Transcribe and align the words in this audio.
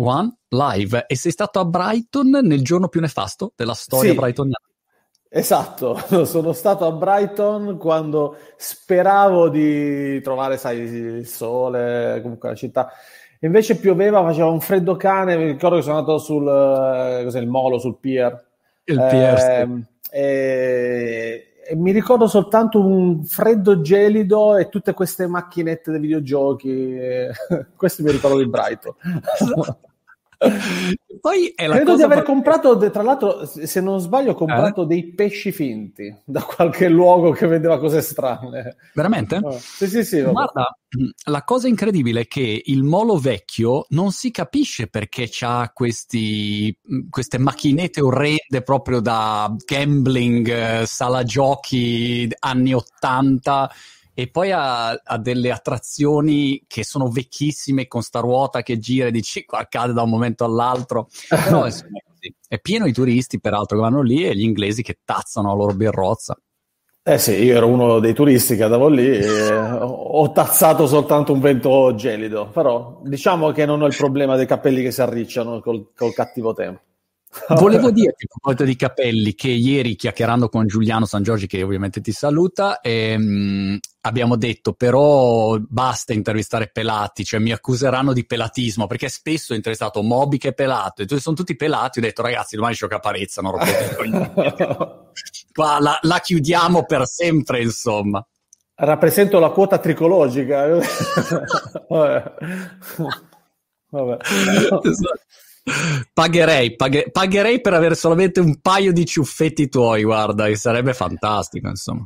One 0.00 0.36
live 0.48 1.06
e 1.06 1.16
sei 1.16 1.32
stato 1.32 1.58
a 1.58 1.64
Brighton 1.64 2.28
nel 2.42 2.62
giorno 2.62 2.88
più 2.88 3.00
nefasto 3.00 3.52
della 3.56 3.74
storia 3.74 4.12
Sì. 4.12 4.16
brightoniana. 4.16 4.60
Esatto, 5.30 5.96
sono 6.24 6.52
stato 6.52 6.86
a 6.86 6.92
Brighton 6.92 7.76
quando 7.76 8.36
speravo 8.56 9.48
di 9.48 10.20
trovare, 10.22 10.56
sai, 10.56 10.78
il 10.78 11.26
sole, 11.26 12.20
comunque 12.22 12.50
la 12.50 12.54
città. 12.54 12.90
Invece 13.40 13.76
pioveva, 13.78 14.22
faceva 14.22 14.48
un 14.48 14.60
freddo 14.60 14.96
cane, 14.96 15.36
mi 15.36 15.46
ricordo 15.46 15.76
che 15.76 15.82
sono 15.82 15.98
andato 15.98 16.18
sul, 16.18 16.46
eh, 16.46 17.24
cos'è, 17.24 17.40
il 17.40 17.46
molo, 17.46 17.78
sul 17.78 17.98
pier. 17.98 18.46
Il 18.84 18.96
pier. 18.96 19.38
Ehm, 19.38 19.86
e, 20.10 21.54
e 21.68 21.76
mi 21.76 21.92
ricordo 21.92 22.26
soltanto 22.26 22.80
un 22.80 23.24
freddo 23.24 23.80
gelido 23.80 24.56
e 24.56 24.68
tutte 24.68 24.94
queste 24.94 25.26
macchinette 25.26 25.90
dei 25.90 26.00
videogiochi. 26.00 26.96
Questo 27.76 28.02
mi 28.02 28.10
ricordo 28.10 28.38
di 28.38 28.48
Brighton. 28.48 28.94
Poi 31.20 31.52
è 31.54 31.66
la 31.66 31.76
Credo 31.76 31.96
di 31.96 32.02
aver 32.02 32.18
par- 32.18 32.26
comprato, 32.26 32.90
tra 32.90 33.02
l'altro, 33.02 33.44
se 33.44 33.80
non 33.80 33.98
sbaglio, 33.98 34.32
ho 34.32 34.34
comprato 34.34 34.84
dei 34.84 35.12
pesci 35.12 35.50
finti 35.50 36.14
da 36.24 36.42
qualche 36.42 36.88
luogo 36.88 37.32
che 37.32 37.46
vendeva 37.46 37.78
cose 37.78 38.00
strane. 38.02 38.76
Veramente? 38.94 39.36
Ah, 39.36 39.50
Sì, 39.50 39.88
sì, 39.88 40.04
sì. 40.04 40.22
Guarda, 40.22 40.76
la 41.24 41.42
cosa 41.42 41.66
incredibile 41.66 42.20
è 42.20 42.26
che 42.28 42.62
il 42.66 42.84
molo 42.84 43.16
vecchio 43.16 43.86
non 43.90 44.12
si 44.12 44.30
capisce 44.30 44.86
perché 44.86 45.28
ha 45.40 45.70
questi, 45.74 46.76
queste 47.10 47.38
macchinette 47.38 48.00
orrende 48.00 48.62
proprio 48.64 49.00
da 49.00 49.52
gambling, 49.66 50.48
eh, 50.48 50.86
sala 50.86 51.24
giochi 51.24 52.28
anni 52.38 52.74
80 52.74 53.70
e 54.18 54.28
poi 54.28 54.50
ha, 54.50 54.88
ha 54.88 55.16
delle 55.16 55.52
attrazioni 55.52 56.64
che 56.66 56.82
sono 56.82 57.08
vecchissime 57.08 57.86
con 57.86 58.02
sta 58.02 58.18
ruota 58.18 58.62
che 58.62 58.80
gira 58.80 59.06
e 59.06 59.10
dici 59.12 59.44
qua 59.44 59.64
cade 59.68 59.92
da 59.92 60.02
un 60.02 60.10
momento 60.10 60.44
all'altro. 60.44 61.06
Però 61.28 61.64
insomma, 61.66 62.00
è 62.48 62.58
pieno 62.58 62.86
di 62.86 62.92
turisti 62.92 63.38
peraltro 63.38 63.76
che 63.76 63.84
vanno 63.84 64.02
lì 64.02 64.24
e 64.24 64.34
gli 64.34 64.42
inglesi 64.42 64.82
che 64.82 64.98
tazzano 65.04 65.50
la 65.50 65.54
loro 65.54 65.72
birrozza. 65.74 66.36
Eh 67.00 67.16
sì, 67.16 67.34
io 67.44 67.58
ero 67.58 67.68
uno 67.68 68.00
dei 68.00 68.12
turisti 68.12 68.56
che 68.56 68.64
andavo 68.64 68.88
lì 68.88 69.08
e 69.08 69.52
ho 69.52 69.86
ho 69.86 70.32
tazzato 70.32 70.88
soltanto 70.88 71.32
un 71.32 71.38
vento 71.38 71.94
gelido, 71.94 72.48
però 72.48 73.00
diciamo 73.04 73.52
che 73.52 73.66
non 73.66 73.82
ho 73.82 73.86
il 73.86 73.94
problema 73.96 74.34
dei 74.34 74.46
capelli 74.46 74.82
che 74.82 74.90
si 74.90 75.00
arricciano 75.00 75.60
col, 75.60 75.92
col 75.94 76.12
cattivo 76.12 76.52
tempo. 76.54 76.80
Volevo 77.48 77.90
dirti 77.90 78.24
a 78.24 78.28
proposito 78.28 78.64
di 78.64 78.76
capelli 78.76 79.34
che 79.34 79.48
ieri 79.48 79.96
chiacchierando 79.96 80.48
con 80.48 80.66
Giuliano 80.66 81.04
San 81.04 81.22
Giorgi, 81.22 81.46
che 81.46 81.62
ovviamente 81.62 82.00
ti 82.00 82.12
saluta, 82.12 82.80
ehm, 82.80 83.78
abbiamo 84.02 84.36
detto 84.36 84.72
però 84.72 85.58
basta 85.58 86.12
intervistare 86.12 86.70
pelati, 86.72 87.24
cioè 87.24 87.40
mi 87.40 87.52
accuseranno 87.52 88.12
di 88.12 88.24
pelatismo 88.26 88.86
perché 88.86 89.08
spesso 89.08 89.52
ho 89.52 89.56
intervistato 89.56 90.02
Moby 90.02 90.38
che 90.38 90.48
è 90.48 90.54
pelato 90.54 91.02
e 91.02 91.06
tu 91.06 91.18
sono 91.18 91.36
tutti 91.36 91.54
pelati, 91.54 91.98
ho 91.98 92.02
detto 92.02 92.22
ragazzi 92.22 92.56
domani 92.56 92.76
c'ho 92.76 92.86
caparezza, 92.86 93.42
non 93.42 93.52
rompete. 93.52 93.96
Qua 95.52 95.80
la, 95.80 95.98
la 96.02 96.18
chiudiamo 96.20 96.84
per 96.84 97.06
sempre 97.06 97.62
insomma. 97.62 98.24
Rappresento 98.74 99.38
la 99.38 99.50
quota 99.50 99.78
tricologica. 99.78 100.68
Vabbè. 101.88 102.34
Vabbè. 103.90 104.16
Pagherei, 106.12 106.76
paghe- 106.76 107.10
pagherei 107.10 107.60
per 107.60 107.74
avere 107.74 107.94
solamente 107.94 108.40
un 108.40 108.60
paio 108.60 108.92
di 108.92 109.04
ciuffetti 109.04 109.68
tuoi, 109.68 110.02
guarda, 110.02 110.46
che 110.46 110.56
sarebbe 110.56 110.94
fantastico, 110.94 111.68
insomma. 111.68 112.04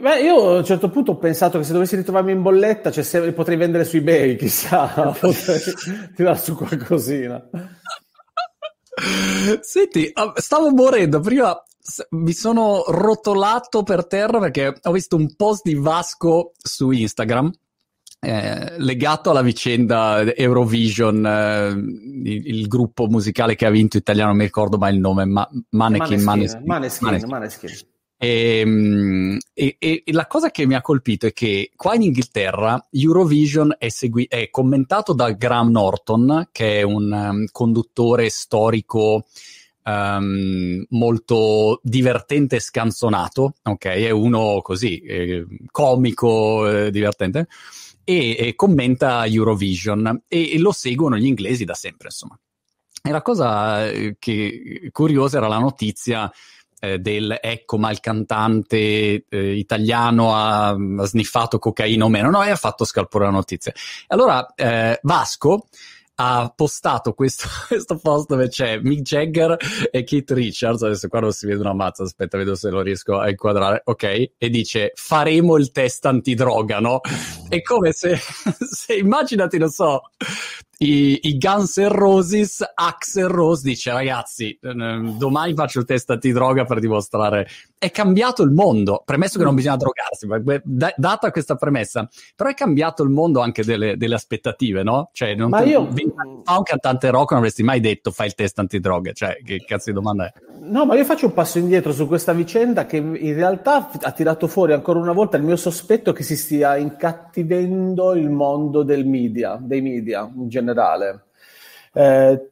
Beh, 0.00 0.20
io 0.20 0.54
a 0.54 0.58
un 0.58 0.64
certo 0.64 0.90
punto 0.90 1.12
ho 1.12 1.18
pensato 1.18 1.58
che 1.58 1.64
se 1.64 1.72
dovessi 1.72 1.96
ritrovarmi 1.96 2.32
in 2.32 2.42
bolletta, 2.42 2.90
cioè, 2.90 3.02
se 3.02 3.32
potrei 3.32 3.56
vendere 3.56 3.84
su 3.84 3.96
eBay, 3.96 4.36
chissà, 4.36 4.86
potrei 5.18 5.60
tirare 6.14 6.38
su 6.38 6.54
qualcosina. 6.54 7.42
Senti, 9.60 10.10
ah, 10.12 10.32
stavo 10.36 10.70
morendo, 10.70 11.20
prima 11.20 11.60
mi 12.10 12.32
sono 12.32 12.84
rotolato 12.86 13.82
per 13.82 14.06
terra 14.06 14.38
perché 14.38 14.74
ho 14.82 14.92
visto 14.92 15.16
un 15.16 15.34
post 15.36 15.62
di 15.64 15.74
Vasco 15.74 16.52
su 16.58 16.90
Instagram 16.90 17.50
eh, 18.20 18.78
legato 18.78 19.30
alla 19.30 19.42
vicenda 19.42 20.22
Eurovision, 20.34 21.24
eh, 21.24 21.68
il, 21.68 22.46
il 22.46 22.66
gruppo 22.66 23.06
musicale 23.06 23.54
che 23.54 23.66
ha 23.66 23.70
vinto 23.70 23.96
italiano, 23.96 24.30
non 24.30 24.38
mi 24.38 24.44
ricordo 24.44 24.78
mai 24.78 24.94
il 24.94 25.00
nome, 25.00 25.24
ma 25.24 25.48
Manekin, 25.70 26.22
Maneskin, 26.22 26.62
Maneskin, 26.64 27.06
Maneskin, 27.06 27.06
Maneskin. 27.06 27.28
Maneskin. 27.30 27.96
E- 28.20 29.38
e- 29.54 29.76
e 29.78 30.02
la 30.12 30.26
cosa 30.26 30.50
che 30.50 30.66
mi 30.66 30.74
ha 30.74 30.80
colpito 30.80 31.26
è 31.26 31.32
che 31.32 31.70
qua 31.76 31.94
in 31.94 32.02
Inghilterra 32.02 32.84
Eurovision 32.90 33.76
è, 33.78 33.88
segui- 33.90 34.26
è 34.28 34.50
commentato 34.50 35.12
da 35.12 35.30
Graham 35.30 35.70
Norton, 35.70 36.48
che 36.50 36.80
è 36.80 36.82
un 36.82 37.12
um, 37.12 37.44
conduttore 37.52 38.28
storico 38.28 39.26
um, 39.84 40.84
molto 40.88 41.78
divertente 41.84 42.56
e 42.56 42.60
scanzonato, 42.60 43.54
ok? 43.62 43.84
È 43.86 44.10
uno 44.10 44.60
così, 44.62 44.98
eh, 44.98 45.46
comico, 45.70 46.68
eh, 46.68 46.90
divertente, 46.90 47.46
e, 48.08 48.36
e 48.38 48.54
commenta 48.54 49.26
Eurovision 49.26 50.22
e, 50.28 50.54
e 50.54 50.58
lo 50.58 50.72
seguono 50.72 51.18
gli 51.18 51.26
inglesi 51.26 51.66
da 51.66 51.74
sempre, 51.74 52.08
insomma. 52.10 52.38
E 53.02 53.10
la 53.10 53.20
cosa 53.20 53.86
eh, 53.86 54.16
che 54.18 54.88
curiosa 54.92 55.36
era 55.36 55.46
la 55.46 55.58
notizia 55.58 56.32
eh, 56.80 56.98
del 57.00 57.38
ecco, 57.38 57.76
ma 57.76 57.90
il 57.90 58.00
cantante 58.00 59.26
eh, 59.28 59.56
italiano 59.58 60.34
ha, 60.34 60.68
ha 60.68 61.04
sniffato 61.04 61.58
cocaina 61.58 62.06
o 62.06 62.08
meno, 62.08 62.30
no, 62.30 62.42
e 62.42 62.48
ha 62.48 62.56
fatto 62.56 62.86
scalpore 62.86 63.26
la 63.26 63.30
notizia. 63.30 63.74
Allora 64.06 64.54
eh, 64.54 64.98
Vasco 65.02 65.66
ha 66.20 66.52
postato 66.54 67.12
questo, 67.12 67.46
questo 67.68 67.96
post 67.96 68.28
dove 68.28 68.48
c'è 68.48 68.78
Mick 68.80 69.02
Jagger 69.02 69.56
e 69.90 70.02
Keith 70.02 70.30
Richards, 70.32 70.82
adesso 70.82 71.08
qua 71.08 71.20
non 71.20 71.32
si 71.32 71.46
vede 71.46 71.60
una 71.60 71.74
mazza, 71.74 72.02
aspetta, 72.02 72.36
vedo 72.36 72.54
se 72.54 72.70
lo 72.70 72.80
riesco 72.80 73.18
a 73.18 73.28
inquadrare, 73.28 73.82
ok, 73.84 74.30
e 74.36 74.48
dice 74.50 74.92
faremo 74.94 75.56
il 75.56 75.70
test 75.70 76.06
antidroga, 76.06 76.80
no? 76.80 77.00
È 77.48 77.62
come 77.62 77.92
se, 77.92 78.18
se 78.58 78.94
immaginati, 78.94 79.58
non 79.58 79.70
so, 79.70 80.10
i, 80.80 81.18
i 81.22 81.38
Guns 81.38 81.76
N' 81.78 81.88
Roses, 81.88 82.64
Axel 82.74 83.26
Rose 83.26 83.62
dice 83.64 83.90
ragazzi, 83.92 84.56
domani 84.60 85.54
faccio 85.54 85.80
il 85.80 85.84
test 85.84 86.10
antidroga 86.10 86.64
per 86.64 86.78
dimostrare. 86.78 87.48
È 87.76 87.90
cambiato 87.90 88.42
il 88.42 88.50
mondo, 88.50 89.02
premesso 89.04 89.38
che 89.38 89.44
non 89.44 89.54
bisogna 89.54 89.76
drogarsi, 89.76 90.26
da- 90.64 90.94
data 90.96 91.30
questa 91.30 91.56
premessa, 91.56 92.08
però 92.34 92.50
è 92.50 92.54
cambiato 92.54 93.02
il 93.02 93.10
mondo 93.10 93.40
anche 93.40 93.64
delle, 93.64 93.96
delle 93.96 94.14
aspettative, 94.14 94.82
no? 94.82 95.10
Cioè, 95.12 95.34
non 95.34 95.50
Ma 95.50 95.62
te- 95.62 95.68
io- 95.68 95.88
fa 96.44 96.56
un 96.56 96.62
cantante 96.62 97.10
rock 97.10 97.30
non 97.30 97.40
avresti 97.40 97.62
mai 97.62 97.80
detto 97.80 98.10
fai 98.10 98.26
il 98.28 98.34
test 98.34 98.58
antidroga, 98.58 99.12
cioè 99.12 99.38
che 99.44 99.64
cazzo 99.64 99.90
di 99.90 99.94
domanda 99.94 100.26
è? 100.26 100.32
No, 100.60 100.84
ma 100.84 100.96
io 100.96 101.04
faccio 101.04 101.26
un 101.26 101.32
passo 101.32 101.58
indietro 101.58 101.92
su 101.92 102.06
questa 102.06 102.32
vicenda 102.32 102.84
che 102.86 102.96
in 102.98 103.34
realtà 103.34 103.90
ha 104.00 104.12
tirato 104.12 104.46
fuori 104.48 104.72
ancora 104.72 104.98
una 104.98 105.12
volta 105.12 105.36
il 105.36 105.42
mio 105.42 105.56
sospetto 105.56 106.12
che 106.12 106.22
si 106.22 106.36
stia 106.36 106.76
incattivendo 106.76 108.14
il 108.14 108.28
mondo 108.28 108.82
del 108.82 109.06
media, 109.06 109.58
dei 109.60 109.80
media 109.80 110.30
in 110.34 110.48
generale. 110.48 110.66
Eh, 111.92 112.50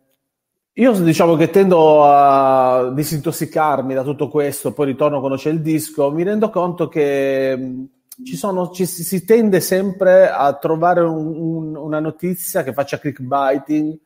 io 0.78 0.92
diciamo 1.00 1.36
che 1.36 1.48
tendo 1.50 2.04
a 2.04 2.90
disintossicarmi 2.92 3.94
da 3.94 4.02
tutto 4.02 4.28
questo, 4.28 4.72
poi 4.72 4.86
ritorno 4.86 5.20
quando 5.20 5.38
c'è 5.38 5.50
il 5.50 5.62
disco, 5.62 6.10
mi 6.12 6.22
rendo 6.22 6.50
conto 6.50 6.88
che 6.88 7.56
mh, 7.56 7.84
ci 8.24 8.36
sono, 8.36 8.70
ci, 8.70 8.84
si 8.86 9.02
si 9.04 9.24
tende 9.24 9.60
sempre 9.60 10.28
a 10.30 10.52
trovare 10.54 11.00
un- 11.00 11.34
un- 11.36 11.76
una 11.76 12.00
notizia 12.00 12.62
che 12.62 12.72
faccia 12.74 12.98
clickbaiting, 12.98 13.98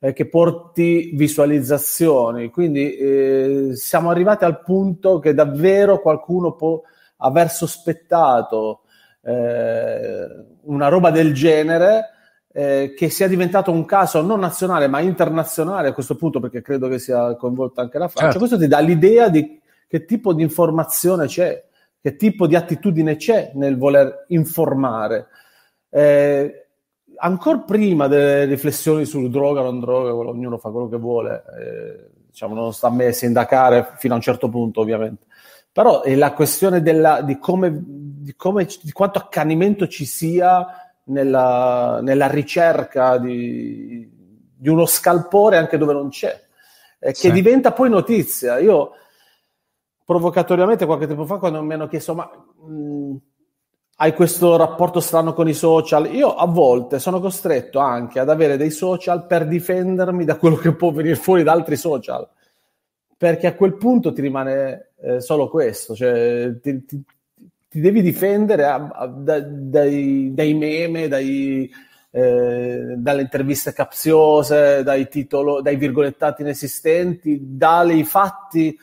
eh, 0.00 0.12
che 0.12 0.28
porti 0.28 1.12
visualizzazioni. 1.14 2.50
Quindi 2.50 2.94
eh, 2.96 3.70
siamo 3.74 4.10
arrivati 4.10 4.44
al 4.44 4.62
punto 4.62 5.18
che 5.18 5.34
davvero 5.34 6.00
qualcuno 6.00 6.52
può 6.54 6.80
aver 7.18 7.50
sospettato 7.50 8.82
eh, 9.22 10.26
una 10.64 10.88
roba 10.88 11.10
del 11.10 11.32
genere 11.32 12.10
eh, 12.56 12.94
che 12.96 13.08
sia 13.10 13.26
diventato 13.26 13.72
un 13.72 13.84
caso 13.84 14.22
non 14.22 14.38
nazionale 14.38 14.86
ma 14.86 15.00
internazionale 15.00 15.88
a 15.88 15.92
questo 15.92 16.14
punto 16.14 16.38
perché 16.38 16.62
credo 16.62 16.86
che 16.86 17.00
sia 17.00 17.34
coinvolta 17.34 17.82
anche 17.82 17.98
la 17.98 18.06
Francia. 18.06 18.30
Certo. 18.30 18.38
Questo 18.38 18.58
ti 18.58 18.68
dà 18.68 18.78
l'idea 18.78 19.28
di 19.28 19.60
che 19.88 20.04
tipo 20.04 20.32
di 20.32 20.42
informazione 20.42 21.26
c'è, 21.26 21.64
che 22.00 22.14
tipo 22.14 22.46
di 22.46 22.54
attitudine 22.54 23.16
c'è 23.16 23.50
nel 23.54 23.76
voler 23.76 24.26
informare. 24.28 25.26
Eh, 25.90 26.66
ancora 27.16 27.58
prima 27.58 28.06
delle 28.06 28.44
riflessioni 28.44 29.04
su 29.04 29.28
droga 29.28 29.60
o 29.60 29.64
non 29.64 29.80
droga, 29.80 30.14
ognuno 30.14 30.56
fa 30.58 30.70
quello 30.70 30.88
che 30.88 30.96
vuole, 30.96 31.42
eh, 31.58 32.10
diciamo, 32.28 32.54
non 32.54 32.72
sta 32.72 32.86
a 32.86 32.92
me 32.92 33.10
sindacare 33.10 33.94
fino 33.96 34.14
a 34.14 34.16
un 34.16 34.22
certo 34.22 34.48
punto, 34.48 34.80
ovviamente. 34.80 35.26
Però 35.72 36.02
è 36.02 36.14
la 36.14 36.32
questione 36.34 36.82
della- 36.82 37.20
di, 37.22 37.36
come, 37.38 37.72
di, 37.74 38.34
come- 38.36 38.68
di 38.80 38.92
quanto 38.92 39.18
accanimento 39.18 39.88
ci 39.88 40.04
sia 40.04 40.83
nella, 41.04 42.00
nella 42.02 42.26
ricerca 42.28 43.18
di, 43.18 44.08
di 44.56 44.68
uno 44.68 44.86
scalpore 44.86 45.56
anche 45.56 45.76
dove 45.76 45.92
non 45.92 46.08
c'è, 46.08 46.42
eh, 46.98 47.08
che 47.08 47.14
Sì. 47.14 47.32
diventa 47.32 47.72
poi 47.72 47.90
notizia. 47.90 48.58
Io 48.58 48.92
provocatoriamente 50.04 50.86
qualche 50.86 51.06
tempo 51.06 51.24
fa, 51.24 51.38
quando 51.38 51.62
mi 51.62 51.74
hanno 51.74 51.88
chiesto, 51.88 52.14
ma 52.14 52.30
mh, 52.66 53.16
hai 53.96 54.12
questo 54.12 54.56
rapporto 54.56 55.00
strano 55.00 55.32
con 55.34 55.48
i 55.48 55.54
social. 55.54 56.12
Io 56.14 56.34
a 56.34 56.46
volte 56.46 56.98
sono 56.98 57.20
costretto 57.20 57.78
anche 57.78 58.18
ad 58.18 58.28
avere 58.28 58.56
dei 58.56 58.70
social 58.70 59.26
per 59.26 59.46
difendermi 59.46 60.24
da 60.24 60.36
quello 60.36 60.56
che 60.56 60.74
può 60.74 60.90
venire 60.90 61.14
fuori 61.14 61.42
da 61.42 61.52
altri 61.52 61.76
social. 61.76 62.28
Perché 63.16 63.46
a 63.46 63.54
quel 63.54 63.76
punto 63.76 64.12
ti 64.12 64.20
rimane 64.20 64.90
eh, 65.00 65.20
solo 65.20 65.48
questo, 65.48 65.94
cioè 65.94 66.58
ti, 66.60 66.84
ti, 66.84 67.02
ti 67.74 67.80
devi 67.80 68.02
difendere 68.02 68.66
a, 68.66 68.88
a, 68.88 69.06
da, 69.08 69.40
dai, 69.40 70.30
dai, 70.32 70.54
meme, 70.54 71.08
dai, 71.08 71.68
eh, 72.12 72.94
dalle 72.96 73.22
interviste 73.22 73.72
capziose, 73.72 74.84
dai, 74.84 75.08
titolo, 75.08 75.60
dai 75.60 75.74
virgolettati 75.74 76.42
inesistenti, 76.42 77.36
dai 77.42 78.04
fatti 78.04 78.78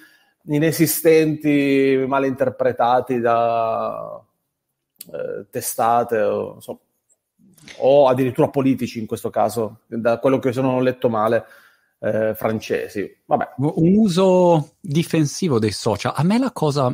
inesistenti 0.48 2.04
mal 2.06 2.26
interpretati 2.26 3.22
da 3.22 4.22
eh, 5.10 5.46
testate 5.50 6.20
o, 6.20 6.60
so, 6.60 6.80
o, 7.78 8.10
addirittura 8.10 8.50
politici 8.50 9.00
in 9.00 9.06
questo 9.06 9.30
caso, 9.30 9.84
da 9.88 10.20
quello 10.20 10.38
che 10.38 10.52
sono 10.52 10.82
letto 10.82 11.08
male. 11.08 11.46
Eh, 12.04 12.34
francesi. 12.34 13.08
Vabbè. 13.26 13.52
Un 13.58 13.96
uso 13.96 14.72
difensivo 14.80 15.60
dei 15.60 15.70
social. 15.70 16.14
A 16.16 16.24
me 16.24 16.40
la 16.40 16.50
cosa 16.52 16.92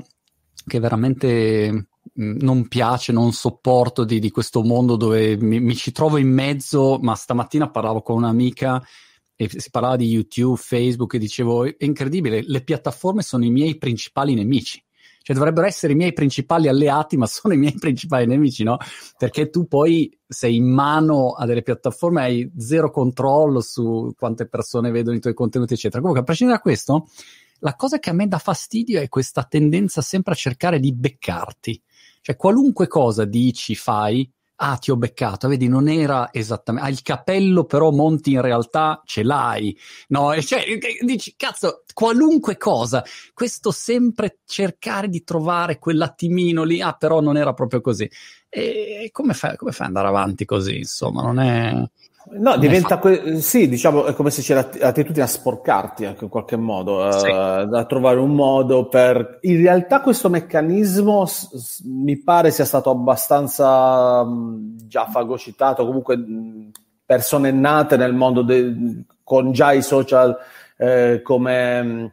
che 0.68 0.80
veramente 0.80 1.72
mm, 2.20 2.38
non 2.42 2.68
piace, 2.68 3.12
non 3.12 3.32
sopporto 3.32 4.04
di, 4.04 4.20
di 4.20 4.30
questo 4.30 4.62
mondo 4.62 4.96
dove 4.96 5.38
mi, 5.38 5.60
mi, 5.60 5.76
ci 5.76 5.92
trovo 5.92 6.18
in 6.18 6.32
mezzo, 6.32 7.00
ma 7.02 7.16
stamattina 7.16 7.72
parlavo 7.72 8.02
con 8.02 8.18
un'amica 8.18 8.84
e 9.36 9.50
si 9.50 9.70
parlava 9.70 9.96
di 9.96 10.08
YouTube, 10.08 10.58
Facebook 10.58 11.14
e 11.14 11.20
dicevo 11.20 11.66
è 11.66 11.76
incredibile, 11.80 12.44
le 12.46 12.64
piattaforme 12.64 13.22
sono 13.22 13.46
i 13.46 13.50
miei 13.50 13.78
principali 13.78 14.34
nemici. 14.34 14.84
Cioè 15.28 15.36
dovrebbero 15.36 15.68
essere 15.68 15.92
i 15.92 15.96
miei 15.98 16.14
principali 16.14 16.70
alleati, 16.70 17.18
ma 17.18 17.26
sono 17.28 17.54
i 17.54 17.58
miei 17.58 17.76
principali 17.78 18.26
nemici, 18.26 18.64
no? 18.64 18.78
Perché 19.18 19.50
tu 19.50 19.68
poi 19.68 20.10
sei 20.26 20.56
in 20.56 20.72
mano 20.72 21.32
a 21.32 21.46
delle 21.46 21.64
piattaforme, 21.64 22.22
hai 22.22 22.52
zero 22.58 22.90
controllo 22.90 23.60
su 23.60 24.14
quante 24.18 24.48
persone 24.48 24.90
vedono 24.90 25.18
i 25.18 25.20
tuoi 25.20 25.34
contenuti, 25.34 25.74
eccetera. 25.74 26.00
Comunque, 26.00 26.22
a 26.22 26.26
prescindere 26.26 26.60
da 26.60 26.64
questo, 26.64 27.10
la 27.60 27.76
cosa 27.76 28.00
che 28.00 28.10
a 28.10 28.14
me 28.14 28.28
dà 28.28 28.38
fastidio 28.38 29.02
è 29.02 29.10
questa 29.10 29.44
tendenza 29.44 30.02
sempre 30.02 30.34
a 30.34 30.38
cercare 30.38 30.80
di 30.80 30.94
beccarti. 30.94 31.82
Cioè, 32.22 32.36
qualunque 32.36 32.88
cosa 32.88 33.26
dici, 33.26 33.76
fai, 33.76 34.30
ah 34.60 34.78
ti 34.78 34.92
ho 34.92 34.98
beccato, 34.98 35.48
vedi 35.48 35.68
non 35.68 35.88
era 35.88 36.30
esattamente, 36.32 36.88
ah, 36.88 36.92
il 36.92 37.02
capello 37.02 37.66
però 37.66 37.92
Monti 37.92 38.32
in 38.32 38.42
realtà 38.42 39.02
ce 39.06 39.24
l'hai, 39.24 39.78
no, 40.10 40.40
cioè 40.42 40.64
dici 41.06 41.36
cazzo 41.38 41.84
qualunque 41.94 42.58
cosa, 42.58 43.04
questo 43.34 43.72
sempre 43.72 44.40
cercare 44.46 45.10
di 45.10 45.24
trovare 45.24 45.78
quell'attimino 45.78 46.64
lì, 46.64 46.82
ah 46.82 46.94
però 46.94 47.22
non 47.22 47.38
era 47.38 47.54
proprio 47.54 47.82
così, 47.82 48.10
e 48.50 49.10
come 49.12 49.34
fai, 49.34 49.56
come 49.58 49.72
fai 49.72 49.88
ad 49.88 49.96
andare 49.96 50.08
avanti 50.08 50.46
così, 50.46 50.78
insomma 50.78 51.22
non 51.22 51.40
è... 51.40 51.90
No, 52.30 52.58
diventa 52.58 53.00
que- 53.00 53.40
sì, 53.42 53.70
diciamo, 53.70 54.06
è 54.06 54.14
come 54.14 54.30
se 54.30 54.42
c'era 54.42 54.68
l'attitudine 54.80 55.24
a 55.24 55.28
sporcarti 55.28 56.06
anche 56.06 56.26
in 56.26 56.30
qualche 56.30 56.58
modo, 56.58 57.10
sì. 57.12 57.30
uh, 57.30 57.34
a 57.34 57.86
trovare 57.88 58.20
un 58.20 58.34
modo 58.36 58.88
per... 58.90 59.40
In 59.42 59.58
realtà 59.62 60.02
questo 60.02 60.30
meccanismo 60.30 61.26
s- 61.26 61.56
s- 61.56 61.82
mi 61.86 62.18
pare 62.22 62.52
sia 62.52 62.66
stato 62.66 62.90
abbastanza 62.90 64.24
mh, 64.24 64.76
già 64.88 65.06
fagocitato, 65.06 65.86
comunque 65.86 66.18
mh, 66.18 66.72
persone 67.06 67.52
nate 67.52 67.96
nel 67.98 68.14
mondo 68.14 68.42
de- 68.42 69.04
con 69.24 69.52
già 69.52 69.72
i 69.72 69.82
social 69.82 70.38
eh, 70.78 71.22
come... 71.24 71.82
Mh, 71.84 72.12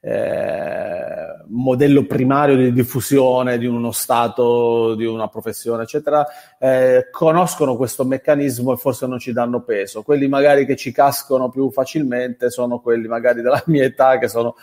eh, 0.00 1.44
modello 1.48 2.06
primario 2.06 2.56
di 2.56 2.72
diffusione 2.72 3.58
di 3.58 3.66
uno 3.66 3.92
stato, 3.92 4.94
di 4.94 5.04
una 5.04 5.28
professione, 5.28 5.82
eccetera, 5.82 6.26
eh, 6.58 7.08
conoscono 7.10 7.76
questo 7.76 8.04
meccanismo 8.04 8.72
e 8.72 8.76
forse 8.76 9.06
non 9.06 9.18
ci 9.18 9.32
danno 9.32 9.62
peso. 9.62 10.02
Quelli 10.02 10.26
magari 10.26 10.64
che 10.64 10.76
ci 10.76 10.92
cascano 10.92 11.50
più 11.50 11.70
facilmente 11.70 12.50
sono 12.50 12.80
quelli 12.80 13.08
magari 13.08 13.42
della 13.42 13.62
mia 13.66 13.84
età 13.84 14.18
che 14.18 14.28
sono 14.28 14.54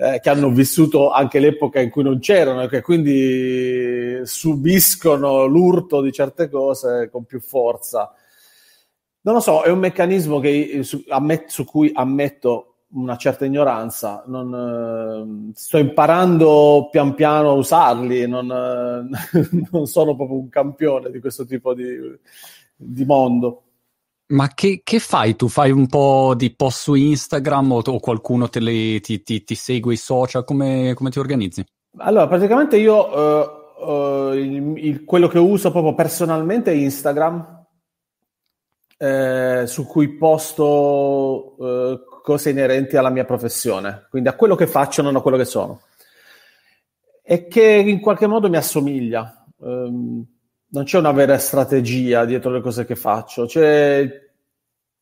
eh, 0.00 0.18
che 0.20 0.30
hanno 0.30 0.48
vissuto 0.50 1.10
anche 1.10 1.40
l'epoca 1.40 1.78
in 1.78 1.90
cui 1.90 2.02
non 2.02 2.20
c'erano 2.20 2.62
e 2.62 2.68
che 2.68 2.80
quindi 2.80 4.20
subiscono 4.22 5.44
l'urto 5.44 6.00
di 6.00 6.10
certe 6.10 6.48
cose 6.48 7.10
con 7.10 7.24
più 7.24 7.38
forza. 7.38 8.14
Non 9.22 9.34
lo 9.34 9.40
so, 9.40 9.62
è 9.62 9.68
un 9.68 9.78
meccanismo 9.78 10.40
che, 10.40 10.80
su, 10.84 11.04
ammet, 11.06 11.48
su 11.48 11.66
cui 11.66 11.90
ammetto 11.92 12.69
una 12.92 13.16
certa 13.16 13.44
ignoranza, 13.44 14.24
non, 14.26 15.50
eh, 15.52 15.52
sto 15.54 15.78
imparando 15.78 16.88
pian 16.90 17.14
piano 17.14 17.50
a 17.50 17.54
usarli, 17.54 18.26
non, 18.26 18.50
eh, 18.50 19.38
non, 19.70 19.86
sono 19.86 20.16
proprio 20.16 20.38
un 20.38 20.48
campione 20.48 21.10
di 21.10 21.20
questo 21.20 21.44
tipo 21.44 21.74
di, 21.74 21.86
di 22.74 23.04
mondo. 23.04 23.62
Ma 24.28 24.48
che, 24.54 24.80
che, 24.84 24.98
fai? 25.00 25.34
Tu 25.34 25.48
fai 25.48 25.70
un 25.70 25.86
po' 25.88 26.34
di 26.36 26.54
post 26.54 26.82
su 26.82 26.94
Instagram 26.94 27.72
o, 27.72 27.82
o 27.84 27.98
qualcuno 27.98 28.48
te 28.48 28.60
le, 28.60 29.00
ti, 29.00 29.22
ti, 29.22 29.42
ti, 29.42 29.54
segue 29.54 29.94
i 29.94 29.96
social? 29.96 30.44
Come, 30.44 30.94
come, 30.94 31.10
ti 31.10 31.18
organizzi? 31.18 31.64
Allora, 31.98 32.28
praticamente 32.28 32.76
io 32.76 33.08
uh, 33.08 33.90
uh, 33.90 34.32
il, 34.34 34.72
il, 34.76 35.04
quello 35.04 35.26
che 35.26 35.38
uso 35.38 35.72
proprio 35.72 35.94
personalmente 35.94 36.70
è 36.70 36.74
Instagram, 36.74 37.60
eh, 38.96 39.64
su 39.66 39.86
cui 39.86 40.10
posto 40.10 41.56
eh, 41.58 42.04
cose 42.22 42.50
inerenti 42.50 42.96
alla 42.96 43.10
mia 43.10 43.24
professione, 43.24 44.06
quindi 44.10 44.28
a 44.28 44.34
quello 44.34 44.54
che 44.54 44.66
faccio, 44.66 45.02
non 45.02 45.16
a 45.16 45.20
quello 45.20 45.36
che 45.36 45.44
sono. 45.44 45.82
E 47.22 47.46
che 47.46 47.64
in 47.64 48.00
qualche 48.00 48.26
modo 48.26 48.48
mi 48.48 48.56
assomiglia. 48.56 49.44
Um, 49.58 50.24
non 50.72 50.84
c'è 50.84 50.98
una 50.98 51.12
vera 51.12 51.36
strategia 51.38 52.24
dietro 52.24 52.50
le 52.50 52.60
cose 52.60 52.84
che 52.84 52.94
faccio, 52.94 53.46
c'è 53.46 54.28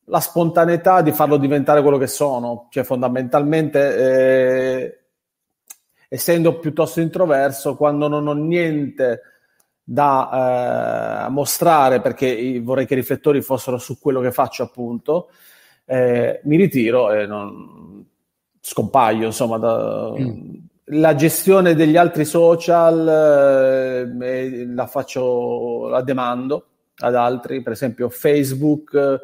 la 0.04 0.20
spontaneità 0.20 1.02
di 1.02 1.12
farlo 1.12 1.36
diventare 1.36 1.82
quello 1.82 1.98
che 1.98 2.06
sono, 2.06 2.68
cioè 2.70 2.84
fondamentalmente 2.84 3.96
eh, 3.96 4.98
essendo 6.08 6.58
piuttosto 6.58 7.00
introverso, 7.00 7.76
quando 7.76 8.08
non 8.08 8.26
ho 8.26 8.32
niente 8.32 9.22
da 9.82 11.26
eh, 11.26 11.30
mostrare, 11.30 12.00
perché 12.00 12.60
vorrei 12.62 12.86
che 12.86 12.94
i 12.94 12.98
riflettori 12.98 13.42
fossero 13.42 13.76
su 13.78 13.98
quello 13.98 14.20
che 14.20 14.32
faccio 14.32 14.62
appunto, 14.62 15.30
eh, 15.90 16.40
mi 16.44 16.56
ritiro 16.56 17.10
e 17.12 17.26
non 17.26 18.04
scompaio, 18.60 19.24
insomma, 19.24 19.56
da, 19.56 20.12
mm. 20.18 20.54
la 20.84 21.14
gestione 21.14 21.74
degli 21.74 21.96
altri 21.96 22.26
social 22.26 24.12
eh, 24.20 24.66
la 24.66 24.86
faccio, 24.86 25.88
la 25.88 26.02
demando 26.02 26.66
ad 26.98 27.14
altri, 27.14 27.62
per 27.62 27.72
esempio 27.72 28.10
Facebook 28.10 29.20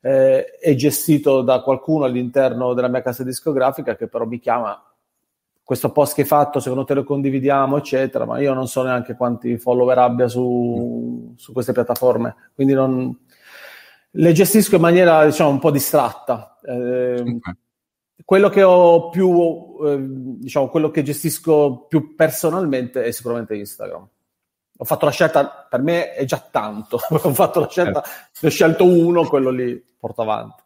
eh, 0.00 0.44
è 0.44 0.74
gestito 0.76 1.42
da 1.42 1.60
qualcuno 1.62 2.04
all'interno 2.04 2.74
della 2.74 2.88
mia 2.88 3.02
casa 3.02 3.24
discografica 3.24 3.96
che 3.96 4.06
però 4.06 4.24
mi 4.24 4.38
chiama 4.38 4.80
questo 5.64 5.90
post 5.90 6.14
che 6.14 6.20
hai 6.20 6.26
fatto, 6.26 6.60
secondo 6.60 6.84
te 6.84 6.94
lo 6.94 7.02
condividiamo, 7.04 7.78
eccetera, 7.78 8.26
ma 8.26 8.38
io 8.38 8.52
non 8.52 8.68
so 8.68 8.82
neanche 8.82 9.16
quanti 9.16 9.56
follower 9.56 9.98
abbia 9.98 10.28
su, 10.28 11.32
su 11.36 11.52
queste 11.52 11.72
piattaforme, 11.72 12.36
quindi 12.54 12.74
non, 12.74 13.23
le 14.16 14.32
gestisco 14.32 14.76
in 14.76 14.80
maniera 14.80 15.24
diciamo 15.24 15.50
un 15.50 15.58
po' 15.58 15.70
distratta. 15.70 16.58
Eh, 16.62 17.20
okay. 17.20 17.54
Quello 18.24 18.48
che 18.48 18.62
ho 18.62 19.10
più, 19.10 19.76
eh, 19.84 19.98
diciamo, 20.00 20.68
quello 20.68 20.90
che 20.90 21.02
gestisco 21.02 21.86
più 21.88 22.14
personalmente 22.14 23.04
è 23.04 23.10
sicuramente 23.10 23.56
Instagram. 23.56 24.08
Ho 24.76 24.84
fatto 24.84 25.04
la 25.04 25.10
scelta, 25.10 25.66
per 25.68 25.80
me 25.82 26.12
è 26.14 26.24
già 26.24 26.46
tanto. 26.50 26.98
ho 27.10 27.34
fatto 27.34 27.60
la 27.60 27.68
scelta, 27.68 28.02
certo. 28.02 28.38
ne 28.40 28.48
ho 28.48 28.50
scelto 28.50 28.84
uno, 28.84 29.26
quello 29.26 29.50
lì 29.50 29.82
porto 29.98 30.22
avanti. 30.22 30.62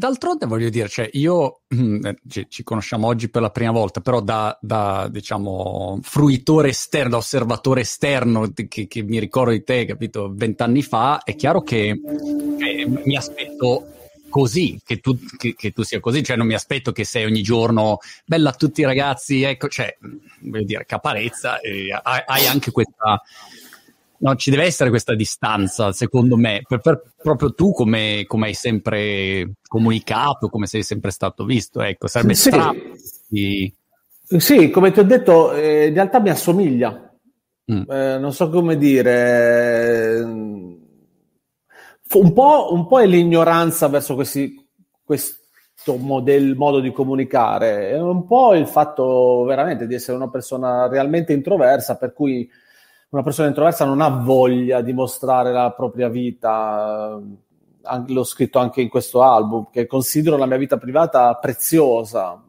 D'altronde 0.00 0.46
voglio 0.46 0.70
dire, 0.70 0.88
cioè 0.88 1.10
io 1.12 1.60
mm, 1.74 2.06
eh, 2.06 2.16
ci, 2.26 2.46
ci, 2.48 2.62
conosciamo 2.62 3.06
oggi 3.06 3.28
per 3.28 3.42
la 3.42 3.50
prima 3.50 3.70
volta, 3.70 4.00
però 4.00 4.22
da, 4.22 4.58
da 4.58 5.08
diciamo 5.10 5.98
fruitore 6.00 6.70
esterno, 6.70 7.10
da 7.10 7.16
osservatore 7.18 7.82
esterno 7.82 8.50
che, 8.66 8.86
che, 8.86 9.02
mi 9.02 9.18
ricordo 9.18 9.50
di 9.50 9.62
te, 9.62 9.84
capito, 9.84 10.32
vent'anni 10.34 10.80
fa, 10.80 11.22
è 11.22 11.36
chiaro 11.36 11.60
che 11.60 11.88
eh, 11.90 12.86
mi 12.86 13.14
aspetto 13.14 13.88
così, 14.30 14.80
che 14.82 15.00
tu, 15.00 15.18
che, 15.36 15.54
che 15.54 15.70
tu, 15.70 15.82
sia 15.82 16.00
così, 16.00 16.22
cioè 16.22 16.36
non 16.36 16.46
mi 16.46 16.54
aspetto 16.54 16.92
che 16.92 17.04
sei 17.04 17.26
ogni 17.26 17.42
giorno 17.42 17.98
bella 18.24 18.48
a 18.48 18.54
tutti 18.54 18.80
i 18.80 18.84
ragazzi, 18.84 19.42
ecco, 19.42 19.68
cioè, 19.68 19.98
voglio 20.40 20.64
dire, 20.64 20.86
caparezza, 20.86 21.58
hai 21.60 22.46
anche 22.46 22.70
questa 22.70 23.20
No, 24.22 24.36
ci 24.36 24.50
deve 24.50 24.64
essere 24.64 24.90
questa 24.90 25.14
distanza, 25.14 25.92
secondo 25.92 26.36
me, 26.36 26.62
per, 26.68 26.80
per, 26.80 27.02
proprio 27.16 27.54
tu 27.54 27.72
come, 27.72 28.24
come, 28.26 28.48
hai 28.48 28.54
sempre 28.54 29.52
comunicato, 29.66 30.50
come 30.50 30.66
sei 30.66 30.82
sempre 30.82 31.10
stato 31.10 31.46
visto, 31.46 31.80
ecco, 31.80 32.06
sarebbe 32.06 32.34
sì. 32.34 32.50
strano. 32.50 32.78
Di... 33.26 33.74
Sì, 34.22 34.68
come 34.68 34.90
ti 34.90 34.98
ho 34.98 35.04
detto, 35.04 35.54
eh, 35.54 35.86
in 35.86 35.94
realtà 35.94 36.20
mi 36.20 36.28
assomiglia, 36.28 37.10
mm. 37.72 37.90
eh, 37.90 38.18
non 38.18 38.34
so 38.34 38.50
come 38.50 38.76
dire, 38.76 40.18
eh, 40.18 40.20
un, 40.20 42.32
po', 42.34 42.74
un 42.74 42.86
po' 42.86 43.00
è 43.00 43.06
l'ignoranza 43.06 43.88
verso 43.88 44.14
questi, 44.14 44.54
questo 45.02 45.96
model, 45.96 46.56
modo 46.56 46.80
di 46.80 46.92
comunicare, 46.92 47.92
è 47.92 47.98
un 47.98 48.26
po' 48.26 48.54
il 48.54 48.66
fatto 48.66 49.44
veramente 49.44 49.86
di 49.86 49.94
essere 49.94 50.18
una 50.18 50.28
persona 50.28 50.88
realmente 50.88 51.32
introversa, 51.32 51.96
per 51.96 52.12
cui 52.12 52.46
una 53.10 53.22
persona 53.22 53.48
introversa 53.48 53.84
non 53.84 54.00
ha 54.00 54.08
voglia 54.08 54.80
di 54.82 54.92
mostrare 54.92 55.52
la 55.52 55.72
propria 55.72 56.08
vita, 56.08 57.20
l'ho 58.06 58.24
scritto 58.24 58.58
anche 58.58 58.80
in 58.80 58.88
questo 58.88 59.22
album, 59.22 59.68
che 59.70 59.86
considero 59.86 60.36
la 60.36 60.46
mia 60.46 60.56
vita 60.56 60.76
privata 60.76 61.34
preziosa 61.34 62.42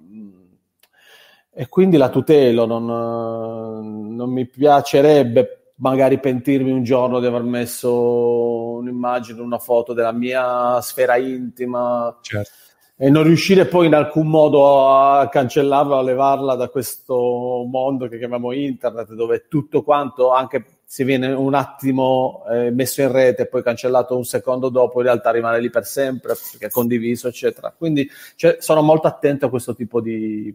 e 1.53 1.67
quindi 1.67 1.97
la 1.97 2.09
tutelo, 2.09 2.65
non, 2.65 4.15
non 4.15 4.31
mi 4.31 4.47
piacerebbe 4.47 5.73
magari 5.77 6.19
pentirmi 6.19 6.71
un 6.71 6.83
giorno 6.83 7.19
di 7.19 7.25
aver 7.25 7.41
messo 7.41 8.75
un'immagine, 8.75 9.41
una 9.41 9.57
foto 9.57 9.93
della 9.93 10.13
mia 10.13 10.79
sfera 10.79 11.17
intima. 11.17 12.17
Certo 12.21 12.70
e 13.03 13.09
non 13.09 13.23
riuscire 13.23 13.65
poi 13.65 13.87
in 13.87 13.95
alcun 13.95 14.27
modo 14.27 14.87
a 14.87 15.27
cancellarla, 15.27 15.97
a 15.97 16.03
levarla 16.03 16.53
da 16.53 16.67
questo 16.67 17.65
mondo 17.67 18.07
che 18.07 18.19
chiamiamo 18.19 18.51
internet, 18.51 19.13
dove 19.13 19.47
tutto 19.47 19.81
quanto, 19.81 20.31
anche 20.31 20.81
se 20.85 21.03
viene 21.03 21.31
un 21.31 21.55
attimo 21.55 22.43
eh, 22.47 22.69
messo 22.69 23.01
in 23.01 23.11
rete 23.11 23.41
e 23.41 23.47
poi 23.47 23.63
cancellato 23.63 24.15
un 24.15 24.23
secondo 24.23 24.69
dopo, 24.69 24.99
in 24.99 25.05
realtà 25.05 25.31
rimane 25.31 25.59
lì 25.59 25.71
per 25.71 25.83
sempre 25.83 26.35
perché 26.51 26.67
è 26.67 26.69
condiviso, 26.69 27.27
eccetera. 27.27 27.73
Quindi 27.75 28.07
cioè, 28.35 28.57
sono 28.59 28.83
molto 28.83 29.07
attento 29.07 29.47
a 29.47 29.49
questo 29.49 29.73
tipo 29.73 29.99
di, 29.99 30.53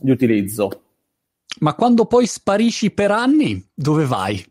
di 0.00 0.10
utilizzo. 0.10 0.82
Ma 1.60 1.74
quando 1.74 2.06
poi 2.06 2.26
sparisci 2.26 2.90
per 2.90 3.10
anni, 3.10 3.64
dove 3.74 4.04
vai? 4.04 4.44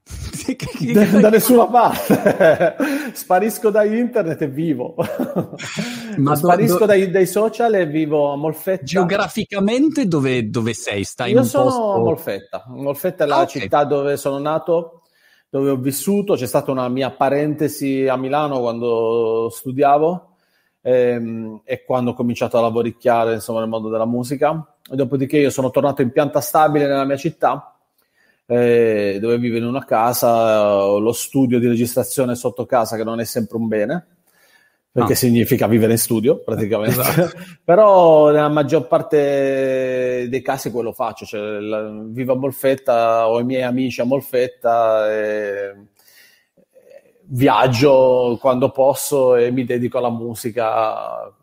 da, 0.94 1.06
da 1.06 1.30
nessuna 1.30 1.68
parte. 1.68 2.76
Sparisco 3.14 3.70
da 3.70 3.84
internet 3.86 4.42
e 4.42 4.48
vivo. 4.48 4.96
Ma 6.18 6.36
Sparisco 6.36 6.80
do, 6.80 6.80
do... 6.80 6.86
Dai, 6.86 7.10
dai, 7.10 7.26
social 7.26 7.76
e 7.76 7.86
vivo 7.86 8.32
a 8.32 8.36
Molfetta. 8.36 8.84
Geograficamente 8.84 10.08
dove, 10.08 10.50
dove 10.50 10.74
sei? 10.74 11.04
Stai 11.04 11.32
Io 11.32 11.40
in 11.40 11.46
sono 11.46 11.64
posto... 11.66 11.94
a 11.94 12.00
Molfetta. 12.00 12.64
Molfetta 12.68 13.24
è 13.24 13.28
la 13.28 13.36
ah, 13.38 13.42
okay. 13.42 13.62
città 13.62 13.84
dove 13.86 14.18
sono 14.18 14.40
nato, 14.40 15.04
dove 15.50 15.70
ho 15.70 15.78
vissuto. 15.78 16.36
C'è 16.36 16.48
stata 16.48 16.72
una 16.72 16.90
mia 16.90 17.12
parentesi 17.12 18.06
a 18.08 18.18
Milano 18.18 18.60
quando 18.60 19.50
studiavo 19.50 20.27
ehm, 20.92 21.62
e 21.64 21.84
quando 21.84 22.12
ho 22.12 22.14
cominciato 22.14 22.58
a 22.58 22.62
lavoricchiare 22.62 23.34
insomma, 23.34 23.60
nel 23.60 23.70
mondo 23.70 23.90
della 23.90 24.06
musica 24.06 24.66
Dopodiché 24.90 25.38
io 25.38 25.50
sono 25.50 25.70
tornato 25.70 26.02
in 26.02 26.12
pianta 26.12 26.40
stabile 26.40 26.88
nella 26.88 27.04
mia 27.04 27.18
città, 27.18 27.76
eh, 28.46 29.18
dove 29.20 29.38
vivo 29.38 29.58
in 29.58 29.66
una 29.66 29.84
casa, 29.84 30.86
ho 30.86 31.00
lo 31.00 31.12
studio 31.12 31.60
di 31.60 31.68
registrazione 31.68 32.36
sotto 32.36 32.66
casa 32.66 32.96
che 32.96 33.04
non 33.04 33.20
è 33.20 33.26
sempre 33.26 33.58
un 33.58 33.68
bene, 33.68 34.08
perché 34.90 35.10
no. 35.10 35.16
significa 35.18 35.68
vivere 35.68 35.92
in 35.92 35.98
studio 35.98 36.40
praticamente. 36.42 37.02
Esatto. 37.02 37.38
Però 37.66 38.32
nella 38.32 38.48
maggior 38.48 38.88
parte 38.88 40.28
dei 40.30 40.42
casi 40.42 40.72
quello 40.72 40.94
faccio, 40.94 41.26
cioè, 41.26 41.60
la, 41.60 41.92
vivo 42.06 42.32
a 42.32 42.38
Molfetta, 42.38 43.28
ho 43.28 43.42
i 43.42 43.44
miei 43.44 43.64
amici 43.64 44.00
a 44.00 44.06
Molfetta, 44.06 45.12
e, 45.12 45.76
viaggio 47.30 48.38
quando 48.40 48.70
posso 48.72 49.36
e 49.36 49.52
mi 49.52 49.66
dedico 49.66 49.98
alla 49.98 50.10
musica 50.10 51.34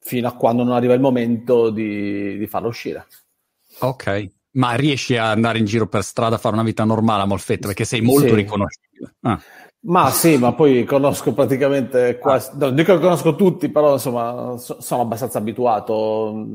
fino 0.00 0.28
a 0.28 0.32
quando 0.32 0.64
non 0.64 0.74
arriva 0.74 0.94
il 0.94 1.00
momento 1.00 1.70
di, 1.70 2.38
di 2.38 2.46
farlo 2.46 2.68
uscire. 2.68 3.06
Ok, 3.80 4.30
ma 4.52 4.74
riesci 4.74 5.16
a 5.16 5.30
andare 5.30 5.58
in 5.58 5.66
giro 5.66 5.86
per 5.86 6.02
strada 6.02 6.36
a 6.36 6.38
fare 6.38 6.54
una 6.54 6.64
vita 6.64 6.84
normale 6.84 7.22
a 7.22 7.26
Molfetta 7.26 7.66
perché 7.68 7.84
sei 7.84 8.00
molto 8.00 8.28
sì. 8.28 8.34
riconoscibile. 8.34 9.14
Ah. 9.20 9.40
Ma 9.80 10.10
sì, 10.10 10.36
ma 10.38 10.52
poi 10.54 10.84
conosco 10.84 11.32
praticamente 11.32 12.18
quasi, 12.18 12.50
ah. 12.58 12.70
dico 12.70 12.94
che 12.94 13.00
conosco 13.00 13.36
tutti, 13.36 13.68
però 13.68 13.92
insomma 13.92 14.56
so, 14.58 14.80
sono 14.80 15.02
abbastanza 15.02 15.38
abituato. 15.38 16.46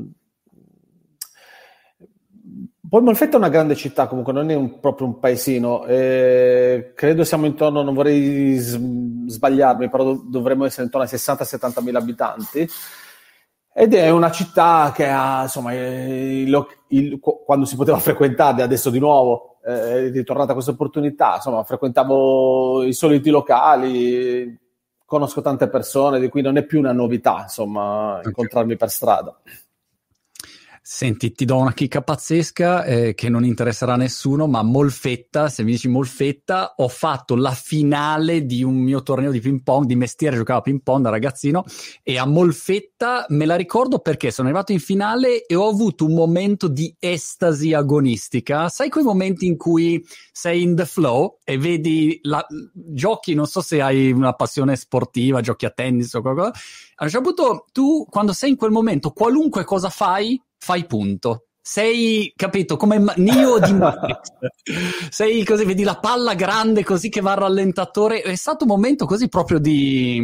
Poi 2.94 3.02
Molfetta 3.02 3.34
è 3.34 3.38
una 3.38 3.48
grande 3.48 3.74
città, 3.74 4.06
comunque 4.06 4.32
non 4.32 4.50
è 4.50 4.54
un, 4.54 4.78
proprio 4.78 5.08
un 5.08 5.18
paesino. 5.18 5.84
Eh, 5.84 6.92
credo 6.94 7.24
siamo 7.24 7.44
intorno, 7.44 7.82
non 7.82 7.92
vorrei 7.92 8.54
sbagliarmi, 8.56 9.90
però 9.90 10.14
dovremmo 10.14 10.64
essere 10.64 10.84
intorno 10.84 11.04
ai 11.04 11.12
60-70 11.12 11.82
mila 11.82 11.98
abitanti. 11.98 12.68
Ed 13.74 13.94
è 13.94 14.10
una 14.10 14.30
città 14.30 14.92
che 14.94 15.08
ha, 15.08 15.42
insomma, 15.42 15.74
il, 15.74 16.66
il, 16.90 17.18
quando 17.18 17.64
si 17.64 17.74
poteva 17.74 17.98
frequentarli, 17.98 18.62
adesso 18.62 18.90
di 18.90 19.00
nuovo 19.00 19.56
eh, 19.66 20.06
è 20.06 20.10
ritornata 20.12 20.52
questa 20.52 20.70
opportunità, 20.70 21.34
insomma, 21.34 21.64
frequentavo 21.64 22.84
i 22.84 22.92
soliti 22.92 23.28
locali, 23.30 24.56
conosco 25.04 25.40
tante 25.40 25.68
persone, 25.68 26.20
di 26.20 26.28
cui 26.28 26.42
non 26.42 26.58
è 26.58 26.64
più 26.64 26.78
una 26.78 26.92
novità, 26.92 27.40
insomma, 27.42 28.20
incontrarmi 28.24 28.76
per 28.76 28.88
strada. 28.88 29.36
Senti, 30.82 31.32
ti 31.32 31.44
do 31.44 31.56
una 31.56 31.72
chicca 31.72 32.02
pazzesca 32.02 32.84
eh, 32.84 33.14
che 33.14 33.28
non 33.28 33.44
interesserà 33.44 33.94
a 33.94 33.96
nessuno, 33.96 34.46
ma 34.46 34.62
Molfetta, 34.62 35.48
se 35.48 35.62
mi 35.62 35.72
dici 35.72 35.88
Molfetta, 35.88 36.74
ho 36.76 36.88
fatto 36.88 37.34
la 37.36 37.52
finale 37.52 38.44
di 38.44 38.62
un 38.62 38.76
mio 38.76 39.02
torneo 39.02 39.30
di 39.30 39.40
ping 39.40 39.62
pong, 39.62 39.86
di 39.86 39.96
mestiere 39.96 40.36
giocavo 40.36 40.58
a 40.58 40.62
ping 40.62 40.82
pong 40.82 41.04
da 41.04 41.10
ragazzino 41.10 41.64
e 42.02 42.18
a 42.18 42.26
Molfetta 42.26 43.26
me 43.28 43.46
la 43.46 43.56
ricordo 43.56 43.98
perché 43.98 44.30
sono 44.30 44.48
arrivato 44.48 44.72
in 44.72 44.80
finale 44.80 45.46
e 45.46 45.54
ho 45.54 45.68
avuto 45.68 46.04
un 46.04 46.14
momento 46.14 46.68
di 46.68 46.94
estasi 46.98 47.72
agonistica. 47.72 48.68
Sai 48.68 48.88
quei 48.88 49.04
momenti 49.04 49.46
in 49.46 49.56
cui 49.56 50.04
sei 50.32 50.62
in 50.62 50.74
the 50.74 50.84
flow 50.84 51.38
e 51.44 51.58
vedi 51.58 52.18
la, 52.22 52.44
giochi, 52.72 53.34
non 53.34 53.46
so 53.46 53.60
se 53.60 53.80
hai 53.80 54.12
una 54.12 54.34
passione 54.34 54.76
sportiva, 54.76 55.40
giochi 55.40 55.64
a 55.66 55.70
tennis 55.70 56.12
o 56.14 56.20
qualcosa. 56.20 56.52
A 56.96 57.04
un 57.04 57.10
certo 57.10 57.32
punto 57.32 57.64
tu, 57.72 58.04
quando 58.08 58.32
sei 58.32 58.50
in 58.50 58.56
quel 58.56 58.70
momento, 58.70 59.10
qualunque 59.10 59.64
cosa 59.64 59.88
fai, 59.88 60.40
fai 60.64 60.86
punto. 60.86 61.48
Sei, 61.60 62.32
capito, 62.34 62.76
come 62.76 63.02
Neo 63.16 63.58
di 63.58 63.72
Matrix. 63.74 64.32
Sei 65.10 65.44
così, 65.44 65.64
vedi 65.64 65.82
la 65.82 65.98
palla 65.98 66.34
grande 66.34 66.82
così 66.82 67.10
che 67.10 67.20
va 67.20 67.32
al 67.32 67.38
rallentatore. 67.38 68.22
È 68.22 68.34
stato 68.34 68.64
un 68.64 68.70
momento 68.70 69.04
così 69.04 69.28
proprio 69.28 69.58
di 69.58 70.20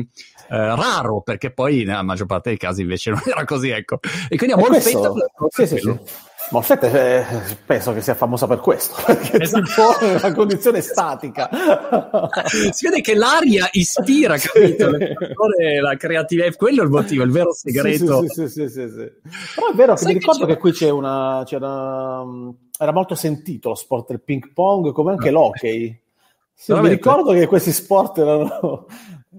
eh, 0.49 0.75
raro, 0.75 1.21
perché 1.21 1.53
poi 1.53 1.85
nella 1.85 2.03
maggior 2.03 2.27
parte 2.27 2.49
dei 2.49 2.59
casi 2.59 2.83
invece 2.83 3.11
non 3.11 3.23
era 3.25 3.45
così, 3.45 3.69
ecco. 3.69 4.01
E 4.29 4.37
quindi 4.37 4.55
a 4.55 4.59
Molfetta... 4.59 5.13
Sì, 5.49 5.67
sì, 5.67 5.77
sì. 5.79 5.99
Moffett 6.51 6.83
eh, 6.83 7.25
penso 7.65 7.93
che 7.93 8.01
sia 8.01 8.15
famosa 8.15 8.47
per 8.47 8.59
questo, 8.59 8.95
perché 9.07 9.43
esatto. 9.43 10.05
in 10.05 10.17
una 10.23 10.33
condizione 10.33 10.81
statica. 10.81 11.49
si 12.73 12.89
vede 12.89 13.01
che 13.01 13.15
l'aria 13.15 13.69
ispira, 13.73 14.37
capito? 14.37 14.91
la 15.81 15.97
creatività, 15.97 16.51
quello 16.57 16.83
è 16.83 16.85
il 16.85 16.91
motivo, 16.91 17.23
il 17.23 17.31
vero 17.31 17.53
segreto. 17.53 18.25
Sì, 18.29 18.49
sì, 18.49 18.69
sì. 18.69 18.89
Però 18.89 19.71
è 19.71 19.75
vero 19.75 19.95
che 19.95 20.07
mi 20.07 20.15
ricordo 20.15 20.47
che, 20.47 20.55
che 20.55 20.59
qui 20.59 20.73
c'è 20.73 20.91
una, 20.91 21.43
c'era, 21.45 22.25
era 22.79 22.93
molto 22.93 23.15
sentito 23.15 23.69
lo 23.69 23.75
sport 23.77 24.09
del 24.09 24.21
ping 24.21 24.53
pong, 24.53 24.93
come 24.93 25.13
anche 25.13 25.31
no. 25.31 25.41
l'hockey. 25.41 26.01
Sì, 26.53 26.73
mi 26.73 26.89
ricordo 26.89 27.33
che 27.33 27.47
questi 27.47 27.73
sport 27.73 28.19
erano, 28.19 28.87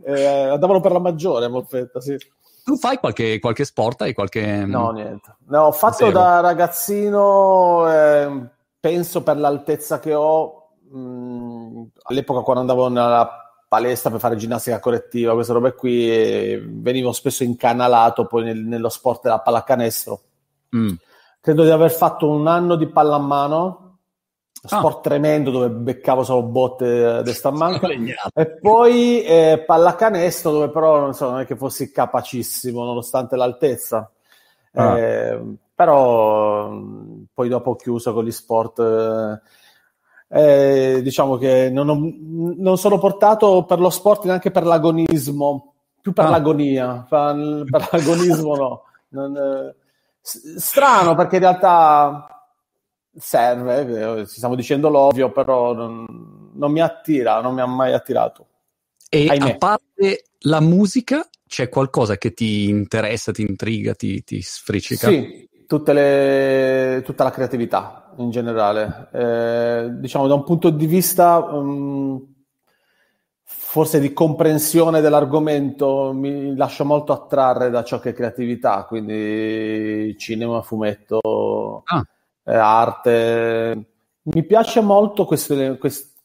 eh, 0.05 0.23
andavano 0.23 0.79
per 0.79 0.91
la 0.93 0.99
maggiore, 0.99 1.47
Moffetta, 1.49 1.99
sì. 1.99 2.15
Tu 2.63 2.77
fai 2.77 2.97
qualche, 2.97 3.39
qualche 3.39 3.65
sport? 3.65 4.01
Hai 4.01 4.13
qualche... 4.13 4.65
No, 4.65 4.91
niente. 4.91 5.35
No, 5.47 5.63
ho 5.63 5.71
fatto 5.71 6.05
Zero. 6.05 6.11
da 6.11 6.39
ragazzino, 6.41 7.91
eh, 7.91 8.49
penso 8.79 9.23
per 9.23 9.37
l'altezza 9.37 9.99
che 9.99 10.13
ho, 10.13 10.69
mh, 10.89 10.99
mm, 10.99 11.83
all'epoca 12.03 12.41
quando 12.41 12.61
andavo 12.61 12.87
nella 12.87 13.41
palestra 13.67 14.11
per 14.11 14.19
fare 14.19 14.35
ginnastica 14.35 14.79
correttiva, 14.79 15.33
queste 15.33 15.53
robe 15.53 15.73
qui, 15.73 16.57
venivo 16.57 17.13
spesso 17.13 17.43
incanalato 17.43 18.27
poi 18.27 18.43
nel, 18.43 18.59
nello 18.59 18.89
sport 18.89 19.23
della 19.23 19.39
pallacanestro. 19.39 20.21
Mm. 20.75 20.93
Credo 21.39 21.63
di 21.63 21.71
aver 21.71 21.91
fatto 21.91 22.29
un 22.29 22.47
anno 22.47 22.75
di 22.75 22.87
pallamano. 22.87 23.90
Sport 24.63 24.97
ah. 24.97 25.01
tremendo 25.01 25.49
dove 25.49 25.69
beccavo 25.69 26.23
solo 26.23 26.43
botte 26.43 27.03
a 27.03 27.21
destra 27.23 27.49
a 27.49 27.53
manca 27.53 27.87
e 28.33 28.47
poi 28.59 29.23
eh, 29.23 29.63
pallacanestro 29.65 30.51
dove 30.51 30.69
però 30.69 30.99
non, 30.99 31.13
so, 31.13 31.31
non 31.31 31.39
è 31.39 31.45
che 31.45 31.55
fossi 31.55 31.91
capacissimo 31.91 32.83
nonostante 32.83 33.35
l'altezza 33.35 34.11
ah. 34.73 34.97
eh, 34.99 35.41
però 35.73 36.77
poi 37.33 37.49
dopo 37.49 37.71
ho 37.71 37.75
chiuso 37.75 38.13
con 38.13 38.23
gli 38.23 38.31
sport 38.31 38.79
eh, 38.79 39.41
eh, 40.29 41.01
diciamo 41.01 41.37
che 41.37 41.69
non, 41.71 41.89
ho, 41.89 41.97
non, 42.57 42.77
sono 42.77 42.99
portato 42.99 43.65
per 43.65 43.79
lo 43.79 43.89
sport 43.89 44.25
neanche 44.25 44.51
per 44.51 44.65
l'agonismo 44.65 45.73
più 45.99 46.13
per 46.13 46.25
ah. 46.25 46.29
l'agonia 46.29 47.05
per, 47.09 47.63
per 47.67 47.89
l'agonismo 47.91 48.55
no 48.55 48.83
non, 49.09 49.35
eh, 49.35 49.75
strano 50.21 51.15
perché 51.15 51.37
in 51.37 51.41
realtà 51.41 52.40
serve, 53.17 54.25
ci 54.27 54.35
stiamo 54.35 54.55
dicendo 54.55 54.89
l'ovvio, 54.89 55.31
però 55.31 55.73
non, 55.73 56.51
non, 56.53 56.71
mi 56.71 56.81
attira, 56.81 57.41
non 57.41 57.53
mi 57.53 57.61
ha 57.61 57.65
mai 57.65 57.93
attirato. 57.93 58.47
E 59.09 59.27
Ahimè. 59.27 59.51
a 59.51 59.57
parte 59.57 60.23
la 60.41 60.61
musica, 60.61 61.27
c'è 61.47 61.67
qualcosa 61.67 62.17
che 62.17 62.33
ti 62.33 62.69
interessa, 62.69 63.31
ti 63.31 63.41
intriga, 63.41 63.93
ti, 63.93 64.23
ti 64.23 64.41
sfricica? 64.41 65.09
Sì, 65.09 65.49
le, 65.93 67.01
tutta 67.03 67.23
la 67.23 67.31
creatività 67.31 68.13
in 68.17 68.29
generale. 68.29 69.09
Eh, 69.11 69.89
diciamo 69.99 70.27
da 70.27 70.33
un 70.33 70.43
punto 70.43 70.69
di 70.69 70.85
vista 70.85 71.37
um, 71.39 72.25
forse 73.43 73.99
di 73.99 74.13
comprensione 74.13 75.01
dell'argomento 75.01 76.11
mi 76.13 76.55
lascio 76.55 76.85
molto 76.85 77.11
attrarre 77.11 77.69
da 77.69 77.83
ciò 77.83 77.99
che 77.99 78.11
è 78.11 78.13
creatività, 78.13 78.85
quindi 78.85 80.15
cinema, 80.17 80.61
fumetto. 80.61 81.83
Ah 81.85 82.05
eh, 82.51 82.57
arte, 82.57 83.85
Mi 84.23 84.43
piace 84.43 84.81
molto 84.81 85.25
questo, 85.25 85.77
questo, 85.77 86.19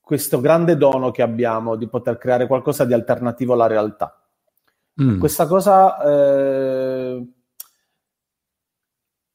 questo, 0.00 0.40
grande 0.40 0.76
dono 0.76 1.10
che 1.10 1.22
abbiamo 1.22 1.74
di 1.76 1.88
poter 1.88 2.18
creare 2.18 2.46
qualcosa 2.46 2.84
di 2.84 2.92
alternativo 2.92 3.54
alla 3.54 3.66
realtà. 3.66 4.14
Mm. 5.02 5.18
Questa 5.18 5.46
cosa 5.46 6.02
eh, 6.02 7.26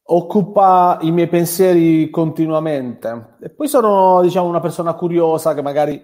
occupa 0.04 1.00
i 1.02 1.12
miei 1.12 1.28
pensieri 1.28 2.10
continuamente. 2.12 3.36
E 3.42 3.50
poi 3.50 3.68
sono, 3.68 4.22
diciamo, 4.22 4.48
una 4.48 4.60
persona 4.60 4.94
curiosa 4.94 5.56
che 5.56 5.64
magari 5.64 6.00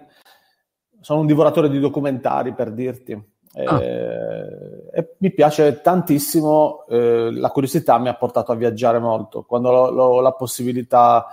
sono 1.02 1.20
un 1.20 1.28
divoratore 1.28 1.70
di 1.70 1.80
documentari, 1.80 2.54
per 2.54 2.72
dirti. 2.72 3.30
Ah. 3.54 3.82
Eh, 3.82 4.90
e 4.94 5.16
mi 5.18 5.32
piace 5.32 5.82
tantissimo, 5.82 6.86
eh, 6.88 7.32
la 7.32 7.50
curiosità 7.50 7.98
mi 7.98 8.08
ha 8.08 8.16
portato 8.16 8.52
a 8.52 8.56
viaggiare 8.56 9.00
molto. 9.00 9.44
Quando 9.44 9.70
ho 9.70 10.22
la 10.22 10.32
possibilità 10.34 11.26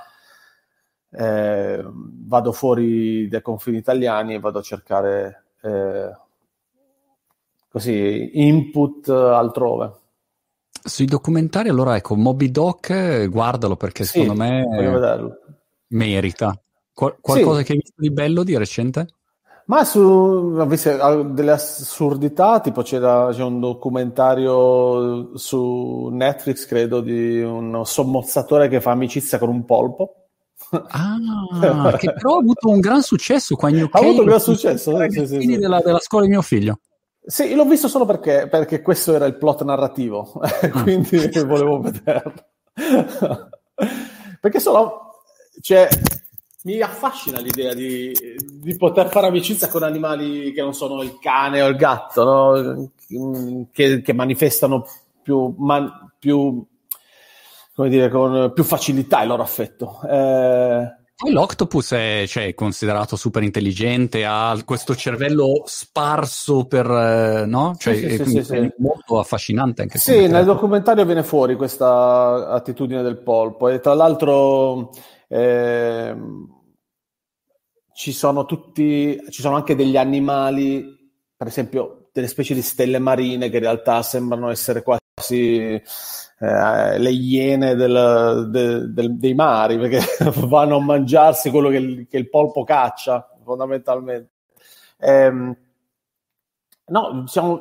eh, 1.10 1.82
vado 1.84 2.52
fuori 2.52 3.28
dai 3.28 3.42
confini 3.42 3.78
italiani 3.78 4.34
e 4.34 4.40
vado 4.40 4.58
a 4.58 4.62
cercare 4.62 5.44
eh, 5.62 6.10
così 7.68 8.30
input 8.34 9.08
altrove. 9.08 9.92
Sui 10.82 11.06
documentari, 11.06 11.68
allora 11.68 11.96
ecco, 11.96 12.16
Moby 12.16 12.50
Doc, 12.50 13.26
guardalo 13.28 13.76
perché 13.76 14.04
sì, 14.04 14.20
secondo 14.20 14.42
me 14.42 14.64
merita. 15.88 16.58
Qual- 16.92 17.18
qualcosa 17.20 17.58
sì. 17.58 17.64
che 17.64 17.72
hai 17.72 17.78
visto 17.78 18.00
di 18.00 18.10
bello 18.10 18.42
di 18.42 18.56
recente? 18.56 19.06
Ma 19.68 19.84
su 19.84 20.54
delle 21.30 21.50
assurdità, 21.50 22.60
tipo 22.60 22.80
c'era, 22.80 23.28
c'è 23.32 23.42
un 23.42 23.60
documentario 23.60 25.36
su 25.36 26.08
Netflix, 26.10 26.64
credo, 26.64 27.02
di 27.02 27.42
un 27.42 27.82
sommozzatore 27.84 28.68
che 28.68 28.80
fa 28.80 28.92
amicizia 28.92 29.38
con 29.38 29.50
un 29.50 29.66
polpo. 29.66 30.28
Ah, 30.70 31.18
che 31.98 32.12
però 32.14 32.36
ha 32.36 32.38
avuto 32.38 32.70
un 32.70 32.80
gran 32.80 33.02
successo 33.02 33.56
qua 33.56 33.68
in 33.68 33.82
UK. 33.82 33.94
Ha 33.94 33.98
avuto 33.98 34.20
un 34.20 34.26
gran 34.26 34.40
successo, 34.40 34.98
sì, 35.10 35.26
sì, 35.26 35.40
sì. 35.42 35.58
Della, 35.58 35.80
della, 35.80 36.00
scuola 36.00 36.24
di 36.24 36.30
mio 36.30 36.42
figlio. 36.42 36.80
Sì, 37.20 37.54
l'ho 37.54 37.66
visto 37.66 37.88
solo 37.88 38.06
perché, 38.06 38.48
perché 38.48 38.80
questo 38.80 39.14
era 39.14 39.26
il 39.26 39.36
plot 39.36 39.64
narrativo, 39.64 40.40
quindi 40.82 41.28
volevo 41.44 41.82
vederlo. 41.82 42.32
perché 44.40 44.60
solo, 44.60 45.20
cioè, 45.60 45.88
mi 46.68 46.82
affascina 46.82 47.40
l'idea 47.40 47.72
di, 47.72 48.12
di, 48.60 48.76
poter 48.76 49.08
fare 49.08 49.28
amicizia 49.28 49.68
con 49.68 49.82
animali 49.82 50.52
che 50.52 50.60
non 50.60 50.74
sono 50.74 51.02
il 51.02 51.18
cane 51.18 51.62
o 51.62 51.68
il 51.68 51.76
gatto, 51.76 52.24
no? 52.24 52.90
che, 53.72 54.02
che, 54.02 54.12
manifestano 54.12 54.84
più, 55.22 55.54
man, 55.56 56.12
più, 56.18 56.62
come 57.74 57.88
dire, 57.88 58.10
con 58.10 58.52
più 58.54 58.64
facilità 58.64 59.22
il 59.22 59.28
loro 59.28 59.42
affetto. 59.42 59.98
Eh, 60.02 60.96
poi 61.16 61.32
l'octopus 61.32 61.92
è 61.92 62.24
cioè, 62.28 62.54
considerato 62.54 63.16
super 63.16 63.42
intelligente, 63.42 64.26
ha 64.26 64.56
questo 64.64 64.94
cervello 64.94 65.62
sparso 65.64 66.66
per, 66.66 66.86
eh, 66.86 67.46
no? 67.46 67.76
Cioè, 67.78 67.94
sì, 67.96 68.10
sì, 68.10 68.24
sì, 68.24 68.44
sì, 68.44 68.72
molto 68.76 69.18
affascinante 69.18 69.82
anche. 69.82 69.96
Sì, 69.96 70.28
nel 70.28 70.44
documentario 70.44 71.06
viene 71.06 71.22
fuori 71.22 71.56
questa 71.56 72.50
attitudine 72.50 73.00
del 73.00 73.16
polpo 73.16 73.68
e 73.68 73.80
tra 73.80 73.94
l'altro 73.94 74.90
eh, 75.28 76.14
ci 77.98 78.12
sono 78.12 78.44
tutti, 78.44 79.20
ci 79.28 79.42
sono 79.42 79.56
anche 79.56 79.74
degli 79.74 79.96
animali, 79.96 81.10
per 81.36 81.48
esempio 81.48 82.10
delle 82.12 82.28
specie 82.28 82.54
di 82.54 82.62
stelle 82.62 83.00
marine 83.00 83.50
che 83.50 83.56
in 83.56 83.64
realtà 83.64 84.02
sembrano 84.02 84.50
essere 84.50 84.84
quasi 84.84 85.72
eh, 85.72 85.82
le 86.38 87.10
iene 87.10 87.74
del, 87.74 88.50
del, 88.52 88.92
del, 88.92 89.18
dei 89.18 89.34
mari, 89.34 89.78
perché 89.78 89.98
vanno 90.46 90.76
a 90.76 90.80
mangiarsi 90.80 91.50
quello 91.50 91.70
che 91.70 91.76
il, 91.78 92.06
che 92.06 92.18
il 92.18 92.28
polpo 92.28 92.62
caccia, 92.62 93.36
fondamentalmente. 93.42 94.30
Eh, 94.96 95.30
no, 96.86 97.22
diciamo, 97.24 97.60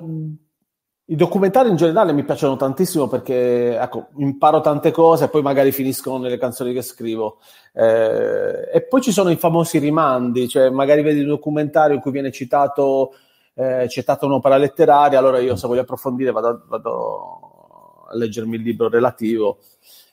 i 1.09 1.15
documentari 1.15 1.69
in 1.69 1.77
generale 1.77 2.11
mi 2.11 2.25
piacciono 2.25 2.57
tantissimo 2.57 3.07
perché 3.07 3.79
ecco, 3.79 4.07
imparo 4.17 4.59
tante 4.59 4.91
cose 4.91 5.25
e 5.25 5.29
poi 5.29 5.41
magari 5.41 5.71
finiscono 5.71 6.17
nelle 6.17 6.37
canzoni 6.37 6.73
che 6.73 6.81
scrivo. 6.81 7.37
Eh, 7.73 8.69
e 8.73 8.81
poi 8.81 9.01
ci 9.01 9.13
sono 9.13 9.29
i 9.29 9.37
famosi 9.37 9.77
rimandi, 9.77 10.49
cioè 10.49 10.69
magari 10.69 11.03
vedi 11.03 11.21
un 11.21 11.27
documentario 11.27 11.95
in 11.95 12.01
cui 12.01 12.11
viene 12.11 12.29
citato, 12.31 13.13
eh, 13.53 13.87
citata 13.87 14.25
un'opera 14.25 14.57
letteraria, 14.57 15.17
allora 15.17 15.39
io 15.39 15.55
se 15.55 15.67
voglio 15.67 15.81
approfondire 15.81 16.31
vado, 16.31 16.65
vado 16.67 18.05
a 18.09 18.15
leggermi 18.17 18.57
il 18.57 18.63
libro 18.63 18.89
relativo. 18.89 19.59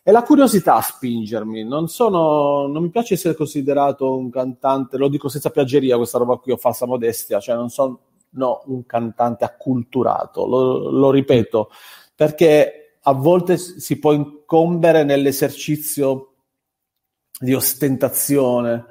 È 0.01 0.13
la 0.13 0.23
curiosità 0.23 0.77
a 0.77 0.81
spingermi, 0.83 1.65
non, 1.65 1.89
sono, 1.89 2.69
non 2.69 2.83
mi 2.83 2.91
piace 2.91 3.15
essere 3.15 3.35
considerato 3.35 4.17
un 4.17 4.31
cantante, 4.31 4.97
lo 4.97 5.09
dico 5.09 5.29
senza 5.29 5.51
piaggeria 5.51 5.97
questa 5.97 6.19
roba 6.19 6.37
qui, 6.37 6.53
ho 6.53 6.57
falsa 6.57 6.87
modestia, 6.87 7.41
cioè 7.41 7.57
non 7.57 7.71
sono 7.71 7.99
no, 8.35 8.63
un 8.67 8.87
cantante 8.87 9.45
acculturato, 9.45 10.47
lo, 10.47 10.91
lo 10.91 11.11
ripeto, 11.11 11.71
perché 12.15 12.99
a 13.01 13.13
volte 13.13 13.59
si 13.59 13.99
può 13.99 14.13
incombere 14.13 15.05
nell'esercizio 15.05 16.35
di 17.39 17.53
ostentazione, 17.53 18.87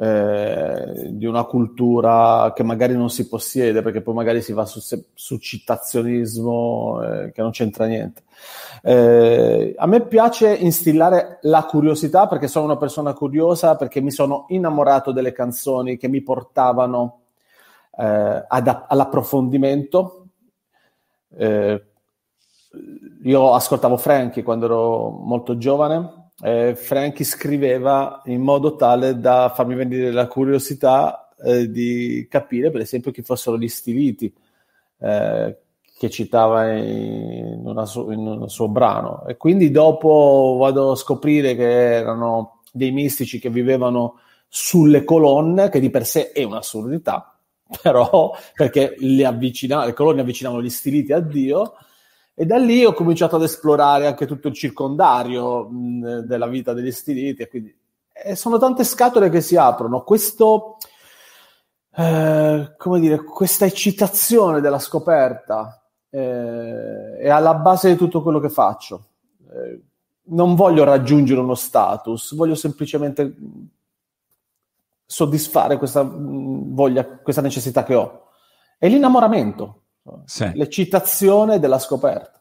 eh, 0.00 1.08
di 1.10 1.24
una 1.24 1.44
cultura 1.44 2.52
che 2.54 2.62
magari 2.62 2.94
non 2.94 3.10
si 3.10 3.26
possiede, 3.26 3.82
perché 3.82 4.02
poi 4.02 4.14
magari 4.14 4.42
si 4.42 4.52
va 4.52 4.64
su, 4.64 4.80
su 5.14 5.38
citazionismo 5.38 7.02
eh, 7.02 7.32
che 7.32 7.40
non 7.40 7.50
c'entra 7.50 7.86
niente. 7.86 8.22
Eh, 8.82 9.74
a 9.76 9.86
me 9.86 10.06
piace 10.06 10.54
instillare 10.54 11.38
la 11.42 11.64
curiosità 11.64 12.28
perché 12.28 12.46
sono 12.46 12.66
una 12.66 12.76
persona 12.76 13.12
curiosa, 13.14 13.76
perché 13.76 14.00
mi 14.00 14.10
sono 14.10 14.44
innamorato 14.48 15.12
delle 15.12 15.32
canzoni 15.32 15.96
che 15.96 16.08
mi 16.08 16.20
portavano 16.20 17.22
eh, 17.98 18.44
ad, 18.46 18.84
all'approfondimento. 18.88 20.26
Eh, 21.36 21.82
io 23.22 23.52
ascoltavo 23.52 23.96
Frankie 23.96 24.42
quando 24.42 24.66
ero 24.66 25.10
molto 25.10 25.58
giovane 25.58 26.28
eh, 26.40 26.76
Frankie 26.76 27.24
scriveva 27.24 28.22
in 28.26 28.40
modo 28.40 28.76
tale 28.76 29.18
da 29.18 29.52
farmi 29.54 29.74
venire 29.74 30.12
la 30.12 30.28
curiosità 30.28 31.28
eh, 31.42 31.70
di 31.70 32.26
capire, 32.30 32.70
per 32.70 32.80
esempio, 32.80 33.10
chi 33.10 33.22
fossero 33.22 33.58
gli 33.58 33.68
stiliti 33.68 34.32
eh, 35.00 35.56
che 35.98 36.10
citava 36.10 36.72
in, 36.72 37.82
su- 37.86 38.10
in, 38.10 38.20
un 38.20 38.48
suo 38.48 38.68
brano. 38.68 39.24
E 39.26 39.36
quindi 39.36 39.70
dopo 39.72 40.56
vado 40.60 40.92
a 40.92 40.96
scoprire 40.96 41.56
che 41.56 41.94
erano 41.94 42.60
dei 42.72 42.92
mistici 42.92 43.40
che 43.40 43.50
vivevano 43.50 44.20
sulle 44.46 45.02
colonne, 45.02 45.68
che 45.70 45.80
di 45.80 45.90
per 45.90 46.06
sé 46.06 46.30
è 46.30 46.44
un'assurdità, 46.44 47.36
però 47.82 48.32
perché 48.54 48.94
le, 48.98 49.24
avvicina- 49.24 49.84
le 49.84 49.92
colonne 49.92 50.22
avvicinavano 50.22 50.62
gli 50.62 50.70
stiliti 50.70 51.12
a 51.12 51.20
Dio 51.20 51.74
e 52.34 52.46
da 52.46 52.56
lì 52.56 52.84
ho 52.84 52.92
cominciato 52.92 53.36
ad 53.36 53.42
esplorare 53.42 54.06
anche 54.06 54.26
tutto 54.26 54.48
il 54.48 54.54
circondario 54.54 55.68
mh, 55.68 56.20
della 56.20 56.46
vita 56.46 56.72
degli 56.72 56.92
stiliti. 56.92 57.42
E 57.42 57.48
quindi 57.48 57.76
e 58.20 58.34
sono 58.34 58.58
tante 58.58 58.84
scatole 58.84 59.28
che 59.28 59.40
si 59.40 59.56
aprono. 59.56 60.02
Questo, 60.02 60.78
eh, 61.94 62.74
come 62.76 63.00
dire, 63.00 63.22
questa 63.22 63.64
eccitazione 63.64 64.60
della 64.60 64.80
scoperta 64.80 65.80
eh, 66.10 67.16
è 67.18 67.28
alla 67.28 67.54
base 67.54 67.90
di 67.90 67.96
tutto 67.96 68.22
quello 68.22 68.40
che 68.40 68.48
faccio. 68.48 69.04
Eh, 69.50 69.82
non 70.30 70.56
voglio 70.56 70.84
raggiungere 70.84 71.40
uno 71.40 71.54
status, 71.54 72.34
voglio 72.34 72.54
semplicemente 72.54 73.34
soddisfare 75.10 75.78
questa 75.78 76.06
voglia, 76.06 77.06
questa 77.18 77.40
necessità 77.40 77.82
che 77.82 77.94
ho. 77.94 78.26
È 78.78 78.86
l'innamoramento 78.88 79.84
sì. 80.26 80.50
l'eccitazione 80.54 81.58
della 81.58 81.78
scoperta. 81.78 82.32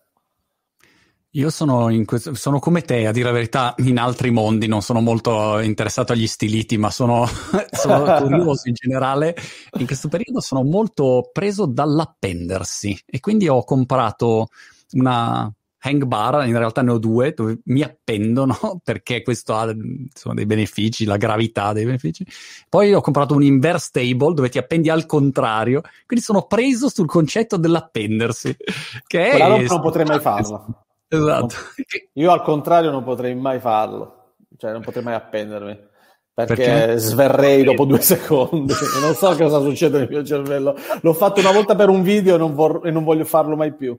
Io 1.31 1.49
sono, 1.49 1.89
questo, 2.05 2.33
sono, 2.33 2.59
come 2.59 2.81
te, 2.81 3.05
a 3.05 3.11
dire 3.11 3.25
la 3.25 3.33
verità, 3.33 3.75
in 3.77 3.99
altri 3.99 4.31
mondi, 4.31 4.67
non 4.67 4.81
sono 4.81 5.01
molto 5.01 5.59
interessato 5.59 6.13
agli 6.13 6.25
stiliti, 6.25 6.77
ma 6.77 6.89
sono, 6.89 7.27
sono 7.71 8.03
curioso 8.03 8.67
in 8.67 8.73
generale. 8.73 9.35
In 9.77 9.85
questo 9.85 10.07
periodo 10.07 10.41
sono 10.41 10.63
molto 10.63 11.29
preso 11.31 11.65
dall'appendersi 11.65 12.99
e 13.05 13.19
quindi 13.19 13.47
ho 13.47 13.63
comprato 13.63 14.47
una, 14.93 15.51
hang 15.79 16.03
bar, 16.05 16.47
in 16.47 16.57
realtà 16.57 16.81
ne 16.81 16.91
ho 16.91 16.97
due, 16.97 17.33
dove 17.33 17.59
mi 17.65 17.81
appendono 17.81 18.57
perché 18.83 19.21
questo 19.21 19.55
ha 19.55 19.69
insomma, 19.69 20.35
dei 20.35 20.45
benefici, 20.45 21.05
la 21.05 21.17
gravità 21.17 21.73
dei 21.73 21.85
benefici. 21.85 22.25
Poi 22.69 22.93
ho 22.93 23.01
comprato 23.01 23.35
un 23.35 23.43
inverse 23.43 23.89
table 23.91 24.33
dove 24.33 24.49
ti 24.49 24.57
appendi 24.57 24.89
al 24.89 25.05
contrario, 25.05 25.81
quindi 26.05 26.23
sono 26.23 26.43
preso 26.43 26.89
sul 26.89 27.07
concetto 27.07 27.57
dell'appendersi. 27.57 28.55
Che 29.07 29.29
è... 29.29 29.67
non 29.67 29.81
potrei 29.81 30.05
mai 30.05 30.19
farlo. 30.19 30.85
Esatto. 31.07 31.55
Io 32.13 32.31
al 32.31 32.41
contrario 32.41 32.91
non 32.91 33.03
potrei 33.03 33.35
mai 33.35 33.59
farlo, 33.59 34.33
cioè 34.57 34.71
non 34.71 34.81
potrei 34.81 35.03
mai 35.03 35.13
appendermi. 35.13 35.85
Perché, 36.33 36.53
perché, 36.55 36.97
sverrei 36.99 37.63
dopo 37.63 37.85
due 37.85 37.99
secondi. 37.99 38.71
non 39.01 39.15
so 39.15 39.35
cosa 39.35 39.59
succede 39.59 39.99
nel 39.99 40.07
mio 40.07 40.23
cervello. 40.23 40.75
L'ho 41.01 41.13
fatto 41.13 41.39
una 41.39 41.51
volta 41.51 41.75
per 41.75 41.89
un 41.89 42.03
video 42.03 42.35
e 42.35 42.37
non, 42.37 42.53
vor- 42.53 42.85
e 42.85 42.91
non 42.91 43.03
voglio 43.03 43.25
farlo 43.25 43.55
mai 43.55 43.73
più. 43.73 43.97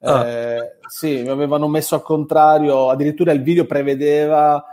Ah. 0.00 0.26
Eh, 0.26 0.76
sì, 0.88 1.22
mi 1.22 1.28
avevano 1.28 1.68
messo 1.68 1.94
al 1.94 2.02
contrario, 2.02 2.90
addirittura 2.90 3.32
il 3.32 3.42
video 3.42 3.64
prevedeva 3.64 4.64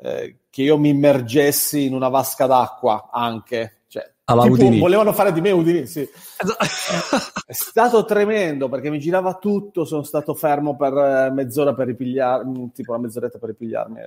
eh, 0.00 0.36
che 0.50 0.62
io 0.62 0.78
mi 0.78 0.90
immergessi 0.90 1.86
in 1.86 1.94
una 1.94 2.08
vasca 2.08 2.46
d'acqua 2.46 3.08
anche. 3.12 3.82
Cioè, 3.88 4.10
Alla 4.24 4.42
tipo, 4.42 4.54
Udini. 4.54 4.78
volevano 4.78 5.12
fare 5.12 5.32
di 5.32 5.40
me 5.40 5.50
Udini, 5.50 5.86
sì. 5.86 6.02
È 7.46 7.52
stato 7.52 8.04
tremendo 8.04 8.68
perché 8.68 8.90
mi 8.90 8.98
girava 8.98 9.34
tutto, 9.34 9.84
sono 9.84 10.02
stato 10.02 10.34
fermo 10.34 10.76
per 10.76 10.92
eh, 10.92 11.30
mezz'ora 11.30 11.74
per 11.74 11.86
ripigliarmi, 11.86 12.72
tipo 12.72 12.92
una 12.92 13.00
mezz'oretta 13.00 13.38
per 13.38 13.50
ripigliarmi. 13.50 14.00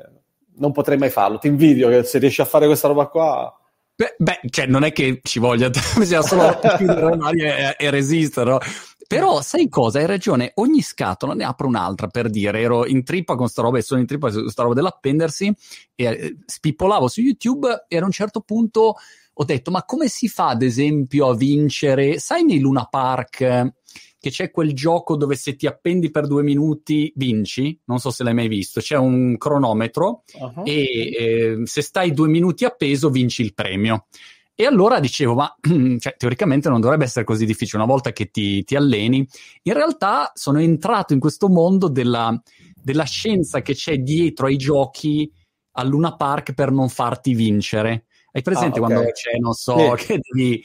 Non 0.57 0.71
potrei 0.71 0.97
mai 0.97 1.09
farlo, 1.09 1.37
ti 1.37 1.47
invidio 1.47 1.89
che 1.89 2.03
se 2.03 2.17
riesci 2.19 2.41
a 2.41 2.45
fare 2.45 2.65
questa 2.65 2.87
roba 2.87 3.07
qua... 3.07 3.59
Beh, 3.97 4.15
beh, 4.17 4.39
cioè 4.49 4.65
non 4.65 4.83
è 4.83 4.91
che 4.91 5.21
ci 5.23 5.39
voglia, 5.39 5.69
bisogna 5.97 6.21
solo 6.21 6.59
chiudere 6.75 7.15
l'aria 7.15 7.75
e, 7.75 7.85
e 7.85 7.89
resistere, 7.89 8.49
no? 8.49 8.59
Però 9.07 9.41
sai 9.41 9.69
cosa? 9.69 9.99
Hai 9.99 10.05
ragione, 10.05 10.51
ogni 10.55 10.81
scatola 10.81 11.33
ne 11.33 11.43
apro 11.43 11.67
un'altra 11.67 12.07
per 12.07 12.29
dire, 12.29 12.59
ero 12.59 12.85
in 12.85 13.03
trippa 13.03 13.35
con 13.35 13.47
sta 13.47 13.61
roba 13.61 13.77
e 13.77 13.81
sono 13.81 13.99
in 13.99 14.07
trippa 14.07 14.31
con 14.31 14.49
sta 14.49 14.63
roba 14.63 14.73
dell'appendersi 14.73 15.53
e 15.93 16.03
eh, 16.03 16.37
spippolavo 16.45 17.07
su 17.07 17.21
YouTube 17.21 17.85
e 17.87 17.97
ad 17.97 18.03
un 18.03 18.11
certo 18.11 18.41
punto 18.41 18.95
ho 19.37 19.43
detto, 19.43 19.69
ma 19.69 19.83
come 19.83 20.07
si 20.07 20.27
fa 20.27 20.49
ad 20.49 20.61
esempio 20.61 21.27
a 21.27 21.35
vincere, 21.35 22.19
sai 22.19 22.43
nei 22.43 22.59
Luna 22.59 22.85
Park 22.85 23.41
eh, 23.41 23.73
che 24.17 24.31
c'è 24.31 24.49
quel 24.49 24.73
gioco 24.73 25.15
dove 25.17 25.35
se 25.35 25.55
ti 25.55 25.67
appendi 25.67 26.09
per 26.09 26.25
due 26.25 26.41
minuti 26.41 27.11
vinci? 27.15 27.79
Non 27.85 27.99
so 27.99 28.09
se 28.09 28.23
l'hai 28.23 28.33
mai 28.33 28.47
visto, 28.47 28.79
c'è 28.79 28.95
un 28.95 29.37
cronometro 29.37 30.23
uh-huh. 30.33 30.63
e 30.65 30.81
eh, 30.81 31.61
se 31.65 31.81
stai 31.81 32.11
due 32.11 32.27
minuti 32.27 32.65
appeso 32.65 33.09
vinci 33.09 33.43
il 33.43 33.53
premio. 33.53 34.07
E 34.57 34.65
allora 34.65 35.01
dicevo, 35.01 35.35
ma 35.35 35.53
cioè, 35.99 36.15
teoricamente 36.17 36.69
non 36.69 36.79
dovrebbe 36.79 37.03
essere 37.03 37.25
così 37.25 37.45
difficile 37.45 37.83
una 37.83 37.91
volta 37.91 38.13
che 38.13 38.31
ti, 38.31 38.63
ti 38.63 38.75
alleni. 38.75 39.27
In 39.63 39.73
realtà 39.73 40.31
sono 40.33 40.59
entrato 40.61 41.11
in 41.11 41.19
questo 41.19 41.49
mondo 41.49 41.89
della, 41.89 42.41
della 42.73 43.03
scienza 43.03 43.61
che 43.61 43.73
c'è 43.73 43.97
dietro 43.97 44.45
ai 44.47 44.55
giochi 44.55 45.29
al 45.77 45.89
Luna 45.89 46.15
Park 46.15 46.53
per 46.53 46.71
non 46.71 46.87
farti 46.87 47.33
vincere. 47.33 48.05
Hai 48.31 48.41
presente 48.41 48.79
ah, 48.79 48.83
okay. 48.83 48.95
quando 48.95 49.11
c'è, 49.11 49.37
non 49.39 49.53
so, 49.53 49.97
sì. 49.97 50.05
che 50.05 50.19
devi 50.21 50.63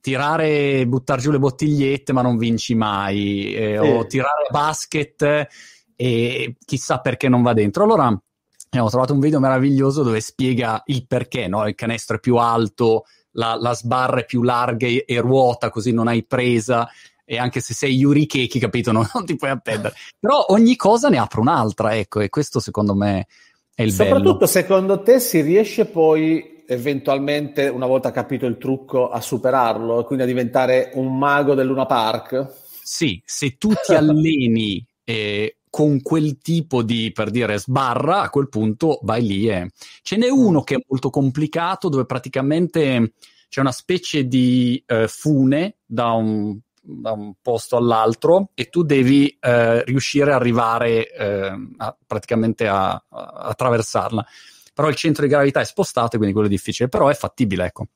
tirare, 0.00 0.86
buttare 0.86 1.20
giù 1.20 1.30
le 1.30 1.38
bottigliette 1.38 2.12
ma 2.12 2.22
non 2.22 2.36
vinci 2.36 2.74
mai, 2.74 3.54
eh, 3.54 3.78
sì. 3.80 3.88
o 3.88 4.06
tirare 4.06 4.46
a 4.48 4.50
basket 4.50 5.48
e 5.94 6.56
chissà 6.64 6.98
perché 7.00 7.28
non 7.28 7.42
va 7.42 7.52
dentro. 7.52 7.84
Allora 7.84 8.08
ho 8.08 8.88
trovato 8.88 9.12
un 9.12 9.20
video 9.20 9.40
meraviglioso 9.40 10.02
dove 10.02 10.20
spiega 10.20 10.82
il 10.86 11.06
perché, 11.06 11.48
no? 11.48 11.66
il 11.66 11.74
canestro 11.74 12.16
è 12.16 12.20
più 12.20 12.36
alto, 12.36 13.04
la, 13.32 13.56
la 13.56 13.74
sbarra 13.74 14.20
è 14.20 14.24
più 14.24 14.42
larga 14.42 14.86
e, 14.86 15.04
e, 15.06 15.20
ruota, 15.20 15.70
così 15.70 15.92
non 15.92 16.08
hai 16.08 16.24
presa. 16.24 16.88
E 17.24 17.38
anche 17.38 17.60
se 17.60 17.74
sei 17.74 17.94
Yuri 17.94 18.26
Keki, 18.26 18.58
capito, 18.58 18.90
non, 18.90 19.08
non 19.14 19.24
ti 19.24 19.36
puoi 19.36 19.50
appendere. 19.50 19.94
Però 20.18 20.46
ogni 20.48 20.74
cosa 20.76 21.08
ne 21.08 21.18
apre 21.18 21.40
un'altra, 21.40 21.96
ecco, 21.96 22.20
e 22.20 22.28
questo 22.28 22.58
secondo 22.58 22.94
me 22.94 23.26
è 23.74 23.82
il 23.82 23.92
Soprattutto, 23.92 24.32
bello. 24.34 24.46
Secondo 24.46 25.02
te 25.02 25.20
si 25.20 25.40
riesce 25.40 25.86
poi 25.86 26.58
eventualmente, 26.66 27.66
una 27.66 27.86
volta 27.86 28.12
capito 28.12 28.46
il 28.46 28.56
trucco, 28.56 29.10
a 29.10 29.20
superarlo, 29.20 30.04
quindi 30.04 30.24
a 30.24 30.26
diventare 30.26 30.90
un 30.94 31.18
mago 31.18 31.54
del 31.54 31.66
Luna 31.66 31.86
Park? 31.86 32.46
Sì, 32.82 33.20
se 33.24 33.56
tu 33.58 33.72
ti 33.84 33.94
alleni 33.94 34.84
eh, 35.02 35.56
con 35.70 36.02
quel 36.02 36.38
tipo 36.38 36.82
di, 36.82 37.12
per 37.12 37.30
dire, 37.30 37.58
sbarra, 37.58 38.22
a 38.22 38.30
quel 38.30 38.48
punto 38.48 38.98
vai 39.02 39.24
lì 39.24 39.48
e... 39.48 39.70
Ce 40.02 40.16
n'è 40.16 40.28
uno 40.28 40.62
che 40.62 40.74
è 40.74 40.84
molto 40.86 41.08
complicato, 41.10 41.88
dove 41.88 42.04
praticamente 42.04 43.14
c'è 43.48 43.60
una 43.60 43.72
specie 43.72 44.24
di 44.24 44.82
eh, 44.86 45.06
fune 45.08 45.76
da 45.86 46.10
un, 46.10 46.58
da 46.80 47.12
un, 47.12 47.34
posto 47.40 47.76
all'altro 47.76 48.50
e 48.54 48.68
tu 48.68 48.82
devi 48.82 49.36
eh, 49.40 49.84
riuscire 49.84 50.32
ad 50.32 50.40
arrivare 50.40 51.10
eh, 51.10 51.52
a, 51.76 51.96
praticamente 52.04 52.66
a, 52.66 52.90
a, 52.90 53.04
attraversarla. 53.08 54.26
Però 54.74 54.88
il 54.88 54.96
centro 54.96 55.24
di 55.24 55.30
gravità 55.30 55.60
è 55.60 55.64
spostato, 55.64 56.16
quindi 56.16 56.32
quello 56.32 56.48
è 56.48 56.50
difficile, 56.50 56.88
però 56.88 57.08
è 57.08 57.14
fattibile, 57.14 57.66
ecco. 57.66 57.86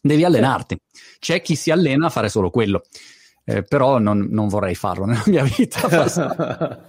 Devi 0.00 0.24
allenarti. 0.24 0.80
C'è 1.18 1.42
chi 1.42 1.56
si 1.56 1.70
allena 1.70 2.06
a 2.06 2.10
fare 2.10 2.28
solo 2.28 2.50
quello 2.50 2.82
eh, 3.48 3.62
però 3.62 3.98
non, 3.98 4.28
non, 4.30 4.46
vorrei 4.46 4.74
farlo 4.74 5.06
nella 5.06 5.22
mia 5.24 5.42
vita. 5.42 5.88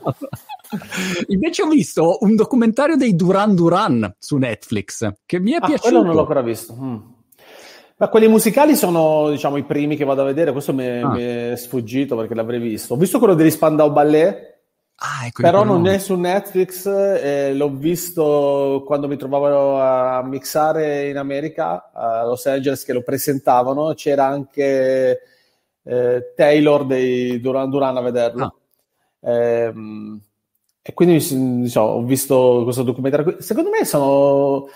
Invece 1.28 1.62
ho 1.62 1.68
visto 1.68 2.18
un 2.20 2.36
documentario 2.36 2.98
dei 2.98 3.16
Duran 3.16 3.56
Duran 3.56 4.16
su 4.20 4.36
Netflix 4.36 5.10
che 5.26 5.40
mi 5.40 5.54
è 5.54 5.56
ah, 5.56 5.66
piaciuto. 5.66 5.88
Quello 5.88 6.04
non 6.04 6.16
l'ho 6.16 6.20
ancora 6.20 6.42
visto. 6.42 6.76
Mm. 6.78 6.98
Ma 7.96 8.10
quelli 8.10 8.28
musicali 8.28 8.76
sono, 8.76 9.30
diciamo, 9.30 9.56
i 9.56 9.64
primi 9.64 9.96
che 9.96 10.04
vado 10.04 10.22
a 10.22 10.26
vedere. 10.26 10.52
Questo 10.52 10.74
mi 10.74 10.84
è, 10.84 11.00
ah. 11.00 11.08
mi 11.08 11.24
è 11.24 11.54
sfuggito 11.56 12.18
perché 12.18 12.36
l'avrei 12.36 12.60
visto. 12.60 12.96
Ho 12.96 12.98
visto 12.98 13.20
quello 13.20 13.36
degli 13.36 13.52
Spandau 13.52 13.94
Ballet. 13.94 14.58
Ah, 14.96 15.28
ecco 15.28 15.42
però 15.42 15.64
non 15.64 15.88
è 15.88 15.98
su 15.98 16.16
Netflix, 16.16 16.86
eh, 16.86 17.54
l'ho 17.54 17.70
visto 17.70 18.84
quando 18.86 19.08
mi 19.08 19.16
trovavo 19.16 19.80
a 19.80 20.22
mixare 20.24 21.08
in 21.08 21.16
America, 21.16 21.90
a 21.94 22.26
Los 22.26 22.46
Angeles, 22.48 22.84
che 22.84 22.92
lo 22.92 23.02
presentavano. 23.02 23.94
C'era 23.94 24.26
anche 24.26 25.22
eh, 25.90 26.34
Taylor 26.36 26.86
dei 26.86 27.40
Duran 27.40 27.70
Duran 27.70 27.98
a 27.98 28.02
vederlo. 28.02 28.60
Ah. 29.22 29.32
Eh, 29.32 29.74
e 30.82 30.94
quindi 30.94 31.18
diciamo, 31.62 31.88
ho 31.88 32.04
visto 32.04 32.62
questo 32.64 32.84
documentario. 32.84 33.42
Secondo 33.42 33.70
me 33.70 33.86
sono 33.86 34.68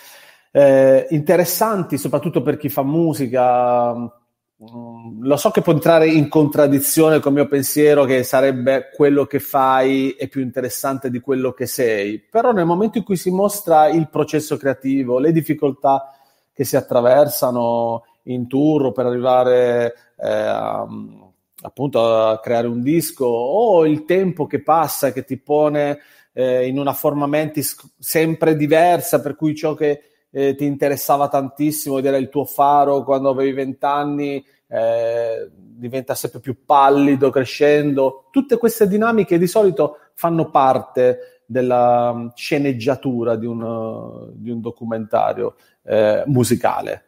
eh, 0.51 1.07
interessanti, 1.11 1.97
soprattutto 1.97 2.41
per 2.41 2.57
chi 2.57 2.69
fa 2.69 2.83
musica. 2.83 3.93
Mm, 3.93 5.23
lo 5.23 5.37
so 5.37 5.51
che 5.51 5.61
può 5.61 5.73
entrare 5.73 6.07
in 6.07 6.29
contraddizione 6.29 7.19
con 7.19 7.31
il 7.33 7.39
mio 7.39 7.47
pensiero 7.47 8.05
che 8.05 8.23
sarebbe 8.23 8.89
quello 8.93 9.25
che 9.25 9.39
fai 9.39 10.11
è 10.11 10.27
più 10.27 10.41
interessante 10.41 11.09
di 11.09 11.19
quello 11.19 11.51
che 11.51 11.65
sei, 11.65 12.19
però 12.19 12.51
nel 12.51 12.65
momento 12.65 12.97
in 12.97 13.03
cui 13.03 13.17
si 13.17 13.29
mostra 13.29 13.87
il 13.87 14.09
processo 14.09 14.57
creativo, 14.57 15.19
le 15.19 15.31
difficoltà 15.31 16.15
che 16.53 16.63
si 16.63 16.75
attraversano 16.75 18.03
in 18.23 18.47
tour 18.47 18.91
per 18.91 19.05
arrivare 19.07 19.93
appunto 20.25 22.27
a 22.27 22.39
creare 22.39 22.67
un 22.67 22.81
disco 22.81 23.25
o 23.25 23.85
il 23.85 24.05
tempo 24.05 24.47
che 24.47 24.61
passa 24.61 25.11
che 25.11 25.23
ti 25.23 25.37
pone 25.37 25.99
eh, 26.33 26.67
in 26.67 26.77
una 26.77 26.93
forma 26.93 27.27
mentis 27.27 27.75
sempre 27.99 28.55
diversa 28.55 29.21
per 29.21 29.35
cui 29.35 29.55
ciò 29.55 29.73
che 29.73 30.01
eh, 30.29 30.55
ti 30.55 30.65
interessava 30.65 31.27
tantissimo 31.27 31.99
ed 31.99 32.05
era 32.05 32.17
il 32.17 32.29
tuo 32.29 32.45
faro 32.45 33.03
quando 33.03 33.29
avevi 33.29 33.51
vent'anni 33.51 34.43
eh, 34.67 35.49
diventa 35.53 36.15
sempre 36.15 36.39
più 36.39 36.65
pallido 36.65 37.29
crescendo. 37.29 38.29
Tutte 38.31 38.57
queste 38.57 38.87
dinamiche 38.87 39.37
di 39.37 39.45
solito 39.45 39.97
fanno 40.15 40.49
parte 40.49 41.41
della 41.45 42.31
sceneggiatura 42.35 43.35
di 43.35 43.45
un, 43.45 44.31
di 44.33 44.49
un 44.49 44.61
documentario 44.61 45.55
eh, 45.83 46.23
musicale. 46.25 47.03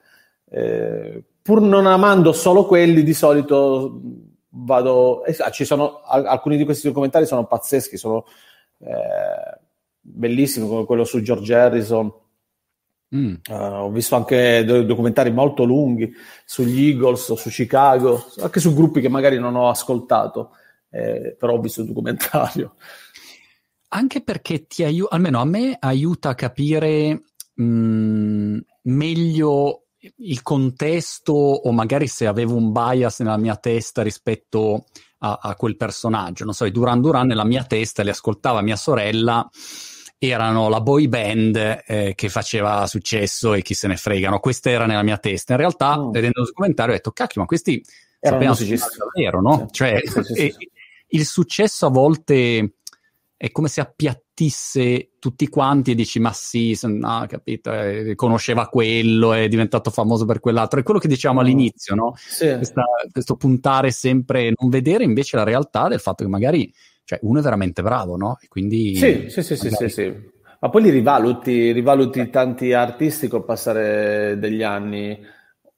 Eh, 0.47 1.23
pur 1.45 1.62
non 1.62 1.86
amando 1.86 2.34
solo 2.34 2.65
quelli, 2.65 3.03
di 3.03 3.13
solito 3.13 4.01
vado. 4.49 5.23
Eh, 5.25 5.36
ci 5.51 5.63
sono 5.63 6.01
alcuni 6.01 6.58
di 6.58 6.65
questi 6.65 6.88
documentari 6.88 7.27
sono 7.27 7.45
pazzeschi, 7.45 7.97
sono 7.97 8.25
eh, 8.79 9.60
bellissimi, 10.01 10.67
come 10.67 10.86
quello 10.86 11.03
su 11.03 11.21
George 11.21 11.53
Harrison. 11.53 12.12
Mm. 13.15 13.36
Uh, 13.47 13.53
ho 13.53 13.91
visto 13.91 14.15
anche 14.15 14.63
documentari 14.65 15.31
molto 15.31 15.65
lunghi 15.65 16.12
sugli 16.45 16.89
Eagles 16.89 17.36
su 17.36 17.49
Chicago, 17.49 18.25
anche 18.39 18.60
su 18.60 18.73
gruppi 18.73 18.99
che 18.99 19.08
magari 19.08 19.38
non 19.38 19.55
ho 19.55 19.69
ascoltato, 19.69 20.49
eh, 20.89 21.36
però 21.38 21.53
ho 21.53 21.60
visto 21.60 21.81
il 21.81 21.88
documentario. 21.88 22.73
Anche 23.89 24.23
perché 24.23 24.65
ti 24.65 24.84
aiuta, 24.84 25.13
almeno 25.13 25.39
a 25.39 25.45
me 25.45 25.77
aiuta 25.79 26.29
a 26.29 26.36
capire 26.36 27.21
mh, 27.53 27.63
mm, 27.63 28.58
meglio 28.81 29.85
il 30.18 30.41
contesto 30.41 31.34
o 31.34 31.72
magari 31.72 32.08
se 32.08 32.28
avevo 32.28 32.56
un 32.56 32.72
bias 32.72 33.20
nella 33.20 33.38
mia 33.38 33.56
testa 33.56 34.02
rispetto 34.02 34.86
a, 35.20 35.39
a 35.41 35.56
quel 35.56 35.78
personaggio. 35.78 36.44
Non 36.44 36.54
so, 36.54 36.65
i 36.65 36.72
Duran 36.72 37.02
Duran 37.02 37.28
nella 37.28 37.46
mia 37.46 37.63
testa 37.63 38.04
li 38.04 38.10
ascoltava 38.10 38.62
mia 38.62 38.76
sorella 38.76 39.50
erano 40.18 40.70
la 40.70 40.82
boy 40.82 41.08
band 41.08 41.84
eh, 41.86 42.13
che 42.15 42.30
faceva 42.30 42.88
successo 42.88 43.54
e 43.54 43.62
chi 43.62 43.74
se 43.74 43.88
ne 43.88 43.98
fregano. 43.98 44.39
Questa 44.39 44.70
era 44.70 44.86
nella 44.86 45.04
mia 45.04 45.18
testa. 45.18 45.54
In 45.54 45.60
realtà, 45.60 46.00
oh. 46.00 46.10
vedendo 46.10 46.41
il 46.41 46.48
documentario, 46.48 46.94
ho 46.94 46.96
detto, 46.96 47.12
cacchio, 47.12 47.41
ma 47.41 47.48
questi 47.48 47.84
erano 48.20 48.46
musicisti 48.46 48.98
davvero, 48.98 49.41
no? 49.41 49.68
Sì. 49.68 49.74
Cioè, 49.74 50.02
sì, 50.06 50.34
sì, 50.34 50.70
il 51.10 51.26
successo 51.26 51.86
a 51.86 51.89
volte 51.89 52.76
è 53.38 53.52
come 53.52 53.67
se 53.67 53.82
appiattisse 53.82 55.12
tutti 55.19 55.48
quanti 55.50 55.91
e 55.91 55.95
dici 55.95 56.19
ma 56.19 56.32
sì, 56.32 56.78
no, 56.84 57.26
capito, 57.28 57.74
eh, 57.74 58.13
conosceva 58.15 58.67
quello, 58.67 59.34
è 59.34 59.48
diventato 59.48 59.89
famoso 59.89 60.26
per 60.26 60.39
quell'altro, 60.39 60.80
è 60.80 60.84
quello 60.84 61.00
che 61.00 61.08
dicevamo 61.08 61.41
mm. 61.41 61.43
all'inizio, 61.43 61.95
no? 61.95 62.13
Sì. 62.15 62.54
Questa, 62.56 62.84
questo 63.12 63.36
puntare 63.36 63.91
sempre, 63.91 64.54
non 64.58 64.69
vedere 64.69 65.04
invece 65.04 65.36
la 65.36 65.43
realtà 65.43 65.88
del 65.88 66.00
fatto 66.00 66.24
che 66.24 66.30
magari 66.30 66.74
cioè, 67.04 67.19
uno 67.21 67.39
è 67.39 67.41
veramente 67.41 67.82
bravo, 67.82 68.17
no? 68.17 68.38
E 68.41 68.48
quindi... 68.48 68.95
Sì, 68.95 69.26
sì, 69.30 69.43
sì, 69.43 69.54
magari... 69.54 69.89
sì, 69.89 69.89
sì, 69.89 69.89
sì. 69.89 70.34
Ma 70.60 70.69
poi 70.69 70.82
li 70.82 70.89
rivaluti, 70.89 71.71
rivaluti 71.71 72.30
tanti 72.30 72.74
artisti 72.74 73.28
col 73.28 73.45
passare 73.45 74.39
degli 74.39 74.63
anni 74.63 75.19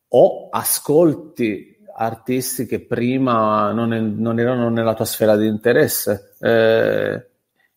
o 0.09 0.47
ascolti 0.49 1.75
artisti 1.99 2.65
che 2.65 2.79
prima 2.79 3.71
non, 3.73 3.91
è, 3.91 3.99
non 3.99 4.39
erano 4.39 4.69
nella 4.69 4.93
tua 4.93 5.03
sfera 5.03 5.35
di 5.35 5.47
interesse. 5.47 6.35
Eh, 6.39 7.25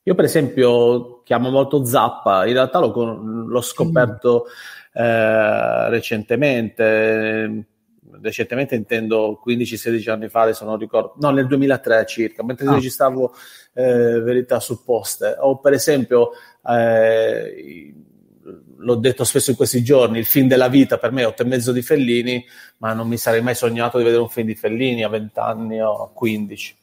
Io 0.05 0.15
per 0.15 0.25
esempio 0.25 1.23
chiamo 1.23 1.51
molto 1.51 1.85
Zappa, 1.85 2.47
in 2.47 2.55
realtà 2.55 2.79
l'ho, 2.79 3.45
l'ho 3.47 3.61
scoperto 3.61 4.47
mm. 4.47 5.03
eh, 5.03 5.89
recentemente, 5.91 7.67
recentemente 8.23 8.75
intendo 8.75 9.43
15-16 9.47 10.11
anni 10.11 10.29
fa, 10.29 10.43
adesso 10.43 10.65
non 10.65 10.79
ricordo, 10.79 11.15
no, 11.19 11.31
nel 11.31 11.47
2003 11.47 12.07
circa, 12.07 12.43
mentre 12.43 12.67
ah. 12.67 12.73
registravo 12.73 13.35
eh, 13.75 14.21
Verità 14.21 14.59
Supposte. 14.59 15.37
O 15.39 15.59
per 15.59 15.75
esempio, 15.75 16.31
eh, 16.67 17.95
l'ho 18.79 18.95
detto 18.95 19.25
spesso 19.25 19.51
in 19.51 19.57
questi 19.57 19.83
giorni, 19.83 20.19
il 20.19 20.25
film 20.25 20.49
della 20.49 20.69
vita 20.69 20.97
per 20.97 21.13
me 21.13 21.23
è 21.23 21.27
otto 21.27 21.43
e 21.43 21.47
mezzo 21.47 21.73
di 21.73 21.83
Fellini, 21.83 22.45
ma 22.79 22.95
non 22.95 23.07
mi 23.07 23.19
sarei 23.19 23.43
mai 23.43 23.55
sognato 23.55 23.99
di 23.99 24.05
vedere 24.05 24.23
un 24.23 24.31
film 24.31 24.47
di 24.47 24.55
Fellini 24.55 25.05
a 25.05 25.09
20 25.09 25.39
anni 25.39 25.83
o 25.83 26.05
a 26.05 26.11
15. 26.11 26.79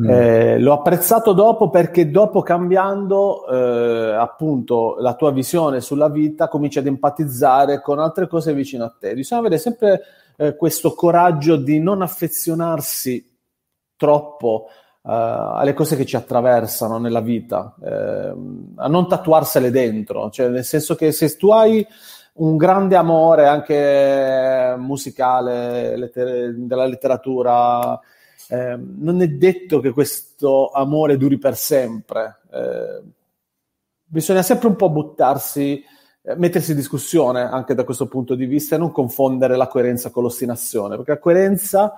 Mm. 0.00 0.08
Eh, 0.08 0.58
l'ho 0.58 0.72
apprezzato 0.72 1.32
dopo 1.32 1.68
perché 1.68 2.10
dopo 2.10 2.40
cambiando 2.42 3.46
eh, 3.46 4.14
appunto 4.14 4.96
la 4.98 5.14
tua 5.14 5.32
visione 5.32 5.80
sulla 5.80 6.08
vita 6.08 6.48
cominci 6.48 6.78
ad 6.78 6.86
empatizzare 6.86 7.82
con 7.82 7.98
altre 7.98 8.26
cose 8.26 8.54
vicino 8.54 8.84
a 8.84 8.94
te. 8.98 9.14
Bisogna 9.14 9.40
avere 9.40 9.58
sempre 9.58 10.02
eh, 10.36 10.56
questo 10.56 10.94
coraggio 10.94 11.56
di 11.56 11.78
non 11.78 12.02
affezionarsi 12.02 13.30
troppo 13.96 14.66
uh, 15.02 15.10
alle 15.10 15.74
cose 15.74 15.94
che 15.96 16.04
ci 16.04 16.16
attraversano 16.16 16.98
nella 16.98 17.20
vita, 17.20 17.76
eh, 17.80 18.34
a 18.76 18.88
non 18.88 19.06
tatuarsele 19.06 19.70
dentro, 19.70 20.30
cioè 20.30 20.48
nel 20.48 20.64
senso 20.64 20.96
che 20.96 21.12
se 21.12 21.36
tu 21.36 21.50
hai 21.52 21.86
un 22.34 22.56
grande 22.56 22.96
amore 22.96 23.46
anche 23.46 24.74
musicale, 24.78 25.96
letter- 25.96 26.54
della 26.54 26.86
letteratura, 26.86 28.00
eh, 28.48 28.76
non 28.76 29.22
è 29.22 29.28
detto 29.28 29.80
che 29.80 29.90
questo 29.90 30.68
amore 30.68 31.16
duri 31.16 31.38
per 31.38 31.56
sempre. 31.56 32.40
Eh, 32.50 33.02
bisogna 34.04 34.42
sempre 34.42 34.68
un 34.68 34.76
po' 34.76 34.90
buttarsi 34.90 35.84
eh, 36.24 36.36
mettersi 36.36 36.70
in 36.70 36.76
discussione 36.76 37.42
anche 37.42 37.74
da 37.74 37.82
questo 37.82 38.06
punto 38.06 38.36
di 38.36 38.46
vista 38.46 38.76
e 38.76 38.78
non 38.78 38.92
confondere 38.92 39.56
la 39.56 39.66
coerenza 39.66 40.10
con 40.10 40.22
l'ostinazione, 40.22 40.94
perché 40.94 41.12
la 41.12 41.18
coerenza 41.18 41.94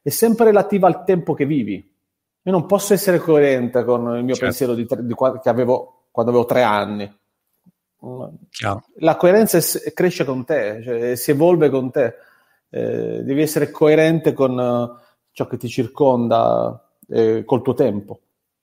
è 0.00 0.08
sempre 0.08 0.46
relativa 0.46 0.86
al 0.86 1.04
tempo 1.04 1.34
che 1.34 1.44
vivi. 1.44 1.74
Io 1.74 2.52
non 2.52 2.64
posso 2.64 2.94
essere 2.94 3.18
coerente 3.18 3.84
con 3.84 4.16
il 4.16 4.24
mio 4.24 4.34
certo. 4.34 4.44
pensiero 4.44 4.74
di, 4.74 4.86
di, 4.88 5.14
che 5.42 5.48
avevo 5.50 6.04
quando 6.10 6.30
avevo 6.30 6.46
tre 6.46 6.62
anni. 6.62 7.18
Chiaro. 8.50 8.84
La 8.98 9.16
coerenza 9.16 9.58
è, 9.58 9.92
cresce 9.92 10.24
con 10.24 10.44
te, 10.46 10.80
cioè, 10.82 11.14
si 11.16 11.32
evolve 11.32 11.68
con 11.68 11.90
te. 11.90 12.14
Eh, 12.70 13.22
devi 13.24 13.42
essere 13.42 13.70
coerente 13.70 14.32
con 14.32 14.58
ciò 15.36 15.46
che 15.46 15.58
ti 15.58 15.68
circonda, 15.68 16.82
eh, 17.10 17.44
col 17.44 17.60
tuo 17.60 17.74
tempo. 17.74 18.20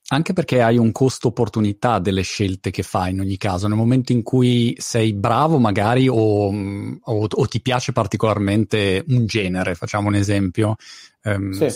Anche 0.08 0.34
perché 0.34 0.64
hai 0.64 0.76
un 0.76 0.92
costo 0.92 1.28
opportunità 1.28 2.00
delle 2.00 2.24
scelte 2.24 2.72
che 2.72 2.82
fai 2.82 3.12
in 3.12 3.20
ogni 3.20 3.38
caso. 3.38 3.68
Nel 3.68 3.78
momento 3.78 4.12
in 4.12 4.24
cui 4.24 4.74
sei 4.80 5.14
bravo, 5.14 5.60
magari, 5.60 6.08
o, 6.08 6.48
o, 6.48 7.28
o 7.30 7.46
ti 7.46 7.62
piace 7.62 7.92
particolarmente 7.92 9.06
un 9.10 9.28
genere, 9.28 9.76
facciamo 9.76 10.08
un 10.08 10.16
esempio. 10.16 10.76
Um, 11.22 11.52
sì. 11.52 11.68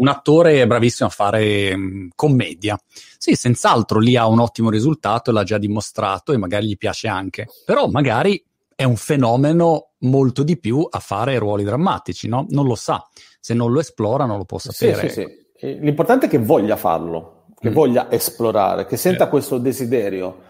un 0.00 0.08
attore 0.08 0.60
è 0.60 0.66
bravissimo 0.66 1.08
a 1.08 1.12
fare 1.12 1.72
um, 1.72 2.10
commedia. 2.14 2.78
Sì, 3.16 3.34
senz'altro 3.34 4.00
lì 4.00 4.16
ha 4.16 4.26
un 4.26 4.40
ottimo 4.40 4.68
risultato, 4.68 5.32
l'ha 5.32 5.44
già 5.44 5.56
dimostrato 5.56 6.34
e 6.34 6.36
magari 6.36 6.66
gli 6.66 6.76
piace 6.76 7.08
anche. 7.08 7.46
Però 7.64 7.88
magari 7.88 8.44
è 8.74 8.84
un 8.84 8.96
fenomeno 8.96 9.91
molto 10.02 10.42
di 10.42 10.58
più 10.58 10.86
a 10.88 10.98
fare 10.98 11.38
ruoli 11.38 11.64
drammatici, 11.64 12.28
no? 12.28 12.46
Non 12.50 12.66
lo 12.66 12.74
sa. 12.74 13.06
Se 13.40 13.54
non 13.54 13.72
lo 13.72 13.80
esplora 13.80 14.24
non 14.24 14.38
lo 14.38 14.44
può 14.44 14.58
sapere. 14.58 15.08
Sì, 15.08 15.20
sì, 15.22 15.40
sì. 15.56 15.78
L'importante 15.80 16.26
è 16.26 16.28
che 16.28 16.38
voglia 16.38 16.76
farlo 16.76 17.40
che 17.62 17.70
mm. 17.70 17.74
voglia 17.74 18.10
esplorare, 18.10 18.86
che 18.86 18.96
senta 18.96 19.22
yeah. 19.22 19.28
questo 19.28 19.58
desiderio, 19.58 20.42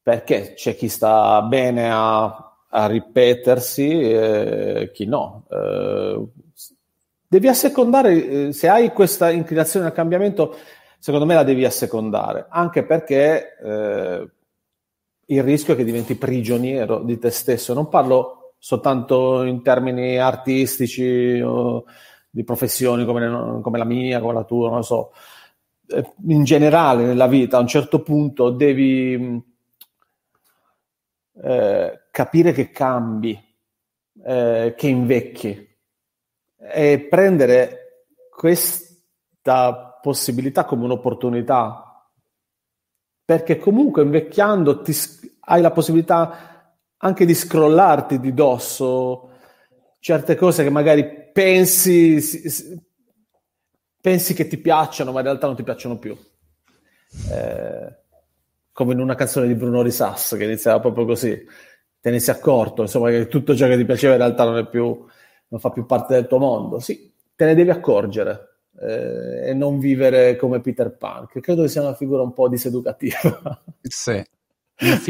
perché 0.00 0.52
c'è 0.54 0.76
chi 0.76 0.88
sta 0.88 1.42
bene 1.42 1.90
a, 1.90 2.58
a 2.68 2.86
ripetersi 2.86 4.00
e 4.00 4.90
chi 4.94 5.04
no. 5.06 5.44
Eh, 5.50 6.24
devi 7.26 7.48
assecondare, 7.48 8.28
eh, 8.28 8.52
se 8.52 8.68
hai 8.68 8.92
questa 8.92 9.30
inclinazione 9.30 9.86
al 9.86 9.92
cambiamento, 9.92 10.56
secondo 10.96 11.26
me 11.26 11.34
la 11.34 11.42
devi 11.42 11.64
assecondare, 11.64 12.46
anche 12.48 12.84
perché 12.84 13.58
eh, 13.60 14.30
il 15.26 15.42
rischio 15.42 15.74
è 15.74 15.76
che 15.76 15.84
diventi 15.84 16.14
prigioniero 16.14 17.02
di 17.02 17.18
te 17.18 17.30
stesso. 17.30 17.74
Non 17.74 17.88
parlo 17.88 18.41
soltanto 18.64 19.42
in 19.42 19.60
termini 19.60 20.18
artistici 20.18 21.40
o 21.40 21.84
di 22.30 22.44
professioni 22.44 23.04
come, 23.04 23.60
come 23.60 23.76
la 23.76 23.84
mia, 23.84 24.20
come 24.20 24.34
la 24.34 24.44
tua, 24.44 24.68
non 24.68 24.76
lo 24.76 24.82
so. 24.82 25.12
Eh, 25.88 26.12
in 26.28 26.44
generale 26.44 27.04
nella 27.04 27.26
vita 27.26 27.56
a 27.56 27.60
un 27.60 27.66
certo 27.66 28.02
punto 28.02 28.50
devi 28.50 29.18
mm, 29.18 29.38
eh, 31.42 32.02
capire 32.12 32.52
che 32.52 32.70
cambi, 32.70 33.36
eh, 34.24 34.74
che 34.76 34.86
invecchi 34.86 35.76
e 36.56 37.00
prendere 37.10 38.04
questa 38.30 39.98
possibilità 40.00 40.64
come 40.64 40.84
un'opportunità. 40.84 42.08
Perché 43.24 43.58
comunque 43.58 44.04
invecchiando 44.04 44.82
ti, 44.82 44.92
hai 45.46 45.60
la 45.60 45.72
possibilità 45.72 46.51
anche 47.04 47.24
di 47.24 47.34
scrollarti 47.34 48.20
di 48.20 48.32
dosso 48.34 49.30
certe 49.98 50.34
cose 50.34 50.62
che 50.64 50.70
magari 50.70 51.30
pensi 51.32 52.20
pensi 54.02 54.34
che 54.34 54.48
ti 54.48 54.58
piacciono, 54.58 55.12
ma 55.12 55.20
in 55.20 55.26
realtà 55.26 55.46
non 55.46 55.54
ti 55.54 55.62
piacciono 55.62 55.96
più. 55.96 56.14
Eh, 57.30 57.96
come 58.72 58.92
in 58.94 59.00
una 59.00 59.14
canzone 59.14 59.46
di 59.46 59.54
Bruno 59.54 59.80
Risas 59.80 60.34
che 60.36 60.44
iniziava 60.44 60.80
proprio 60.80 61.06
così. 61.06 61.40
Te 62.00 62.10
ne 62.10 62.18
sei 62.18 62.34
accorto, 62.34 62.82
insomma, 62.82 63.10
che 63.10 63.28
tutto 63.28 63.54
ciò 63.54 63.68
che 63.68 63.76
ti 63.76 63.84
piaceva 63.84 64.14
in 64.14 64.18
realtà 64.18 64.42
non, 64.42 64.68
più, 64.68 65.04
non 65.48 65.60
fa 65.60 65.70
più 65.70 65.86
parte 65.86 66.14
del 66.14 66.26
tuo 66.26 66.38
mondo. 66.38 66.80
Sì, 66.80 67.12
te 67.36 67.44
ne 67.44 67.54
devi 67.54 67.70
accorgere 67.70 68.62
eh, 68.80 69.50
e 69.50 69.54
non 69.54 69.78
vivere 69.78 70.34
come 70.34 70.60
Peter 70.60 70.96
Pan, 70.96 71.28
che 71.28 71.40
credo 71.40 71.68
sia 71.68 71.82
una 71.82 71.94
figura 71.94 72.22
un 72.22 72.32
po' 72.32 72.48
diseducativa. 72.48 73.62
Sì. 73.82 74.24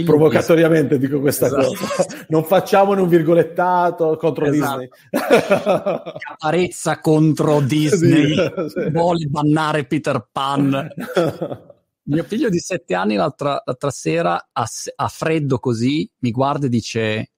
Provocatoriamente 0.04 0.98
dico 0.98 1.20
questa 1.20 1.46
esatto. 1.46 1.74
cosa. 1.74 2.06
Non 2.28 2.44
facciamone 2.44 3.00
un 3.00 3.08
virgolettato 3.08 4.16
contro 4.16 4.46
esatto. 4.46 4.78
Disney. 4.78 6.18
Caparezza 6.18 7.00
contro 7.00 7.60
Disney. 7.60 8.34
Sì, 8.34 8.52
sì. 8.68 8.90
Vuole 8.90 9.26
bannare 9.26 9.86
Peter 9.86 10.26
Pan. 10.30 10.88
Mio 12.04 12.24
figlio 12.24 12.48
di 12.48 12.58
sette 12.58 12.94
anni 12.94 13.14
l'altra, 13.14 13.62
l'altra 13.64 13.90
sera 13.90 14.48
a, 14.52 14.66
a, 14.96 15.08
freddo 15.08 15.58
così 15.60 16.10
mi 16.18 16.32
guarda 16.32 16.66
e 16.66 16.68
dice 16.68 17.30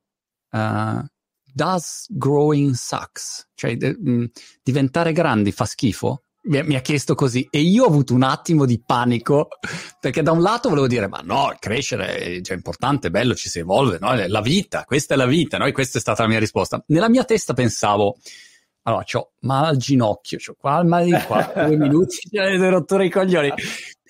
uh, 0.50 1.04
Does 1.52 2.06
growing 2.08 2.72
sucks? 2.72 3.50
Cioè 3.54 3.76
de- 3.76 3.96
mh, 3.98 4.10
mm, 4.10 4.24
diventare 4.62 5.12
grandi 5.12 5.52
fa 5.52 5.66
schifo? 5.66 6.23
Mi, 6.46 6.74
ha 6.74 6.80
chiesto 6.80 7.14
così 7.14 7.46
e 7.50 7.60
io 7.60 7.84
ho 7.84 7.88
avuto 7.88 8.12
un 8.12 8.22
attimo 8.22 8.66
di 8.66 8.82
panico 8.84 9.48
perché 9.98 10.22
da 10.22 10.32
un 10.32 10.42
lato 10.42 10.68
volevo 10.68 10.86
dire 10.86 11.08
ma 11.08 11.20
no, 11.22 11.54
crescere 11.58 12.16
è 12.16 12.40
cioè, 12.42 12.56
importante, 12.56 13.08
è 13.08 13.10
bello, 13.10 13.34
ci 13.34 13.48
si 13.48 13.60
evolve, 13.60 13.98
no? 14.00 14.14
la 14.14 14.40
vita, 14.40 14.84
questa 14.84 15.14
è 15.14 15.16
la 15.16 15.26
vita, 15.26 15.56
no? 15.56 15.66
e 15.66 15.72
questa 15.72 15.98
è 15.98 16.00
stata 16.00 16.22
la 16.22 16.28
mia 16.28 16.38
risposta. 16.38 16.82
Nella 16.88 17.08
mia 17.08 17.24
testa 17.24 17.54
pensavo, 17.54 18.16
allora, 18.82 19.04
c'ho 19.04 19.32
mal 19.40 19.64
al 19.64 19.76
ginocchio, 19.78 20.36
c'ho 20.38 20.54
qua 20.58 20.80
il 20.80 20.86
mal 20.86 21.04
di 21.04 21.12
qua, 21.26 21.50
due 21.54 21.76
minuti, 21.76 22.16
cioè, 22.30 22.56
rottura 22.68 23.04
i 23.04 23.10
coglioni. 23.10 23.52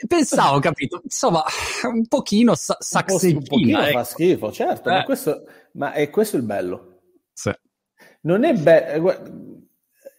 Pensavo, 0.08 0.58
capito, 0.58 1.00
insomma, 1.04 1.44
un 1.84 2.06
pochino 2.08 2.56
sa- 2.56 2.76
saxeggina. 2.80 3.38
Un, 3.38 3.44
pochino 3.44 3.80
ecco. 3.80 3.98
fa 3.98 4.04
schifo, 4.04 4.52
certo, 4.52 4.88
eh. 4.88 4.92
ma, 4.92 5.04
questo, 5.04 5.44
ma 5.74 5.92
è 5.92 6.10
questo 6.10 6.36
il 6.36 6.42
bello. 6.42 7.02
Sì. 7.32 7.52
Non 8.22 8.42
è 8.42 8.54
bello 8.54 9.53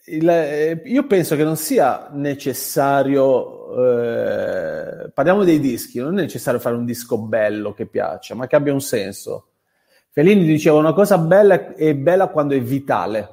il, 0.07 0.29
eh, 0.29 0.81
io 0.85 1.07
penso 1.07 1.35
che 1.35 1.43
non 1.43 1.57
sia 1.57 2.09
necessario, 2.11 3.73
eh, 3.75 5.09
parliamo 5.11 5.43
dei 5.43 5.59
dischi, 5.59 5.99
non 5.99 6.17
è 6.19 6.21
necessario 6.21 6.59
fare 6.59 6.75
un 6.75 6.85
disco 6.85 7.17
bello 7.17 7.73
che 7.73 7.87
piaccia, 7.87 8.35
ma 8.35 8.47
che 8.47 8.55
abbia 8.55 8.73
un 8.73 8.81
senso. 8.81 9.49
Fellini 10.11 10.45
diceva 10.45 10.77
una 10.77 10.93
cosa 10.93 11.17
bella 11.17 11.73
è 11.75 11.95
bella 11.95 12.27
quando 12.27 12.53
è 12.53 12.61
vitale. 12.61 13.29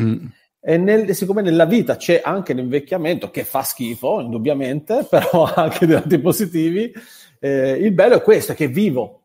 Mm. 0.00 0.26
E 0.60 0.76
nel, 0.76 1.14
siccome 1.14 1.42
nella 1.42 1.64
vita 1.64 1.96
c'è 1.96 2.20
anche 2.24 2.52
l'invecchiamento, 2.52 3.30
che 3.30 3.44
fa 3.44 3.62
schifo, 3.62 4.20
indubbiamente, 4.20 5.06
però 5.10 5.44
anche 5.52 5.86
dei 5.86 5.96
lati 5.96 6.18
positivi, 6.18 6.92
eh, 7.40 7.72
il 7.72 7.92
bello 7.92 8.16
è 8.16 8.22
questo, 8.22 8.54
che 8.54 8.66
è 8.66 8.70
vivo, 8.70 9.22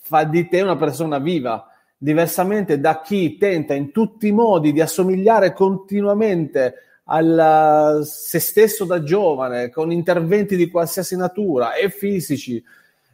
fa 0.00 0.24
di 0.24 0.48
te 0.48 0.60
una 0.60 0.76
persona 0.76 1.18
viva 1.18 1.68
diversamente 1.96 2.80
da 2.80 3.00
chi 3.00 3.36
tenta 3.36 3.74
in 3.74 3.90
tutti 3.92 4.28
i 4.28 4.32
modi 4.32 4.72
di 4.72 4.80
assomigliare 4.80 5.52
continuamente 5.52 6.74
a 7.04 8.02
se 8.02 8.38
stesso 8.38 8.84
da 8.84 9.02
giovane, 9.02 9.70
con 9.70 9.92
interventi 9.92 10.56
di 10.56 10.70
qualsiasi 10.70 11.16
natura, 11.16 11.74
e 11.74 11.90
fisici, 11.90 12.62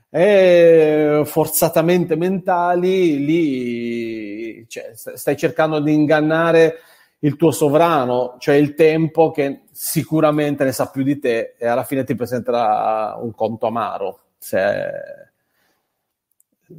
e 0.08 1.22
forzatamente 1.24 2.16
mentali, 2.16 3.24
lì 3.24 4.68
cioè, 4.68 4.92
stai 4.94 5.36
cercando 5.36 5.80
di 5.80 5.92
ingannare 5.92 6.78
il 7.20 7.36
tuo 7.36 7.50
sovrano, 7.50 8.36
cioè 8.38 8.54
il 8.54 8.74
tempo 8.74 9.30
che 9.30 9.62
sicuramente 9.72 10.64
ne 10.64 10.72
sa 10.72 10.88
più 10.88 11.02
di 11.02 11.18
te 11.18 11.54
e 11.58 11.66
alla 11.66 11.84
fine 11.84 12.04
ti 12.04 12.14
presenterà 12.14 13.16
un 13.20 13.34
conto 13.34 13.66
amaro 13.66 14.20
se, 14.38 15.29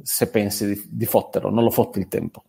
se 0.02 0.28
pensi 0.28 0.66
di, 0.66 0.82
di 0.88 1.06
fotterlo, 1.06 1.50
non 1.50 1.64
lo 1.64 1.70
fotti 1.70 1.98
il 1.98 2.08
tempo. 2.08 2.44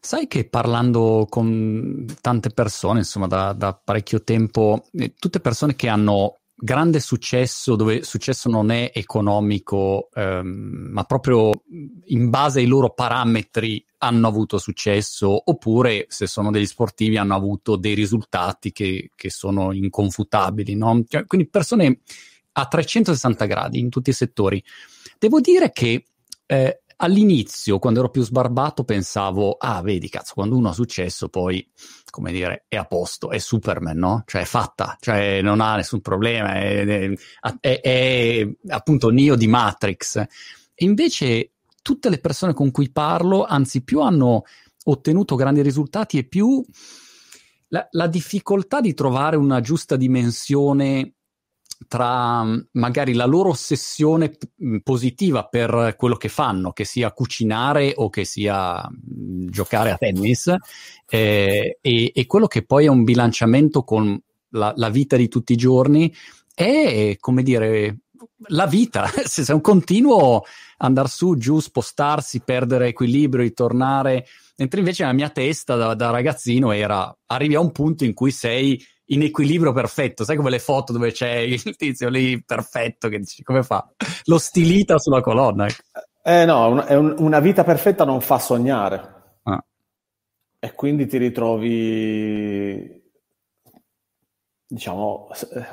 Sai 0.00 0.26
che 0.26 0.44
parlando 0.44 1.26
con 1.30 2.04
tante 2.20 2.50
persone, 2.50 2.98
insomma, 2.98 3.26
da, 3.26 3.52
da 3.52 3.72
parecchio 3.72 4.22
tempo, 4.22 4.84
eh, 4.92 5.14
tutte 5.18 5.40
persone 5.40 5.76
che 5.76 5.88
hanno 5.88 6.40
grande 6.54 7.00
successo, 7.00 7.74
dove 7.74 8.02
successo 8.02 8.48
non 8.48 8.70
è 8.70 8.90
economico, 8.94 10.08
ehm, 10.14 10.88
ma 10.92 11.04
proprio 11.04 11.50
in 12.04 12.30
base 12.30 12.60
ai 12.60 12.66
loro 12.66 12.92
parametri 12.92 13.84
hanno 13.98 14.28
avuto 14.28 14.58
successo, 14.58 15.42
oppure 15.50 16.06
se 16.08 16.26
sono 16.26 16.50
degli 16.50 16.66
sportivi 16.66 17.16
hanno 17.16 17.34
avuto 17.34 17.76
dei 17.76 17.94
risultati 17.94 18.72
che, 18.72 19.10
che 19.14 19.30
sono 19.30 19.72
inconfutabili. 19.72 20.74
No? 20.74 21.02
Cioè, 21.08 21.26
quindi 21.26 21.48
persone 21.48 22.00
a 22.52 22.66
360 22.66 23.46
gradi 23.46 23.78
in 23.78 23.88
tutti 23.88 24.10
i 24.10 24.14
settori. 24.14 24.62
Devo 25.18 25.40
dire 25.40 25.72
che 25.72 26.04
eh, 26.46 26.82
all'inizio, 26.96 27.78
quando 27.78 28.00
ero 28.00 28.10
più 28.10 28.22
sbarbato, 28.22 28.84
pensavo, 28.84 29.52
ah, 29.52 29.82
vedi, 29.82 30.08
cazzo, 30.08 30.34
quando 30.34 30.56
uno 30.56 30.68
ha 30.68 30.72
successo, 30.72 31.28
poi, 31.28 31.68
come 32.10 32.32
dire, 32.32 32.64
è 32.68 32.76
a 32.76 32.84
posto, 32.84 33.30
è 33.30 33.38
Superman, 33.38 33.96
no? 33.96 34.22
Cioè, 34.26 34.42
è 34.42 34.44
fatta, 34.44 34.96
cioè, 35.00 35.40
non 35.42 35.60
ha 35.60 35.76
nessun 35.76 36.00
problema, 36.00 36.54
è, 36.54 36.84
è, 36.84 37.14
è, 37.60 37.80
è 37.80 38.48
appunto 38.68 39.10
Neo 39.10 39.36
di 39.36 39.46
Matrix. 39.46 40.16
E 40.16 40.84
invece, 40.84 41.52
tutte 41.82 42.08
le 42.08 42.18
persone 42.18 42.54
con 42.54 42.70
cui 42.70 42.90
parlo, 42.90 43.44
anzi, 43.44 43.82
più 43.82 44.00
hanno 44.00 44.44
ottenuto 44.84 45.34
grandi 45.34 45.62
risultati 45.62 46.18
e 46.18 46.24
più 46.24 46.62
la, 47.68 47.86
la 47.92 48.06
difficoltà 48.06 48.80
di 48.80 48.94
trovare 48.94 49.36
una 49.36 49.60
giusta 49.60 49.96
dimensione 49.96 51.14
tra 51.88 52.42
mm, 52.44 52.58
magari 52.72 53.14
la 53.14 53.26
loro 53.26 53.50
ossessione 53.50 54.36
mm, 54.62 54.78
positiva 54.78 55.44
per 55.44 55.94
quello 55.96 56.16
che 56.16 56.28
fanno, 56.28 56.72
che 56.72 56.84
sia 56.84 57.12
cucinare 57.12 57.92
o 57.96 58.10
che 58.10 58.24
sia 58.24 58.88
mm, 58.88 59.48
giocare 59.48 59.90
a 59.90 59.96
tennis, 59.96 60.54
eh, 61.08 61.78
e, 61.80 62.12
e, 62.14 62.26
quello 62.26 62.46
che 62.46 62.64
poi 62.64 62.86
è 62.86 62.88
un 62.88 63.04
bilanciamento 63.04 63.82
con 63.82 64.20
la, 64.50 64.72
la 64.76 64.88
vita 64.88 65.16
di 65.16 65.28
tutti 65.28 65.52
i 65.52 65.56
giorni, 65.56 66.12
è 66.54 67.16
come 67.18 67.42
dire 67.42 67.98
la 68.48 68.66
vita, 68.66 69.06
se 69.24 69.42
è 69.44 69.52
un 69.52 69.60
continuo 69.60 70.44
andare 70.78 71.08
su, 71.08 71.36
giù, 71.36 71.60
spostarsi, 71.60 72.40
perdere 72.40 72.88
equilibrio, 72.88 73.42
ritornare, 73.42 74.26
mentre 74.56 74.80
invece 74.80 75.04
la 75.04 75.12
mia 75.12 75.30
testa 75.30 75.76
da, 75.76 75.94
da 75.94 76.10
ragazzino 76.10 76.72
era 76.72 77.14
arrivi 77.26 77.54
a 77.54 77.60
un 77.60 77.72
punto 77.72 78.04
in 78.04 78.14
cui 78.14 78.30
sei 78.30 78.82
in 79.06 79.22
equilibrio 79.22 79.72
perfetto. 79.72 80.24
Sai 80.24 80.36
come 80.36 80.50
le 80.50 80.58
foto 80.58 80.92
dove 80.92 81.12
c'è 81.12 81.36
il 81.36 81.62
tizio 81.76 82.08
lì 82.08 82.42
perfetto 82.42 83.08
che 83.08 83.18
dici 83.18 83.42
come 83.42 83.62
fa? 83.62 83.88
Lo 84.24 84.38
stilita 84.38 84.98
sulla 84.98 85.20
colonna. 85.20 85.66
Eh 86.22 86.44
no, 86.44 86.68
un, 86.68 87.14
una 87.18 87.40
vita 87.40 87.64
perfetta 87.64 88.04
non 88.04 88.20
fa 88.20 88.38
sognare. 88.38 89.38
Ah. 89.42 89.62
E 90.58 90.72
quindi 90.72 91.06
ti 91.06 91.18
ritrovi, 91.18 93.02
diciamo, 94.66 95.28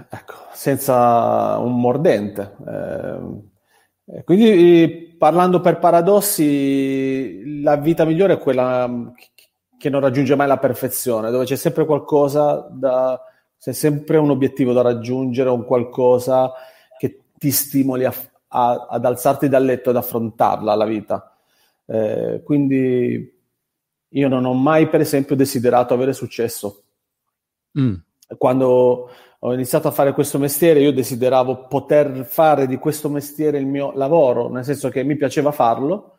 ecco, 0.10 0.34
senza 0.52 1.58
un 1.58 1.80
mordente. 1.80 2.56
Eh, 2.68 4.24
quindi 4.26 5.16
parlando 5.18 5.62
per 5.62 5.80
paradossi, 5.80 7.62
la 7.62 7.78
vita 7.78 8.04
migliore 8.04 8.34
è 8.34 8.40
quella 8.40 8.90
che 9.82 9.90
non 9.90 10.00
raggiunge 10.00 10.36
mai 10.36 10.46
la 10.46 10.60
perfezione, 10.60 11.32
dove 11.32 11.46
c'è 11.46 11.56
sempre 11.56 11.86
qualcosa 11.86 12.68
da, 12.70 13.20
c'è 13.58 13.72
sempre 13.74 14.18
un 14.18 14.30
obiettivo 14.30 14.74
da 14.74 14.84
raggiungere, 14.84 15.50
un 15.50 15.66
qualcosa 15.66 16.52
che 17.00 17.24
ti 17.36 17.50
stimoli 17.50 18.06
a, 18.06 18.14
a, 18.50 18.86
ad 18.88 19.04
alzarti 19.04 19.50
dal 19.50 19.66
letto 19.66 19.90
ed 19.90 19.96
affrontarla 19.96 20.76
la 20.76 20.86
vita. 20.86 21.36
Eh, 21.88 22.44
quindi 22.46 23.40
io 24.08 24.28
non 24.28 24.46
ho 24.46 24.54
mai, 24.54 24.88
per 24.88 25.00
esempio, 25.00 25.36
desiderato 25.36 25.96
avere 25.96 26.14
successo. 26.14 26.84
Mm. 27.80 27.96
Quando 28.38 29.10
ho 29.40 29.54
iniziato 29.54 29.88
a 29.88 29.92
fare 29.92 30.14
questo 30.14 30.38
mestiere, 30.38 30.82
io 30.82 30.94
desideravo 30.94 31.66
poter 31.66 32.24
fare 32.24 32.68
di 32.68 32.78
questo 32.78 33.10
mestiere 33.10 33.58
il 33.58 33.66
mio 33.66 33.94
lavoro, 33.96 34.48
nel 34.48 34.64
senso 34.64 34.90
che 34.90 35.04
mi 35.04 35.16
piaceva 35.16 35.52
farlo. 35.52 36.18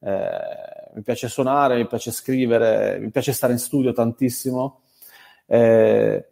Eh, 0.00 0.73
mi 0.94 1.02
piace 1.02 1.28
suonare, 1.28 1.76
mi 1.76 1.86
piace 1.86 2.10
scrivere, 2.12 2.98
mi 3.00 3.10
piace 3.10 3.32
stare 3.32 3.52
in 3.52 3.58
studio 3.58 3.92
tantissimo. 3.92 4.82
Eh, 5.46 6.28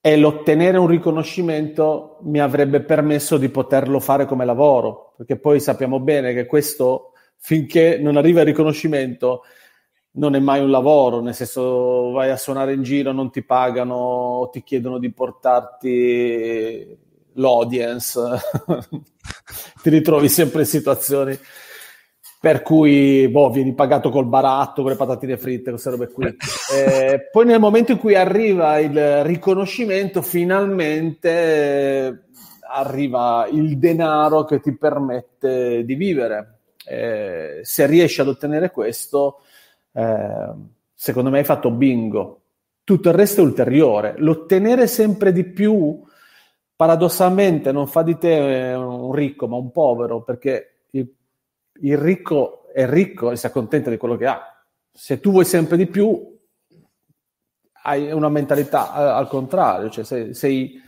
e 0.00 0.16
l'ottenere 0.16 0.78
un 0.78 0.86
riconoscimento 0.86 2.18
mi 2.22 2.40
avrebbe 2.40 2.80
permesso 2.80 3.36
di 3.36 3.48
poterlo 3.48 4.00
fare 4.00 4.24
come 4.24 4.44
lavoro, 4.44 5.14
perché 5.16 5.36
poi 5.36 5.60
sappiamo 5.60 6.00
bene 6.00 6.32
che 6.32 6.46
questo, 6.46 7.12
finché 7.36 7.98
non 7.98 8.16
arriva 8.16 8.40
il 8.40 8.46
riconoscimento, 8.46 9.42
non 10.12 10.34
è 10.34 10.38
mai 10.38 10.60
un 10.60 10.70
lavoro, 10.70 11.20
nel 11.20 11.34
senso 11.34 12.12
vai 12.12 12.30
a 12.30 12.36
suonare 12.36 12.72
in 12.72 12.82
giro, 12.82 13.12
non 13.12 13.30
ti 13.30 13.42
pagano, 13.42 14.48
ti 14.52 14.62
chiedono 14.62 14.98
di 14.98 15.12
portarti 15.12 16.98
l'audience, 17.34 18.20
ti 19.82 19.90
ritrovi 19.90 20.28
sempre 20.28 20.60
in 20.60 20.66
situazioni 20.66 21.38
per 22.46 22.62
cui 22.62 23.26
boh, 23.28 23.50
vieni 23.50 23.74
pagato 23.74 24.08
col 24.08 24.26
baratto, 24.26 24.82
con 24.82 24.92
le 24.92 24.96
patatine 24.96 25.36
fritte, 25.36 25.70
queste 25.70 25.90
robe 25.90 26.06
qui. 26.06 26.26
Eh, 26.72 27.28
poi 27.32 27.44
nel 27.44 27.58
momento 27.58 27.90
in 27.90 27.98
cui 27.98 28.14
arriva 28.14 28.78
il 28.78 29.24
riconoscimento, 29.24 30.22
finalmente 30.22 31.28
eh, 31.28 32.18
arriva 32.70 33.48
il 33.50 33.78
denaro 33.78 34.44
che 34.44 34.60
ti 34.60 34.76
permette 34.76 35.84
di 35.84 35.94
vivere. 35.96 36.58
Eh, 36.86 37.60
se 37.62 37.86
riesci 37.86 38.20
ad 38.20 38.28
ottenere 38.28 38.70
questo, 38.70 39.40
eh, 39.92 40.52
secondo 40.94 41.30
me 41.30 41.38
hai 41.38 41.44
fatto 41.44 41.72
bingo. 41.72 42.42
Tutto 42.84 43.08
il 43.08 43.14
resto 43.16 43.40
è 43.40 43.44
ulteriore. 43.44 44.14
L'ottenere 44.18 44.86
sempre 44.86 45.32
di 45.32 45.42
più, 45.42 46.00
paradossalmente, 46.76 47.72
non 47.72 47.88
fa 47.88 48.02
di 48.02 48.16
te 48.16 48.72
un 48.76 49.12
ricco, 49.12 49.48
ma 49.48 49.56
un 49.56 49.72
povero, 49.72 50.22
perché 50.22 50.75
il 51.80 51.96
ricco 51.96 52.68
è 52.72 52.86
ricco 52.88 53.30
e 53.30 53.36
si 53.36 53.46
accontenta 53.46 53.90
di 53.90 53.96
quello 53.96 54.16
che 54.16 54.26
ha. 54.26 54.40
Se 54.92 55.20
tu 55.20 55.30
vuoi 55.30 55.44
sempre 55.44 55.76
di 55.76 55.86
più, 55.86 56.36
hai 57.82 58.10
una 58.12 58.28
mentalità 58.28 58.92
al 58.92 59.28
contrario, 59.28 59.88
cioè 59.90 60.04
sei, 60.04 60.34
sei 60.34 60.82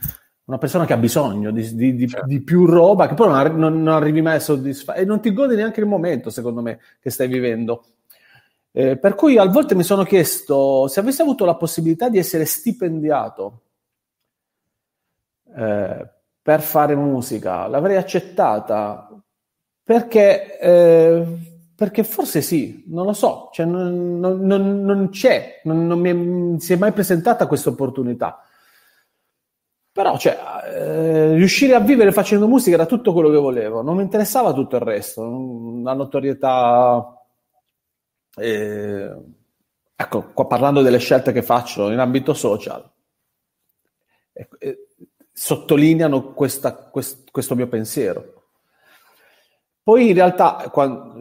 una 0.45 0.57
persona 0.57 0.85
che 0.85 0.93
ha 0.93 0.97
bisogno 0.97 1.51
di, 1.51 1.75
di, 1.75 1.95
di, 1.95 2.07
certo. 2.07 2.27
di 2.27 2.41
più 2.41 2.65
roba, 2.65 3.07
che 3.07 3.13
poi 3.13 3.29
non, 3.29 3.57
non, 3.57 3.81
non 3.83 3.93
arrivi 3.93 4.21
mai 4.21 4.35
a 4.35 4.39
soddisfare 4.39 4.99
e 4.99 5.05
non 5.05 5.21
ti 5.21 5.31
godi 5.31 5.55
neanche 5.55 5.79
il 5.79 5.85
momento, 5.85 6.29
secondo 6.29 6.61
me, 6.61 6.79
che 6.99 7.09
stai 7.09 7.27
vivendo. 7.27 7.85
Eh, 8.71 8.97
per 8.97 9.15
cui 9.15 9.37
a 9.37 9.45
volte 9.45 9.73
mi 9.73 9.83
sono 9.83 10.03
chiesto 10.03 10.87
se 10.87 10.99
avessi 10.99 11.21
avuto 11.21 11.43
la 11.43 11.55
possibilità 11.55 12.07
di 12.07 12.19
essere 12.19 12.45
stipendiato 12.45 13.61
eh, 15.55 16.09
per 16.41 16.61
fare 16.61 16.95
musica, 16.95 17.67
l'avrei 17.67 17.97
accettata 17.97 19.08
perché, 19.89 20.59
eh, 20.59 21.25
perché 21.75 22.03
forse 22.03 22.43
sì, 22.43 22.83
non 22.89 23.07
lo 23.07 23.13
so, 23.13 23.49
cioè, 23.51 23.65
non, 23.65 24.19
non, 24.19 24.83
non, 24.83 25.09
c'è, 25.09 25.61
non, 25.63 25.99
mi 25.99 26.55
è, 26.55 26.59
si 26.59 26.73
è 26.73 26.75
mai 26.75 26.91
presentata 26.91 27.47
questa 27.47 27.69
opportunità. 27.69 28.39
Però, 29.91 30.15
cioè, 30.19 30.37
eh, 30.71 31.33
riuscire 31.33 31.73
a 31.73 31.79
vivere 31.79 32.11
facendo 32.11 32.47
musica 32.47 32.75
era 32.75 32.85
tutto 32.85 33.13
quello 33.13 33.31
che 33.31 33.37
volevo, 33.37 33.81
non 33.81 33.95
mi 33.95 34.03
interessava 34.03 34.53
tutto 34.53 34.75
il 34.75 34.83
resto, 34.83 35.23
la 35.83 35.93
notorietà. 35.93 37.23
Eh, 38.35 39.11
ecco, 39.95 40.31
qua 40.33 40.45
parlando 40.45 40.83
delle 40.83 40.99
scelte 40.99 41.31
che 41.31 41.41
faccio 41.41 41.89
in 41.89 41.97
ambito 41.97 42.35
social, 42.35 42.87
eh, 44.33 44.87
sottolineano 45.33 46.31
questa, 46.33 46.75
quest, 46.75 47.31
questo 47.31 47.55
mio 47.55 47.67
pensiero. 47.67 48.38
Poi 49.83 50.09
in 50.09 50.13
realtà, 50.13 50.69
quando, 50.71 51.13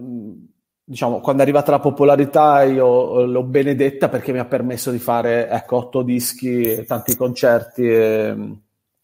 diciamo, 0.85 1.21
quando 1.21 1.43
è 1.43 1.45
arrivata 1.45 1.71
la 1.71 1.81
popolarità 1.81 2.63
io 2.63 3.25
l'ho 3.25 3.43
benedetta 3.45 4.09
perché 4.09 4.33
mi 4.33 4.39
ha 4.39 4.45
permesso 4.45 4.91
di 4.91 4.99
fare 4.99 5.49
ecco, 5.49 5.77
otto 5.77 6.03
dischi, 6.03 6.85
tanti 6.87 7.17
concerti, 7.17 7.83
e, 7.89 8.37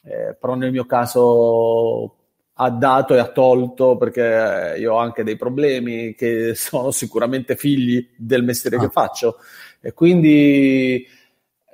e, 0.02 0.36
però 0.38 0.54
nel 0.54 0.70
mio 0.70 0.86
caso 0.86 2.16
ha 2.54 2.70
dato 2.70 3.14
e 3.14 3.18
ha 3.18 3.28
tolto 3.28 3.96
perché 3.96 4.76
io 4.78 4.94
ho 4.94 4.98
anche 4.98 5.24
dei 5.24 5.36
problemi 5.36 6.14
che 6.14 6.54
sono 6.56 6.90
sicuramente 6.90 7.56
figli 7.56 8.10
del 8.16 8.44
mestiere 8.44 8.76
ah. 8.76 8.80
che 8.80 8.88
faccio 8.90 9.36
e 9.80 9.92
quindi 9.92 11.06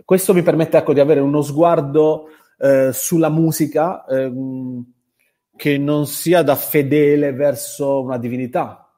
questo 0.05 0.35
mi 0.35 0.43
permette 0.43 0.77
ecco, 0.77 0.93
di 0.93 0.99
avere 0.99 1.21
uno 1.21 1.41
sguardo 1.41 2.31
eh, 2.59 2.91
sulla 2.93 3.29
musica. 3.29 4.05
Ehm, 4.07 4.85
che 5.61 5.77
non 5.77 6.07
sia 6.07 6.43
da 6.43 6.57
fedele 6.57 7.35
verso 7.35 8.01
una 8.01 8.17
divinità. 8.17 8.91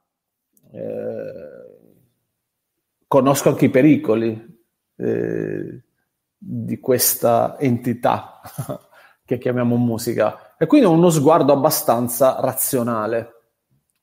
Eh, 0.70 1.62
conosco 3.08 3.48
anche 3.48 3.64
i 3.64 3.68
pericoli, 3.68 4.62
eh, 4.94 5.82
di 6.38 6.78
questa 6.78 7.56
entità 7.58 8.40
che 9.26 9.38
chiamiamo 9.38 9.76
musica. 9.76 10.54
E 10.56 10.66
quindi 10.66 10.86
ho 10.86 10.92
uno 10.92 11.10
sguardo 11.10 11.52
abbastanza 11.52 12.36
razionale 12.38 13.40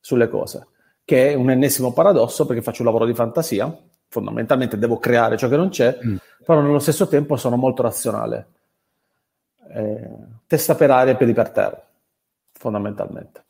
sulle 0.01 0.28
cose, 0.28 0.68
che 1.05 1.32
è 1.32 1.36
un 1.36 1.51
ennesimo 1.51 1.93
paradosso 1.93 2.45
perché 2.45 2.62
faccio 2.62 2.82
un 2.82 2.88
lavoro 2.88 3.05
di 3.05 3.14
fantasia, 3.14 3.74
fondamentalmente 4.10 4.78
devo 4.78 4.97
creare 4.97 5.38
ciò 5.38 5.47
che 5.47 5.55
non 5.55 5.70
c'è, 5.70 5.97
mm. 6.05 6.16
però 6.43 6.60
nello 6.60 6.80
stesso 6.80 7.07
tempo 7.07 7.38
sono 7.38 7.55
molto 7.55 7.84
razionale. 7.84 8.47
Eh, 9.74 10.10
testa 10.45 10.76
per 10.76 10.91
aria 10.91 11.14
e 11.14 11.16
piedi 11.16 11.32
per 11.32 11.51
terra, 11.51 11.88
fondamentalmente. 12.60 13.45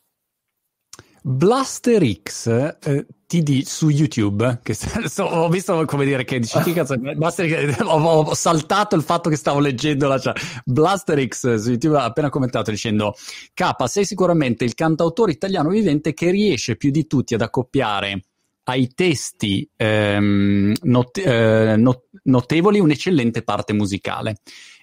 Blaster 1.22 2.02
X 2.24 2.48
eh, 2.82 3.06
TD 3.28 3.64
su 3.64 3.90
YouTube, 3.90 4.60
che 4.64 4.74
so, 4.74 5.26
ho 5.26 5.50
visto 5.50 5.84
come 5.86 6.06
dire 6.06 6.24
che 6.24 6.40
dici 6.40 6.58
che 6.62 6.72
cazzo, 6.72 6.96
Blaster, 6.98 7.76
ho, 7.84 8.00
ho, 8.00 8.34
saltato 8.34 8.96
il 8.96 9.04
fatto 9.04 9.30
che 9.30 9.36
stavo 9.36 9.60
leggendo 9.60 10.08
la 10.08 10.18
chat. 10.18 10.62
Blaster 10.64 11.28
X 11.28 11.56
su 11.56 11.70
YouTube 11.72 11.98
ha 11.98 12.06
appena 12.06 12.30
commentato 12.30 12.72
dicendo 12.72 13.14
K, 13.54 13.70
sei 13.86 14.06
sicuramente 14.06 14.64
il 14.64 14.76
cantautore 14.76 15.32
italiano 15.32 15.70
vivente 15.70 16.14
che 16.14 16.32
riesce 16.32 16.78
più 16.78 16.90
di 16.90 17.06
tutti 17.06 17.34
ad 17.34 17.42
accoppiare 17.42 18.22
ai 18.64 18.94
testi 18.94 19.68
ehm, 19.76 20.74
not- 20.84 21.18
eh, 21.18 21.76
not- 21.76 22.08
notevoli 22.24 22.80
un'eccellente 22.80 23.44
parte 23.44 23.74
musicale. 23.74 24.38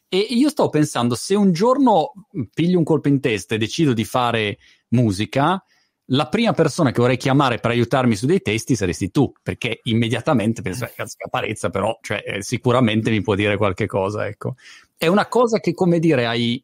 E 0.09 0.19
io 0.19 0.49
sto 0.49 0.69
pensando, 0.69 1.15
se 1.15 1.35
un 1.35 1.53
giorno 1.53 2.13
piglio 2.55 2.79
un 2.79 2.85
colpo 2.85 3.09
in 3.09 3.21
testa 3.21 3.55
e 3.55 3.59
decido 3.59 3.93
di 3.93 4.05
fare 4.05 4.59
musica, 4.89 5.63
la 6.11 6.29
prima 6.29 6.53
persona 6.53 6.93
che 6.93 7.01
vorrei 7.01 7.17
chiamare 7.17 7.59
per 7.59 7.73
aiutarmi 7.73 8.15
su 8.15 8.27
dei 8.27 8.41
testi 8.41 8.77
saresti 8.77 9.11
tu, 9.11 9.33
perché 9.43 9.81
immediatamente 9.85 10.63
penso, 10.63 10.85
eh, 10.85 11.05
Caparezza 11.17 11.71
però, 11.71 11.99
cioè, 12.01 12.23
eh, 12.25 12.43
sicuramente 12.43 13.11
mi 13.11 13.23
può 13.23 13.35
dire 13.35 13.57
qualche 13.57 13.87
cosa, 13.87 14.27
ecco. 14.27 14.55
È 14.97 15.09
una 15.09 15.27
cosa 15.27 15.59
che, 15.59 15.75
come 15.75 15.99
dire, 15.99 16.27
hai, 16.27 16.63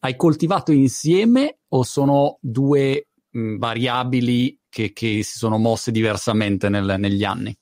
hai 0.00 0.14
coltivato 0.16 0.72
insieme 0.72 1.60
o 1.68 1.82
sono 1.84 2.36
due 2.40 3.08
mh, 3.30 3.56
variabili 3.56 4.58
che, 4.68 4.92
che, 4.92 5.22
si 5.22 5.38
sono 5.38 5.56
mosse 5.56 5.90
diversamente 5.90 6.68
nel, 6.68 6.96
negli 6.98 7.24
anni? 7.24 7.56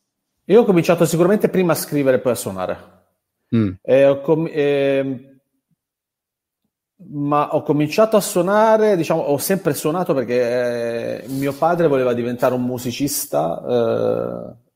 Io 0.46 0.62
ho 0.62 0.64
cominciato 0.64 1.04
sicuramente 1.04 1.48
prima 1.48 1.72
a 1.72 1.76
scrivere 1.76 2.16
e 2.16 2.20
poi 2.20 2.32
a 2.32 2.36
suonare. 2.36 2.89
Mm. 3.54 3.70
E 3.82 4.20
com- 4.22 4.48
eh, 4.50 5.30
ma 7.08 7.54
ho 7.54 7.62
cominciato 7.62 8.16
a 8.16 8.20
suonare, 8.20 8.96
diciamo, 8.96 9.22
ho 9.22 9.38
sempre 9.38 9.74
suonato 9.74 10.12
perché 10.14 11.22
eh, 11.22 11.28
mio 11.28 11.52
padre 11.52 11.88
voleva 11.88 12.12
diventare 12.12 12.54
un 12.54 12.64
musicista. 12.64 13.62
Eh, 13.66 14.68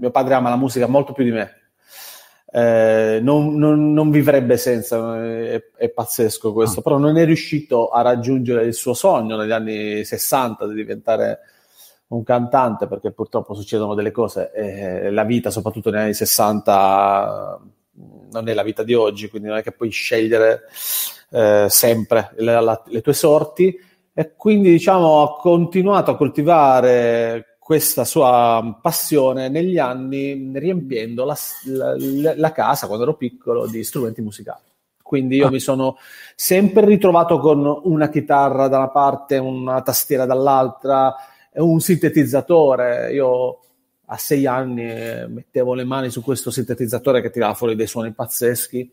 mio 0.00 0.10
padre 0.10 0.34
ama 0.34 0.48
la 0.48 0.56
musica 0.56 0.86
molto 0.86 1.12
più 1.12 1.24
di 1.24 1.30
me. 1.30 1.52
Eh, 2.50 3.20
non, 3.22 3.56
non, 3.56 3.92
non, 3.92 4.10
vivrebbe 4.10 4.56
senza, 4.56 5.22
è, 5.22 5.62
è 5.76 5.88
pazzesco 5.90 6.54
questo, 6.54 6.80
ah. 6.80 6.82
però 6.82 6.96
non 6.96 7.18
è 7.18 7.24
riuscito 7.26 7.88
a 7.90 8.00
raggiungere 8.00 8.64
il 8.64 8.72
suo 8.72 8.94
sogno 8.94 9.36
negli 9.36 9.50
anni 9.50 10.02
60 10.02 10.66
di 10.66 10.74
diventare 10.74 11.40
un 12.08 12.22
cantante 12.22 12.86
perché 12.86 13.12
purtroppo 13.12 13.52
succedono 13.52 13.94
delle 13.94 14.10
cose 14.10 14.50
e 14.52 15.10
la 15.10 15.24
vita, 15.24 15.50
soprattutto 15.50 15.90
negli 15.90 16.00
anni 16.00 16.14
60, 16.14 17.60
non 18.30 18.48
è 18.48 18.54
la 18.54 18.62
vita 18.62 18.82
di 18.82 18.94
oggi, 18.94 19.28
quindi 19.28 19.48
non 19.48 19.58
è 19.58 19.62
che 19.62 19.72
puoi 19.72 19.90
scegliere 19.90 20.62
eh, 21.30 21.66
sempre 21.68 22.32
le, 22.36 22.60
la, 22.60 22.82
le, 22.86 23.00
tue 23.00 23.12
sorti 23.12 23.78
e 24.12 24.34
quindi 24.34 24.70
diciamo 24.70 25.22
ha 25.22 25.36
continuato 25.36 26.10
a 26.10 26.16
coltivare 26.16 27.58
questa 27.58 28.04
sua 28.04 28.78
passione 28.80 29.48
negli 29.48 29.78
anni 29.78 30.50
riempiendo 30.54 31.24
la, 31.24 31.36
la, 31.66 32.34
la 32.34 32.52
casa 32.52 32.86
quando 32.86 33.04
ero 33.04 33.14
piccolo 33.14 33.66
di 33.66 33.84
strumenti 33.84 34.22
musicali. 34.22 34.62
Quindi 35.02 35.36
io 35.36 35.46
ah. 35.46 35.50
mi 35.50 35.60
sono 35.60 35.96
sempre 36.34 36.84
ritrovato 36.84 37.38
con 37.38 37.80
una 37.84 38.08
chitarra 38.08 38.68
da 38.68 38.78
una 38.78 38.88
parte, 38.88 39.38
una 39.38 39.80
tastiera 39.82 40.26
dall'altra, 40.26 41.14
un 41.54 41.80
sintetizzatore. 41.80 43.12
Io 43.12 43.60
a 44.10 44.16
sei 44.16 44.46
anni 44.46 44.84
mettevo 45.28 45.74
le 45.74 45.84
mani 45.84 46.10
su 46.10 46.22
questo 46.22 46.50
sintetizzatore 46.50 47.20
che 47.20 47.30
tirava 47.30 47.54
fuori 47.54 47.76
dei 47.76 47.86
suoni 47.86 48.12
pazzeschi 48.12 48.90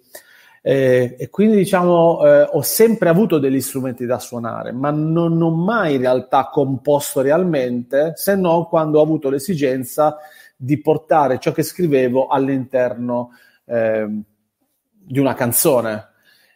eh, 0.68 1.16
e 1.20 1.30
quindi 1.30 1.58
diciamo 1.58 2.26
eh, 2.26 2.50
ho 2.52 2.64
sempre 2.64 3.10
avuto 3.10 3.38
degli 3.38 3.62
strumenti 3.62 4.08
da 4.08 4.18
suonare, 4.18 4.72
ma 4.72 4.90
non 4.90 5.40
ho 5.40 5.52
mai 5.52 5.94
in 5.94 6.02
realtà 6.02 6.50
composto 6.52 7.22
realmente, 7.22 8.14
se 8.16 8.36
non 8.36 8.66
quando 8.66 8.98
ho 8.98 9.04
avuto 9.04 9.30
l'esigenza 9.30 10.18
di 10.56 10.82
portare 10.82 11.38
ciò 11.38 11.52
che 11.52 11.62
scrivevo 11.62 12.26
all'interno 12.26 13.34
eh, 13.64 14.08
di 14.90 15.20
una 15.20 15.36
canzone. 15.36 16.08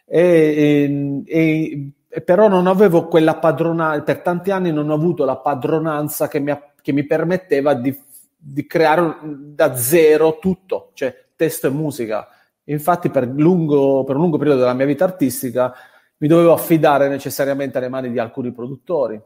E, 0.04 1.22
e, 1.24 1.92
e, 2.08 2.20
però 2.22 2.48
non 2.48 2.66
avevo 2.66 3.06
quella 3.06 3.36
padronanza, 3.36 4.02
per 4.02 4.22
tanti 4.22 4.50
anni 4.50 4.72
non 4.72 4.90
ho 4.90 4.94
avuto 4.94 5.24
la 5.24 5.36
padronanza 5.36 6.26
che 6.26 6.40
mi, 6.40 6.52
che 6.82 6.90
mi 6.90 7.06
permetteva 7.06 7.74
di, 7.74 7.96
di 8.40 8.66
creare 8.66 9.18
da 9.22 9.76
zero 9.76 10.38
tutto, 10.38 10.90
cioè 10.94 11.14
testo 11.36 11.66
e 11.66 11.70
musica 11.70 12.28
Infatti, 12.70 13.10
per, 13.10 13.26
lungo, 13.26 14.04
per 14.04 14.14
un 14.14 14.22
lungo 14.22 14.38
periodo 14.38 14.60
della 14.60 14.74
mia 14.74 14.86
vita 14.86 15.04
artistica 15.04 15.74
mi 16.18 16.28
dovevo 16.28 16.52
affidare 16.52 17.08
necessariamente 17.08 17.78
alle 17.78 17.88
mani 17.88 18.10
di 18.10 18.18
alcuni 18.18 18.52
produttori. 18.52 19.20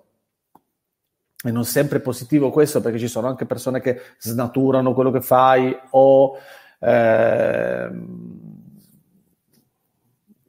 E 1.47 1.51
non 1.51 1.65
sempre 1.65 1.99
è 1.99 2.01
positivo 2.01 2.51
questo 2.51 2.81
perché 2.81 2.99
ci 2.99 3.09
sono 3.09 3.27
anche 3.27 3.45
persone 3.45 3.81
che 3.81 4.01
snaturano 4.19 4.95
quello 4.95 5.11
che 5.11 5.21
fai 5.21 5.77
o 5.91 6.39
eh, 6.79 7.91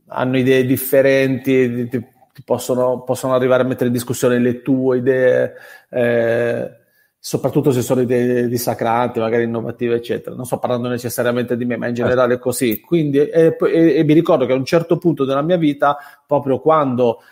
hanno 0.08 0.38
idee 0.38 0.66
differenti, 0.66 1.90
ti, 1.90 2.06
ti 2.32 2.44
possono, 2.46 3.02
possono, 3.02 3.34
arrivare 3.34 3.64
a 3.64 3.66
mettere 3.66 3.88
in 3.88 3.94
discussione 3.94 4.40
le 4.40 4.62
tue 4.62 4.98
idee. 5.00 5.54
Eh, 5.90 6.84
soprattutto 7.26 7.72
se 7.72 7.82
sono 7.82 8.02
idee 8.02 8.48
dissacranti, 8.48 9.18
magari 9.20 9.46
innovative, 9.46 9.96
eccetera. 9.96 10.36
Non 10.36 10.46
sto 10.46 10.60
parlando 10.60 10.90
necessariamente 10.90 11.58
di 11.58 11.66
me, 11.66 11.76
ma 11.76 11.88
in 11.88 11.96
generale 11.96 12.36
è 12.36 12.38
così. 12.38 12.80
Quindi, 12.80 13.18
e, 13.18 13.58
e, 13.60 13.96
e 13.96 14.04
mi 14.04 14.14
ricordo 14.14 14.46
che 14.46 14.52
a 14.52 14.56
un 14.56 14.64
certo 14.64 15.00
punto 15.00 15.26
della 15.26 15.42
mia 15.42 15.58
vita, 15.58 15.98
proprio 16.28 16.60
quando 16.60 17.24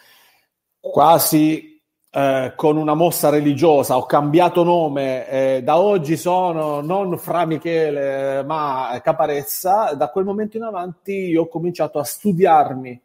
quasi 0.80 1.80
eh, 2.10 2.54
con 2.56 2.78
una 2.78 2.96
mossa 2.96 3.30
religiosa 3.30 3.96
ho 3.96 4.08
cambiato 4.08 4.64
nome, 4.64 5.30
eh, 5.30 5.62
da 5.62 5.78
oggi 5.78 6.18
sono 6.18 6.82
non 6.82 7.16
Fra 7.20 7.46
Michele, 7.46 8.44
ma 8.44 9.00
Caparezza, 9.04 9.94
da 9.94 10.10
quel 10.10 10.26
momento 10.26 10.58
in 10.58 10.64
avanti 10.64 11.12
io 11.12 11.44
ho 11.44 11.48
cominciato 11.48 12.00
a 12.00 12.04
studiarmi 12.04 13.00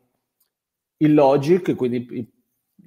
il 0.97 1.13
logic, 1.13 1.75
quindi 1.77 2.07
il, 2.13 2.29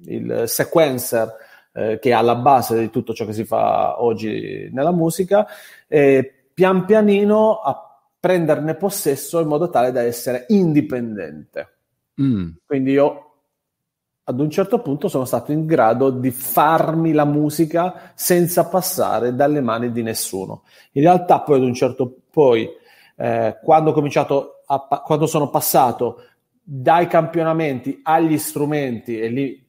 il 0.06 0.48
sequencer, 0.48 1.41
eh, 1.72 1.98
che 1.98 2.10
è 2.10 2.12
alla 2.12 2.36
base 2.36 2.78
di 2.78 2.90
tutto 2.90 3.14
ciò 3.14 3.24
che 3.24 3.32
si 3.32 3.44
fa 3.44 4.02
oggi 4.02 4.68
nella 4.72 4.92
musica, 4.92 5.46
e 5.88 6.48
pian 6.52 6.84
pianino 6.84 7.60
a 7.60 7.92
prenderne 8.18 8.76
possesso 8.76 9.40
in 9.40 9.48
modo 9.48 9.68
tale 9.68 9.90
da 9.90 10.02
essere 10.02 10.44
indipendente. 10.48 11.68
Mm. 12.20 12.50
Quindi 12.64 12.92
io 12.92 13.26
ad 14.24 14.38
un 14.38 14.50
certo 14.50 14.80
punto 14.80 15.08
sono 15.08 15.24
stato 15.24 15.50
in 15.50 15.66
grado 15.66 16.10
di 16.10 16.30
farmi 16.30 17.12
la 17.12 17.24
musica 17.24 18.12
senza 18.14 18.68
passare 18.68 19.34
dalle 19.34 19.60
mani 19.60 19.90
di 19.90 20.02
nessuno. 20.02 20.62
In 20.92 21.02
realtà 21.02 21.40
poi 21.40 21.56
ad 21.56 21.64
un 21.64 21.74
certo 21.74 22.18
poi 22.30 22.68
eh, 23.16 23.58
quando 23.62 23.90
ho 23.90 23.92
cominciato 23.92 24.62
a, 24.66 25.02
quando 25.04 25.26
sono 25.26 25.50
passato 25.50 26.22
dai 26.62 27.08
campionamenti 27.08 28.00
agli 28.04 28.38
strumenti 28.38 29.18
e 29.18 29.28
lì 29.28 29.61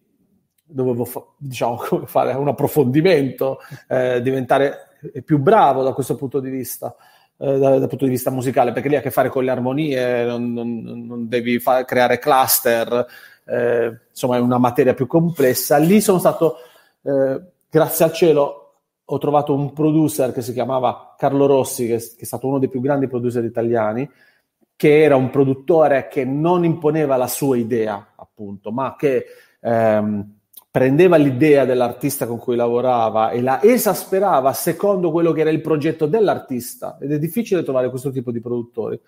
dovevo 0.64 1.06
fa- 1.06 1.26
diciamo, 1.38 1.78
fare 2.06 2.34
un 2.34 2.48
approfondimento, 2.48 3.60
eh, 3.88 4.22
diventare 4.22 4.90
più 5.24 5.40
bravo 5.40 5.84
da 5.84 5.94
questo 5.94 6.16
punto 6.16 6.40
di 6.40 6.50
vista. 6.50 6.96
Eh, 7.38 7.58
dal, 7.58 7.80
dal, 7.80 7.90
punto 7.90 8.06
di 8.06 8.12
vista 8.12 8.32
musicale, 8.32 8.72
perché 8.72 8.90
lì 8.90 8.96
ha 8.96 9.00
a 9.00 9.02
che 9.02 9.12
fare 9.12 9.30
con 9.30 9.44
le 9.44 9.52
armonie, 9.52 10.24
non, 10.24 10.54
non, 10.54 10.82
non 10.82 11.28
devi 11.28 11.60
fa- 11.60 11.84
creare 11.84 12.20
cluster, 12.20 13.06
eh, 13.46 14.00
insomma 14.10 14.38
è 14.38 14.40
una 14.40 14.58
materia 14.58 14.94
più 14.94 15.08
complessa. 15.08 15.78
Lì 15.78 16.00
sono 16.00 16.20
stato, 16.20 16.58
eh, 17.02 17.42
grazie 17.70 18.06
al 18.06 18.14
cielo, 18.14 18.60
ho 19.04 19.18
trovato 19.18 19.54
un 19.54 19.74
producer 19.74 20.32
che 20.32 20.42
si 20.42 20.54
chiamava 20.54 21.16
Carlo 21.18 21.46
Rossi, 21.46 21.88
che, 21.88 21.98
che, 21.98 22.22
è 22.22 22.26
stato 22.26 22.48
uno 22.48 22.60
dei 22.60 22.70
più 22.70 22.80
grandi 22.80 23.08
producer 23.08 23.44
italiani, 23.44 24.10
che 24.76 25.02
era 25.02 25.16
un 25.16 25.30
produttore 25.30 26.08
che 26.08 26.24
non 26.26 26.64
imponeva 26.64 27.18
la 27.18 27.28
sua 27.28 27.58
idea, 27.58 28.14
appunto, 28.16 28.72
ma 28.72 28.96
che 28.96 29.26
ehm, 29.60 30.40
prendeva 30.74 31.18
l'idea 31.18 31.66
dell'artista 31.66 32.26
con 32.26 32.40
cui 32.40 32.56
lavorava 32.56 33.30
e 33.30 33.44
la 33.44 33.62
esasperava 33.62 34.54
secondo 34.54 35.12
quello 35.12 35.32
che 35.32 35.42
era 35.42 35.52
il 35.52 35.62
progetto 35.62 36.08
dell'artista 36.08 36.98
ed 37.00 37.12
è 37.12 37.20
difficile 37.20 37.62
trovare 37.62 37.92
questo 37.92 38.10
tipo 38.10 38.32
di 38.32 38.40
produttori. 38.40 39.00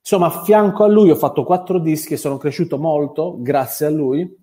Insomma, 0.00 0.26
a 0.26 0.42
fianco 0.42 0.84
a 0.84 0.86
lui 0.86 1.08
ho 1.10 1.16
fatto 1.16 1.44
quattro 1.44 1.78
dischi 1.78 2.12
e 2.12 2.18
sono 2.18 2.36
cresciuto 2.36 2.76
molto 2.76 3.40
grazie 3.40 3.86
a 3.86 3.90
lui. 3.90 4.36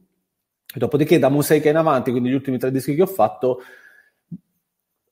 Dopodiché 0.75 1.19
da 1.19 1.29
Mosaica 1.29 1.69
in 1.69 1.75
avanti, 1.75 2.09
quindi 2.09 2.29
gli 2.29 2.33
ultimi 2.33 2.57
tre 2.57 2.71
dischi 2.71 2.95
che 2.95 3.03
ho 3.03 3.05
fatto, 3.05 3.59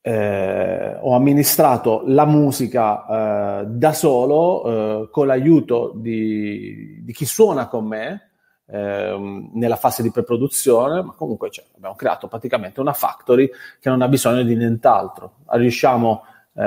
eh, 0.02 0.98
ho 1.00 1.16
amministrato 1.16 2.02
la 2.08 2.26
musica 2.26 3.62
eh, 3.62 3.66
da 3.68 3.94
solo 3.94 5.04
eh, 5.04 5.10
con 5.12 5.28
l'aiuto 5.28 5.94
di, 5.98 7.04
di, 7.04 7.14
chi 7.14 7.26
suona 7.26 7.68
con 7.68 7.86
me 7.86 8.32
ehm, 8.74 9.52
nella 9.54 9.76
fase 9.76 10.02
di 10.02 10.10
preproduzione, 10.10 11.04
ma 11.04 11.14
comunque 11.14 11.52
cioè, 11.52 11.66
abbiamo 11.76 11.96
creato 11.96 12.28
praticamente 12.28 12.80
una 12.80 12.94
factory 12.94 13.50
che 13.80 13.90
non 13.90 14.02
ha 14.02 14.08
bisogno 14.08 14.44
di 14.44 14.56
nient'altro. 14.56 15.36
Riusciamo 15.46 16.24
eh, 16.56 16.64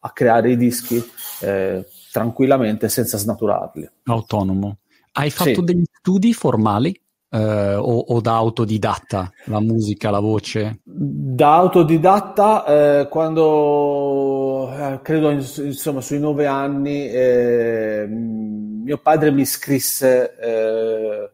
a 0.00 0.10
creare 0.12 0.50
i 0.50 0.56
dischi 0.56 1.02
eh, 1.40 1.86
tranquillamente 2.10 2.88
senza 2.88 3.18
snaturarli. 3.18 3.88
Autonomo. 4.04 4.78
Hai 5.12 5.30
fatto 5.30 5.54
sì. 5.54 5.64
degli 5.64 5.84
studi 5.92 6.32
formali? 6.32 6.98
eh, 7.34 7.74
o, 7.74 7.98
o, 7.98 8.20
da 8.20 8.34
autodidatta 8.34 9.32
la 9.46 9.60
musica, 9.60 10.10
la 10.10 10.20
voce? 10.20 10.80
Da 10.84 11.54
autodidatta, 11.56 12.64
eh, 13.00 13.08
quando 13.08 14.72
eh, 14.72 15.00
credo 15.02 15.30
insomma 15.30 16.00
sui 16.00 16.20
nove 16.20 16.46
anni, 16.46 17.08
eh, 17.08 18.06
mio 18.08 18.98
padre 18.98 19.32
mi 19.32 19.44
scrisse 19.44 20.36
eh, 20.38 21.30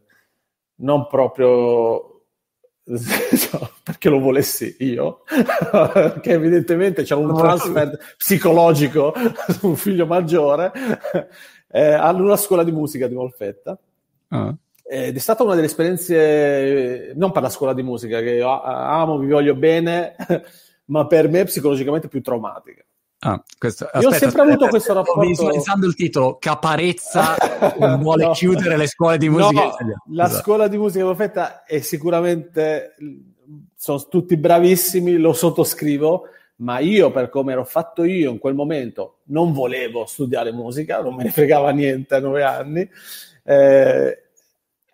non 0.80 1.06
proprio 1.06 2.10
perché 3.82 4.08
lo 4.08 4.18
volessi 4.18 4.76
io, 4.80 5.22
che 6.20 6.32
evidentemente 6.32 7.02
c'è 7.02 7.14
un 7.14 7.34
transfer 7.34 7.98
psicologico 8.16 9.14
su 9.48 9.68
un 9.68 9.76
figlio 9.76 10.06
maggiore, 10.06 10.72
eh, 11.70 11.94
una 11.94 12.36
scuola 12.36 12.64
di 12.64 12.72
musica 12.72 13.06
di 13.06 13.14
Molfetta. 13.14 13.78
Uh. 14.28 14.54
Ed 14.82 15.14
è 15.14 15.20
stata 15.20 15.44
una 15.44 15.54
delle 15.54 15.68
esperienze, 15.68 17.12
non 17.14 17.30
per 17.30 17.42
la 17.42 17.48
scuola 17.48 17.74
di 17.74 17.82
musica, 17.82 18.18
che 18.18 18.30
io 18.30 18.60
amo, 18.60 19.18
vi 19.18 19.30
voglio 19.30 19.54
bene, 19.54 20.16
ma 20.86 21.06
per 21.06 21.28
me 21.28 21.44
psicologicamente 21.44 22.08
più 22.08 22.20
traumatica. 22.20 22.84
Ah, 23.22 23.42
questo, 23.58 23.84
aspetta, 23.84 24.00
Io 24.00 24.08
ho 24.08 24.18
sempre 24.18 24.40
avuto 24.40 24.54
aspetta, 24.54 24.70
questo 24.70 24.92
rapporto. 24.94 25.20
Visualizzando 25.20 25.86
il 25.86 25.94
titolo, 25.94 26.36
Caparezza 26.38 27.36
vuole 28.00 28.24
no. 28.24 28.32
chiudere 28.32 28.78
le 28.78 28.86
scuole 28.86 29.18
di 29.18 29.28
musica. 29.28 29.62
No, 29.62 29.76
la 30.12 30.24
esatto. 30.24 30.42
scuola 30.42 30.68
di 30.68 30.78
musica 30.78 31.04
perfetta 31.04 31.64
è 31.64 31.80
sicuramente, 31.80 32.94
sono 33.76 34.06
tutti 34.08 34.38
bravissimi, 34.38 35.18
lo 35.18 35.34
sottoscrivo, 35.34 36.28
ma 36.56 36.78
io, 36.78 37.10
per 37.10 37.28
come 37.28 37.52
ero 37.52 37.64
fatto 37.64 38.04
io 38.04 38.30
in 38.30 38.38
quel 38.38 38.54
momento, 38.54 39.18
non 39.24 39.52
volevo 39.52 40.06
studiare 40.06 40.50
musica, 40.50 41.02
non 41.02 41.14
me 41.14 41.24
ne 41.24 41.30
fregava 41.30 41.70
niente 41.72 42.14
a 42.14 42.20
nove 42.20 42.42
anni. 42.42 42.88
Eh, 43.42 44.22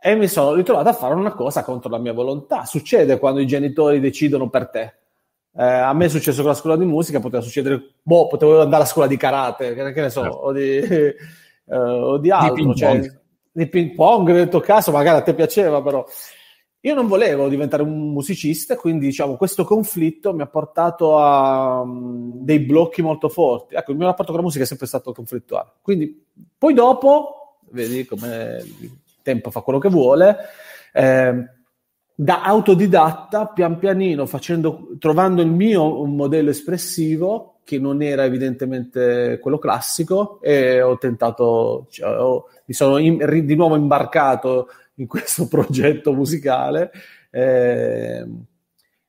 e 0.00 0.14
mi 0.16 0.26
sono 0.26 0.52
ritrovato 0.54 0.88
a 0.88 0.94
fare 0.94 1.14
una 1.14 1.32
cosa 1.32 1.62
contro 1.62 1.90
la 1.90 1.98
mia 1.98 2.12
volontà. 2.12 2.64
Succede 2.64 3.18
quando 3.18 3.38
i 3.38 3.46
genitori 3.46 4.00
decidono 4.00 4.48
per 4.48 4.68
te. 4.68 4.94
Eh, 5.58 5.64
a 5.64 5.92
me 5.94 6.04
è 6.04 6.08
successo 6.08 6.42
con 6.42 6.50
la 6.50 6.56
scuola 6.56 6.76
di 6.76 6.84
musica, 6.84 7.20
poteva 7.20 7.42
succedere, 7.42 7.94
boh, 8.02 8.26
potevo 8.26 8.60
andare 8.60 8.82
a 8.82 8.86
scuola 8.86 9.08
di 9.08 9.16
karate, 9.16 9.74
che, 9.74 10.00
ne 10.00 10.10
so, 10.10 10.22
certo. 10.22 10.36
o, 10.36 10.52
di, 10.52 10.76
eh, 10.76 11.14
o 11.66 12.18
di 12.18 12.30
altro, 12.30 12.54
di 12.54 12.62
ping, 12.62 12.74
cioè, 12.74 13.12
di 13.52 13.66
ping 13.68 13.94
pong, 13.94 14.30
nel 14.32 14.48
tuo 14.48 14.60
caso 14.60 14.92
magari 14.92 15.18
a 15.18 15.22
te 15.22 15.34
piaceva, 15.34 15.80
però 15.80 16.04
io 16.86 16.94
non 16.94 17.08
volevo 17.08 17.48
diventare 17.48 17.82
un 17.82 18.12
musicista, 18.12 18.76
quindi 18.76 19.06
diciamo 19.06 19.36
questo 19.36 19.64
conflitto 19.64 20.32
mi 20.32 20.42
ha 20.42 20.46
portato 20.46 21.18
a 21.18 21.80
um, 21.80 22.30
dei 22.34 22.60
blocchi 22.60 23.02
molto 23.02 23.28
forti. 23.28 23.74
Ecco, 23.74 23.90
il 23.90 23.96
mio 23.96 24.06
rapporto 24.06 24.30
con 24.30 24.40
la 24.40 24.46
musica 24.46 24.62
è 24.62 24.68
sempre 24.68 24.86
stato 24.86 25.12
conflittuale. 25.12 25.72
Quindi 25.82 26.24
poi 26.56 26.74
dopo, 26.74 27.58
vedi 27.70 28.04
come 28.04 28.62
tempo 29.22 29.50
fa 29.50 29.62
quello 29.62 29.80
che 29.80 29.88
vuole. 29.88 30.36
Eh, 30.92 31.55
da 32.18 32.42
autodidatta, 32.42 33.46
pian 33.48 33.78
pianino, 33.78 34.24
facendo, 34.24 34.88
trovando 34.98 35.42
il 35.42 35.50
mio 35.50 36.02
modello 36.06 36.50
espressivo, 36.50 37.60
che 37.62 37.78
non 37.78 38.00
era 38.00 38.24
evidentemente 38.24 39.38
quello 39.40 39.58
classico, 39.58 40.40
e 40.40 40.80
ho 40.80 40.96
tentato, 40.96 41.86
cioè, 41.90 42.18
ho, 42.18 42.46
mi 42.64 42.74
sono 42.74 42.96
in, 42.96 43.44
di 43.44 43.54
nuovo 43.54 43.76
imbarcato 43.76 44.68
in 44.94 45.06
questo 45.06 45.46
progetto 45.48 46.12
musicale. 46.14 46.90
Eh, 47.30 48.26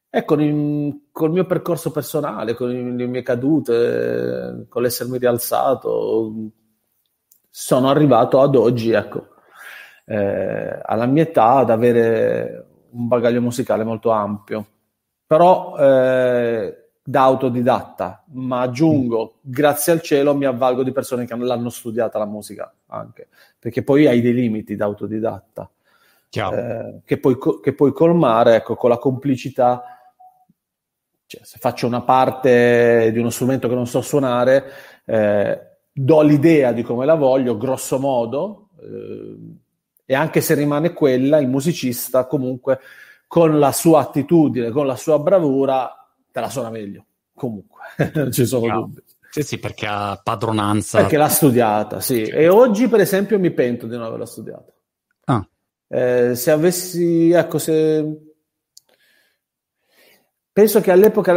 e 0.09 0.25
con 0.25 0.41
il, 0.41 1.07
col 1.11 1.31
mio 1.31 1.45
percorso 1.45 1.91
personale, 1.91 2.55
con 2.55 2.69
le 2.69 3.05
mie 3.05 3.21
cadute, 3.21 4.65
con 4.67 4.81
l'essermi 4.81 5.17
rialzato, 5.17 6.33
sono 7.49 7.89
arrivato 7.89 8.41
ad 8.41 8.55
oggi, 8.55 8.91
ecco 8.91 9.35
eh, 10.09 10.79
alla 10.83 11.05
mia 11.05 11.23
età 11.23 11.57
ad 11.57 11.69
avere 11.69 12.65
un 12.97 13.07
bagaglio 13.07 13.41
musicale 13.41 13.83
molto 13.83 14.09
ampio, 14.09 14.65
però 15.25 15.77
eh, 15.77 16.89
da 17.03 17.21
autodidatta, 17.21 18.23
ma 18.31 18.61
aggiungo, 18.61 19.35
grazie 19.41 19.93
al 19.93 20.01
cielo 20.01 20.35
mi 20.35 20.45
avvalgo 20.45 20.83
di 20.83 20.91
persone 20.91 21.25
che 21.25 21.35
l'hanno 21.35 21.69
studiata 21.69 22.17
la 22.17 22.25
musica 22.25 22.73
anche, 22.87 23.29
perché 23.57 23.83
poi 23.83 24.07
hai 24.07 24.21
dei 24.21 24.33
limiti 24.33 24.75
da 24.75 24.85
autodidatta. 24.85 25.69
Eh, 26.29 27.01
che, 27.05 27.17
puoi, 27.19 27.37
che, 27.63 27.73
puoi, 27.73 27.93
colmare 27.93 28.55
ecco, 28.55 28.75
con 28.75 28.89
la 28.89 28.97
complicità. 28.97 29.83
Cioè, 31.25 31.41
se 31.43 31.57
faccio 31.59 31.87
una 31.87 32.01
parte 32.01 33.09
di 33.11 33.19
uno 33.19 33.29
strumento 33.29 33.67
che 33.69 33.75
non 33.75 33.87
so 33.87 34.01
suonare, 34.01 34.65
eh, 35.05 35.61
do 35.91 36.21
l'idea 36.21 36.73
di 36.73 36.83
come 36.83 37.05
la 37.05 37.15
voglio, 37.15 37.57
grosso 37.57 37.99
modo, 37.99 38.69
eh, 38.81 39.35
e 40.09 40.15
anche 40.15 40.39
se 40.39 40.53
rimane 40.53 40.93
quella, 40.93 41.37
il 41.37 41.49
musicista 41.49 42.25
comunque 42.27 42.79
con 43.27 43.59
la 43.59 43.73
sua 43.73 43.99
attitudine, 43.99 44.71
con 44.71 44.87
la 44.87 44.95
sua 44.95 45.19
bravura, 45.19 45.93
te 46.31 46.39
la 46.39 46.49
suona 46.49 46.69
meglio. 46.69 47.05
Comunque, 47.35 47.81
non 48.15 48.31
ci 48.31 48.45
sono 48.45 48.65
no. 48.67 48.79
dubbi. 48.81 49.03
Sì, 49.29 49.43
sì, 49.43 49.59
perché 49.59 49.85
ha 49.85 50.19
padronanza. 50.23 50.99
Perché 50.99 51.17
l'ha 51.17 51.27
studiata, 51.27 51.99
sì. 51.99 52.25
Certo. 52.25 52.39
E 52.39 52.47
oggi, 52.47 52.87
per 52.87 53.01
esempio, 53.01 53.37
mi 53.37 53.51
pento 53.51 53.85
di 53.85 53.97
non 53.97 54.05
averla 54.05 54.25
studiata. 54.25 54.73
Ah. 55.25 55.47
Eh, 55.89 56.35
se 56.35 56.51
avessi, 56.51 57.31
ecco, 57.31 57.57
se... 57.59 58.21
Penso 60.53 60.79
che 60.79 60.89
all'epoca, 60.89 61.35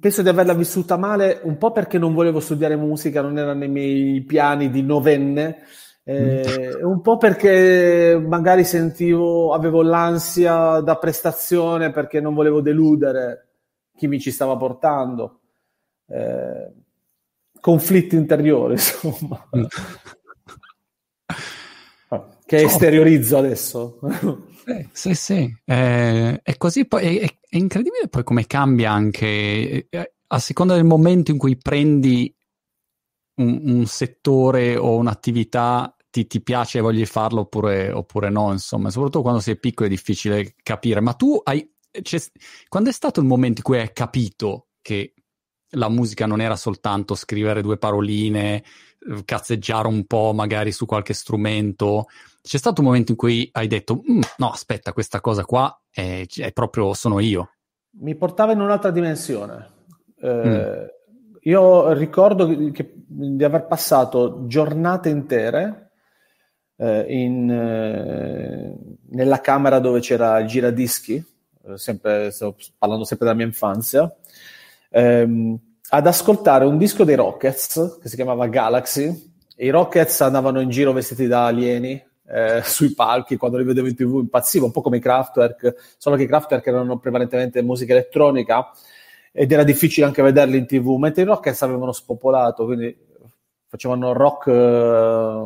penso 0.00 0.22
di 0.22 0.28
averla 0.28 0.54
vissuta 0.54 0.96
male 0.96 1.38
un 1.44 1.56
po' 1.56 1.70
perché 1.70 1.98
non 1.98 2.14
volevo 2.14 2.40
studiare 2.40 2.74
musica, 2.74 3.20
non 3.20 3.38
era 3.38 3.52
nei 3.52 3.68
miei 3.68 4.22
piani 4.22 4.70
di 4.70 4.82
novenne, 4.82 5.58
eh, 6.04 6.78
un 6.82 7.00
po' 7.00 7.16
perché 7.16 8.20
magari 8.20 8.64
sentivo, 8.64 9.52
avevo 9.52 9.82
l'ansia 9.82 10.80
da 10.80 10.96
prestazione 10.96 11.90
perché 11.90 12.20
non 12.20 12.34
volevo 12.34 12.60
deludere 12.60 13.48
chi 13.96 14.08
mi 14.08 14.20
ci 14.20 14.30
stava 14.30 14.56
portando. 14.56 15.40
Eh, 16.08 16.72
conflitti 17.60 18.16
interiori, 18.16 18.72
insomma. 18.74 19.48
Mm. 19.56 19.64
che 22.46 22.62
esteriorizzo 22.62 23.38
adesso. 23.38 23.98
Eh, 24.64 24.90
sì, 24.92 25.12
sì, 25.14 25.52
eh, 25.64 26.40
è 26.40 26.56
così, 26.56 26.86
poi 26.86 27.18
è, 27.18 27.24
è, 27.24 27.56
incredibile 27.56 28.06
poi 28.06 28.22
come 28.22 28.46
cambia 28.46 28.92
anche 28.92 29.88
eh, 29.90 30.12
a 30.28 30.38
seconda 30.38 30.76
del 30.76 30.84
momento 30.84 31.32
in 31.32 31.38
cui 31.38 31.56
prendi 31.56 32.32
un, 33.36 33.60
un 33.64 33.86
settore 33.86 34.76
o 34.76 34.96
un'attività 34.96 35.94
ti, 36.12 36.26
ti 36.26 36.42
piace 36.42 36.78
e 36.78 36.80
vogli 36.82 37.06
farlo 37.06 37.40
oppure, 37.40 37.90
oppure, 37.90 38.28
no, 38.28 38.52
insomma, 38.52 38.90
soprattutto 38.90 39.22
quando 39.22 39.40
sei 39.40 39.58
piccolo 39.58 39.86
è 39.86 39.90
difficile 39.90 40.54
capire, 40.62 41.00
ma 41.00 41.14
tu 41.14 41.40
hai, 41.42 41.66
quando 42.68 42.90
è 42.90 42.92
stato 42.92 43.20
il 43.20 43.26
momento 43.26 43.58
in 43.58 43.64
cui 43.64 43.78
hai 43.78 43.92
capito 43.94 44.68
che 44.82 45.14
la 45.74 45.88
musica 45.88 46.26
non 46.26 46.42
era 46.42 46.54
soltanto 46.54 47.14
scrivere 47.14 47.62
due 47.62 47.78
paroline, 47.78 48.62
cazzeggiare 49.24 49.88
un 49.88 50.04
po' 50.04 50.32
magari 50.34 50.70
su 50.70 50.84
qualche 50.84 51.14
strumento, 51.14 52.08
c'è 52.42 52.58
stato 52.58 52.82
un 52.82 52.88
momento 52.88 53.12
in 53.12 53.16
cui 53.16 53.48
hai 53.52 53.66
detto, 53.66 54.02
mm, 54.08 54.20
no, 54.36 54.50
aspetta, 54.50 54.92
questa 54.92 55.22
cosa 55.22 55.46
qua 55.46 55.74
è, 55.90 56.26
è, 56.26 56.52
proprio, 56.52 56.92
sono 56.92 57.20
io. 57.20 57.52
Mi 58.00 58.14
portava 58.16 58.52
in 58.52 58.60
un'altra 58.60 58.90
dimensione. 58.90 59.70
Eh, 60.20 60.28
mm 60.28 61.00
io 61.44 61.92
ricordo 61.92 62.70
che, 62.70 62.92
di 62.94 63.42
aver 63.42 63.66
passato 63.66 64.46
giornate 64.46 65.08
intere 65.08 65.90
eh, 66.76 67.04
in, 67.08 67.50
eh, 67.50 68.76
nella 69.10 69.40
camera 69.40 69.80
dove 69.80 70.00
c'era 70.00 70.38
il 70.38 70.46
giradischi, 70.46 71.14
eh, 71.64 71.76
sempre, 71.78 72.30
sto 72.30 72.56
parlando 72.78 73.04
sempre 73.04 73.26
della 73.26 73.38
mia 73.38 73.46
infanzia, 73.46 74.14
ehm, 74.90 75.58
ad 75.88 76.06
ascoltare 76.06 76.64
un 76.64 76.78
disco 76.78 77.02
dei 77.02 77.16
Rockets 77.16 77.98
che 78.00 78.08
si 78.08 78.16
chiamava 78.16 78.46
Galaxy. 78.46 79.30
I 79.56 79.70
Rockets 79.70 80.20
andavano 80.20 80.60
in 80.60 80.70
giro 80.70 80.92
vestiti 80.92 81.26
da 81.26 81.46
alieni 81.46 82.02
eh, 82.28 82.62
sui 82.64 82.94
palchi, 82.94 83.36
quando 83.36 83.58
li 83.58 83.64
vedevo 83.64 83.88
in 83.88 83.96
tv 83.96 84.20
impazzivo, 84.20 84.66
un 84.66 84.72
po' 84.72 84.80
come 84.80 84.98
i 84.98 85.00
Kraftwerk, 85.00 85.94
solo 85.98 86.14
che 86.14 86.22
i 86.22 86.26
Kraftwerk 86.28 86.66
erano 86.66 86.98
prevalentemente 86.98 87.62
musica 87.62 87.92
elettronica 87.92 88.70
ed 89.32 89.50
era 89.50 89.64
difficile 89.64 90.06
anche 90.06 90.22
vederli 90.22 90.58
in 90.58 90.66
tv, 90.66 90.96
mentre 90.96 91.22
i 91.22 91.24
Rockets 91.24 91.62
avevano 91.62 91.92
spopolato, 91.92 92.66
quindi 92.66 92.94
facevano 93.66 94.12
rock 94.12 94.46
eh, 94.48 95.44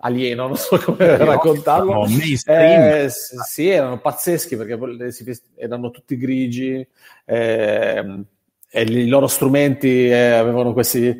alieno, 0.00 0.46
non 0.46 0.56
so 0.56 0.78
come 0.78 1.16
no, 1.16 1.24
raccontarlo. 1.24 2.04
Eh, 2.44 3.08
sì, 3.08 3.68
erano 3.68 3.98
pazzeschi 3.98 4.56
perché 4.56 4.78
erano 5.56 5.90
tutti 5.90 6.18
grigi 6.18 6.86
eh, 7.24 8.24
e 8.70 8.82
i 8.82 9.08
loro 9.08 9.26
strumenti 9.26 10.08
eh, 10.08 10.32
avevano 10.32 10.74
questi 10.74 11.18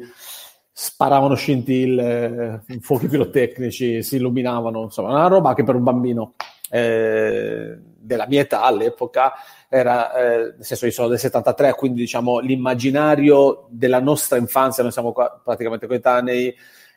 sparavano 0.76 1.34
scintille, 1.34 2.64
fuochi 2.80 3.06
pirotecnici, 3.06 4.02
si 4.02 4.16
illuminavano, 4.16 4.82
insomma, 4.82 5.10
una 5.10 5.28
roba 5.28 5.54
che 5.54 5.62
per 5.62 5.76
un 5.76 5.84
bambino 5.84 6.34
eh, 6.68 7.78
della 7.96 8.26
mia 8.26 8.40
età 8.40 8.62
all'epoca 8.62 9.32
era, 9.68 10.12
eh, 10.14 10.54
nel 10.56 10.64
senso 10.64 10.86
io 10.86 10.92
sono 10.92 11.08
del 11.08 11.18
73, 11.18 11.72
quindi 11.74 12.00
diciamo 12.00 12.38
l'immaginario 12.38 13.66
della 13.70 14.00
nostra 14.00 14.36
infanzia, 14.36 14.82
noi 14.82 14.92
siamo 14.92 15.12
qua, 15.12 15.40
praticamente 15.42 15.86
coetanei, 15.86 16.54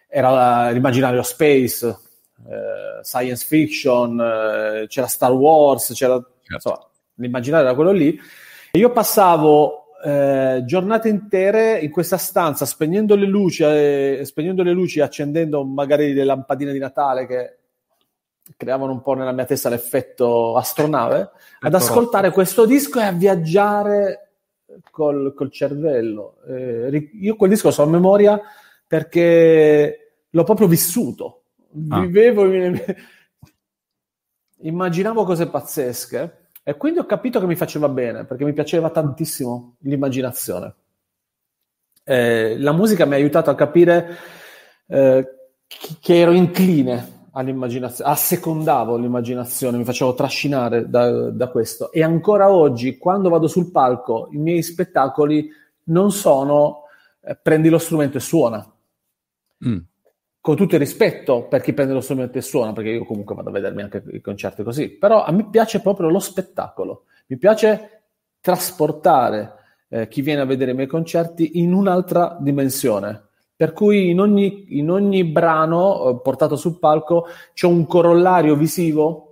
era 0.08 0.70
l'immaginario 0.70 1.22
space, 1.24 1.88
eh, 1.88 3.04
science 3.04 3.46
fiction, 3.46 4.20
eh, 4.20 4.88
c'era 4.88 5.08
Star 5.08 5.32
Wars, 5.32 5.92
c'era, 5.94 6.14
certo. 6.14 6.54
insomma, 6.54 6.88
l'immaginario 7.16 7.66
era 7.66 7.76
quello 7.76 7.92
lì. 7.92 8.20
E 8.72 8.80
io 8.80 8.92
passavo 8.92 9.88
eh, 10.04 10.62
giornate 10.66 11.10
intere 11.10 11.80
in 11.80 11.90
questa 11.90 12.18
stanza, 12.18 12.66
spegnendo 12.66 13.16
le 13.16 13.26
luci, 13.26 13.64
eh, 13.64 14.22
spegnendo 14.24 14.64
le 14.64 14.72
luci, 14.72 15.02
accendendo 15.02 15.64
magari 15.66 16.14
le 16.14 16.24
lampadine 16.24 16.72
di 16.72 16.80
Natale 16.80 17.26
che 17.26 17.57
creavano 18.56 18.92
un 18.92 19.02
po' 19.02 19.14
nella 19.14 19.32
mia 19.32 19.46
testa 19.46 19.70
l'effetto 19.70 20.56
astronave, 20.56 21.32
ad 21.60 21.74
ascoltare 21.74 22.32
questo 22.32 22.66
disco 22.66 23.00
e 23.00 23.04
a 23.04 23.12
viaggiare 23.12 24.28
col, 24.92 25.34
col 25.34 25.52
cervello. 25.52 26.38
Eh, 26.48 27.10
io 27.20 27.36
quel 27.36 27.50
disco 27.50 27.72
so 27.72 27.84
a 27.84 27.88
memoria 27.88 28.40
perché 28.88 30.24
l'ho 30.30 30.44
proprio 30.44 30.68
vissuto. 30.68 31.44
Ah. 31.90 32.00
Vivevo, 32.02 32.46
immaginavo 34.60 35.24
cose 35.24 35.48
pazzesche 35.48 36.50
e 36.64 36.76
quindi 36.78 37.00
ho 37.00 37.06
capito 37.06 37.40
che 37.40 37.46
mi 37.46 37.56
faceva 37.56 37.90
bene, 37.90 38.26
perché 38.26 38.44
mi 38.44 38.54
piaceva 38.54 38.90
tantissimo 38.90 39.78
l'immaginazione. 39.82 40.76
Eh, 42.04 42.58
la 42.58 42.72
musica 42.72 43.06
mi 43.06 43.14
ha 43.14 43.18
aiutato 43.18 43.50
a 43.50 43.56
capire 43.56 44.18
eh, 44.88 45.28
che 46.00 46.16
ero 46.16 46.32
incline 46.32 47.16
all'immaginazione, 47.38 48.12
assecondavo 48.12 48.98
l'immaginazione, 48.98 49.78
mi 49.78 49.84
facevo 49.84 50.14
trascinare 50.14 50.90
da, 50.90 51.30
da, 51.30 51.48
questo. 51.50 51.92
E 51.92 52.04
ancora 52.04 52.52
oggi, 52.52 52.98
quando 52.98 53.30
vado 53.30 53.48
sul 53.48 53.72
palco, 53.72 54.30
i 54.32 54.38
miei 54.38 54.64
spettacoli 54.64 55.50
non 55.86 56.12
sono 56.12 56.84
eh, 57.22 57.38
prendi 57.42 57.70
lo 57.70 57.78
strumento 57.78 58.18
e 58.18 58.22
suona. 58.22 58.74
Mm 59.66 59.78
con 60.48 60.56
tutto 60.56 60.76
il 60.76 60.80
rispetto 60.80 61.46
per 61.50 61.60
chi 61.60 61.74
prende 61.74 61.92
lo 61.92 62.00
strumento 62.00 62.38
e 62.38 62.42
suona, 62.42 62.72
perché 62.72 62.92
io 62.92 63.04
comunque 63.04 63.36
vado 63.36 63.50
a 63.50 63.52
vedermi 63.52 63.82
anche 63.82 64.02
i 64.14 64.22
concerti 64.22 64.64
così, 64.64 64.92
però 64.92 65.26
a 65.26 65.32
me 65.34 65.50
piace 65.50 65.82
proprio 65.82 66.08
lo 66.08 66.20
spettacolo, 66.20 67.04
mi 67.26 67.38
piace 67.38 68.04
trasportare 68.40 69.54
eh, 69.90 70.08
chi 70.08 70.22
viene 70.22 70.40
a 70.40 70.46
vedere 70.46 70.72
i 70.72 70.74
miei 70.74 70.88
concerti 70.88 71.60
in 71.60 71.74
un'altra 71.74 72.38
dimensione. 72.40 73.27
Per 73.58 73.74
cui 73.74 74.12
in 74.12 74.20
ogni, 74.20 74.78
in 74.78 74.92
ogni 74.92 75.24
brano 75.26 76.10
eh, 76.10 76.22
portato 76.22 76.56
sul 76.56 76.78
palco 76.78 77.26
c'è 77.54 77.66
un 77.66 77.88
corollario 77.88 78.56
visivo 78.56 79.28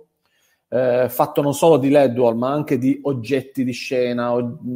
eh, 0.68 1.08
fatto 1.08 1.42
non 1.42 1.54
solo 1.54 1.76
di 1.76 1.90
LED 1.90 2.18
ma 2.34 2.50
anche 2.50 2.76
di 2.76 2.98
oggetti 3.04 3.62
di 3.62 3.72
scena 3.72 4.32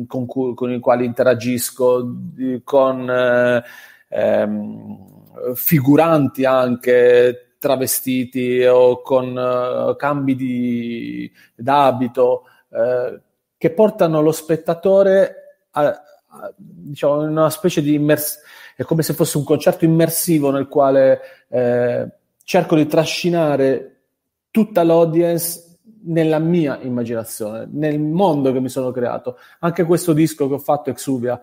con, 0.07 0.27
cui, 0.27 0.55
con, 0.55 0.71
i 0.71 0.79
quali 0.79 1.05
interagisco, 1.05 2.01
di, 2.03 2.61
con 2.63 3.11
eh, 3.11 3.63
ehm, 4.09 5.55
figuranti 5.55 6.45
anche 6.45 7.55
travestiti 7.59 8.65
o 8.65 9.03
con 9.03 9.37
uh, 9.37 9.95
cambi 9.97 10.35
di, 10.35 11.31
d'abito 11.55 12.45
uh, 12.69 13.21
che 13.59 13.71
portano 13.71 14.23
lo 14.23 14.33
spettatore 14.33 15.35
a, 15.73 15.83
a 15.83 16.55
diciamo, 16.57 17.21
una 17.21 17.51
specie 17.51 17.83
di 17.83 17.95
immersione, 17.95 18.47
è 18.81 18.85
come 18.85 19.03
se 19.03 19.13
fosse 19.13 19.37
un 19.37 19.45
concerto 19.45 19.85
immersivo 19.85 20.51
nel 20.51 20.67
quale 20.67 21.21
eh, 21.51 22.09
cerco 22.43 22.77
di 22.77 22.87
trascinare 22.87 24.05
tutta 24.51 24.83
l'audience 24.83 25.81
nella 26.05 26.39
mia 26.39 26.79
immaginazione, 26.81 27.69
nel 27.71 28.01
mondo 28.01 28.53
che 28.53 28.61
mi 28.61 28.71
sono 28.71 28.91
creato. 28.91 29.37
Anche 29.59 29.85
questo 29.85 30.15
disco 30.15 30.49
che 30.49 30.55
ho 30.55 30.59
fatto, 30.59 30.89
Exuvia, 30.89 31.39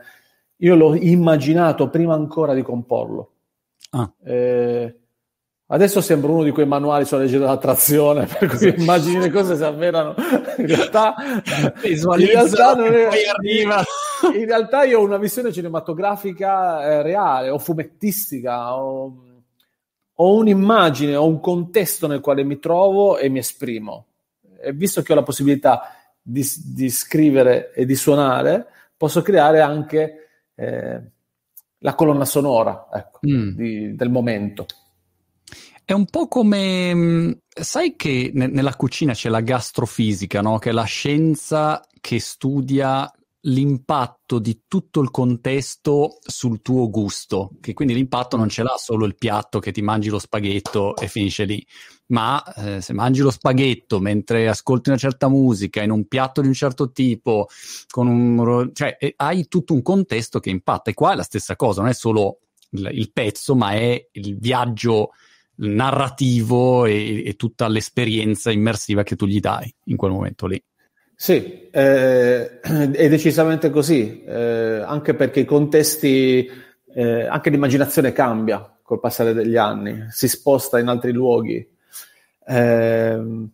io 0.55 0.75
l'ho 0.75 0.95
immaginato 0.95 1.91
prima 1.91 2.15
ancora 2.15 2.55
di 2.55 2.63
comporlo. 2.63 3.33
Ah. 3.91 4.11
Eh, 4.25 4.95
adesso 5.67 6.01
sembra 6.01 6.31
uno 6.31 6.41
di 6.41 6.49
quei 6.49 6.65
manuali 6.65 7.05
sulla 7.05 7.21
legge 7.21 7.37
dell'attrazione, 7.37 8.25
per 8.39 8.47
cui 8.47 8.73
immagini 8.75 9.19
le 9.19 9.29
cose 9.29 9.55
si 9.55 9.63
avverano. 9.63 10.15
In 10.57 10.65
realtà, 10.65 11.13
in 11.83 12.15
realtà, 12.25 12.83
è, 12.83 13.11
in 14.33 14.45
realtà, 14.45 14.83
io 14.83 14.99
ho 14.99 15.03
una 15.03 15.17
visione 15.17 15.51
cinematografica 15.51 16.83
eh, 16.83 17.01
reale, 17.01 17.49
o 17.49 17.59
fumettistica, 17.59 18.75
o, 18.75 19.23
ho 20.19 20.35
un'immagine, 20.35 21.15
ho 21.15 21.27
un 21.27 21.39
contesto 21.39 22.07
nel 22.07 22.21
quale 22.21 22.43
mi 22.43 22.59
trovo 22.59 23.17
e 23.17 23.29
mi 23.29 23.39
esprimo. 23.39 24.05
E 24.59 24.73
visto 24.73 25.01
che 25.01 25.11
ho 25.11 25.15
la 25.15 25.23
possibilità 25.23 25.93
di, 26.21 26.45
di 26.65 26.89
scrivere 26.89 27.71
e 27.73 27.85
di 27.85 27.95
suonare, 27.95 28.65
posso 28.97 29.21
creare 29.21 29.61
anche 29.61 30.29
eh, 30.55 31.01
la 31.79 31.95
colonna 31.95 32.25
sonora 32.25 32.87
ecco, 32.91 33.19
mm. 33.27 33.49
di, 33.49 33.95
del 33.95 34.09
momento. 34.09 34.65
È 35.85 35.93
un 35.93 36.05
po' 36.05 36.27
come, 36.27 36.93
mm, 36.93 37.31
sai 37.49 37.95
che 37.95 38.31
ne, 38.33 38.47
nella 38.47 38.75
cucina 38.75 39.13
c'è 39.13 39.29
la 39.29 39.41
gastrofisica, 39.41 40.41
no? 40.41 40.57
che 40.57 40.71
è 40.71 40.73
la 40.73 40.83
scienza 40.83 41.81
che 42.01 42.19
studia 42.19 43.09
l'impatto 43.47 44.39
di 44.39 44.63
tutto 44.67 45.01
il 45.01 45.09
contesto 45.09 46.17
sul 46.21 46.61
tuo 46.61 46.89
gusto, 46.89 47.51
che 47.61 47.73
quindi 47.73 47.93
l'impatto 47.93 48.35
non 48.37 48.49
ce 48.49 48.63
l'ha 48.63 48.75
solo 48.77 49.05
il 49.05 49.15
piatto 49.15 49.59
che 49.59 49.71
ti 49.71 49.81
mangi 49.81 50.09
lo 50.09 50.19
spaghetto 50.19 50.95
e 50.95 51.07
finisce 51.07 51.45
lì, 51.45 51.65
ma 52.07 52.43
eh, 52.55 52.81
se 52.81 52.93
mangi 52.93 53.21
lo 53.21 53.31
spaghetto 53.31 53.99
mentre 53.99 54.47
ascolti 54.47 54.89
una 54.89 54.97
certa 54.97 55.29
musica 55.29 55.81
in 55.81 55.91
un 55.91 56.07
piatto 56.07 56.41
di 56.41 56.47
un 56.47 56.53
certo 56.53 56.91
tipo, 56.91 57.47
con 57.89 58.07
un, 58.07 58.69
cioè, 58.73 58.97
hai 59.15 59.47
tutto 59.47 59.73
un 59.73 59.81
contesto 59.81 60.39
che 60.39 60.49
impatta. 60.49 60.91
E 60.91 60.93
qua 60.93 61.13
è 61.13 61.15
la 61.15 61.23
stessa 61.23 61.55
cosa, 61.55 61.81
non 61.81 61.89
è 61.89 61.93
solo 61.93 62.39
il, 62.71 62.89
il 62.91 63.11
pezzo, 63.11 63.55
ma 63.55 63.71
è 63.71 64.07
il 64.11 64.37
viaggio 64.37 65.11
narrativo 65.59 66.85
e, 66.85 67.23
e, 67.25 67.35
tutta 67.35 67.67
l'esperienza 67.67 68.51
immersiva 68.51 69.03
che 69.03 69.15
tu 69.15 69.25
gli 69.25 69.39
dai 69.39 69.73
in 69.85 69.95
quel 69.95 70.11
momento 70.11 70.45
lì. 70.45 70.61
Sì, 71.19 71.67
eh, 71.71 72.59
è 72.61 73.09
decisamente 73.09 73.71
così, 73.71 74.23
eh, 74.23 74.83
anche 74.85 75.15
perché 75.15 75.39
i 75.41 75.45
contesti, 75.45 76.47
eh, 76.93 77.25
anche 77.25 77.49
l'immaginazione 77.49 78.11
cambia 78.11 78.77
col 78.83 78.99
passare 78.99 79.33
degli 79.33 79.55
anni, 79.57 80.05
si 80.11 80.27
sposta 80.27 80.77
in 80.79 80.87
altri 80.87 81.11
luoghi. 81.11 81.67
Ehm, 82.45 83.49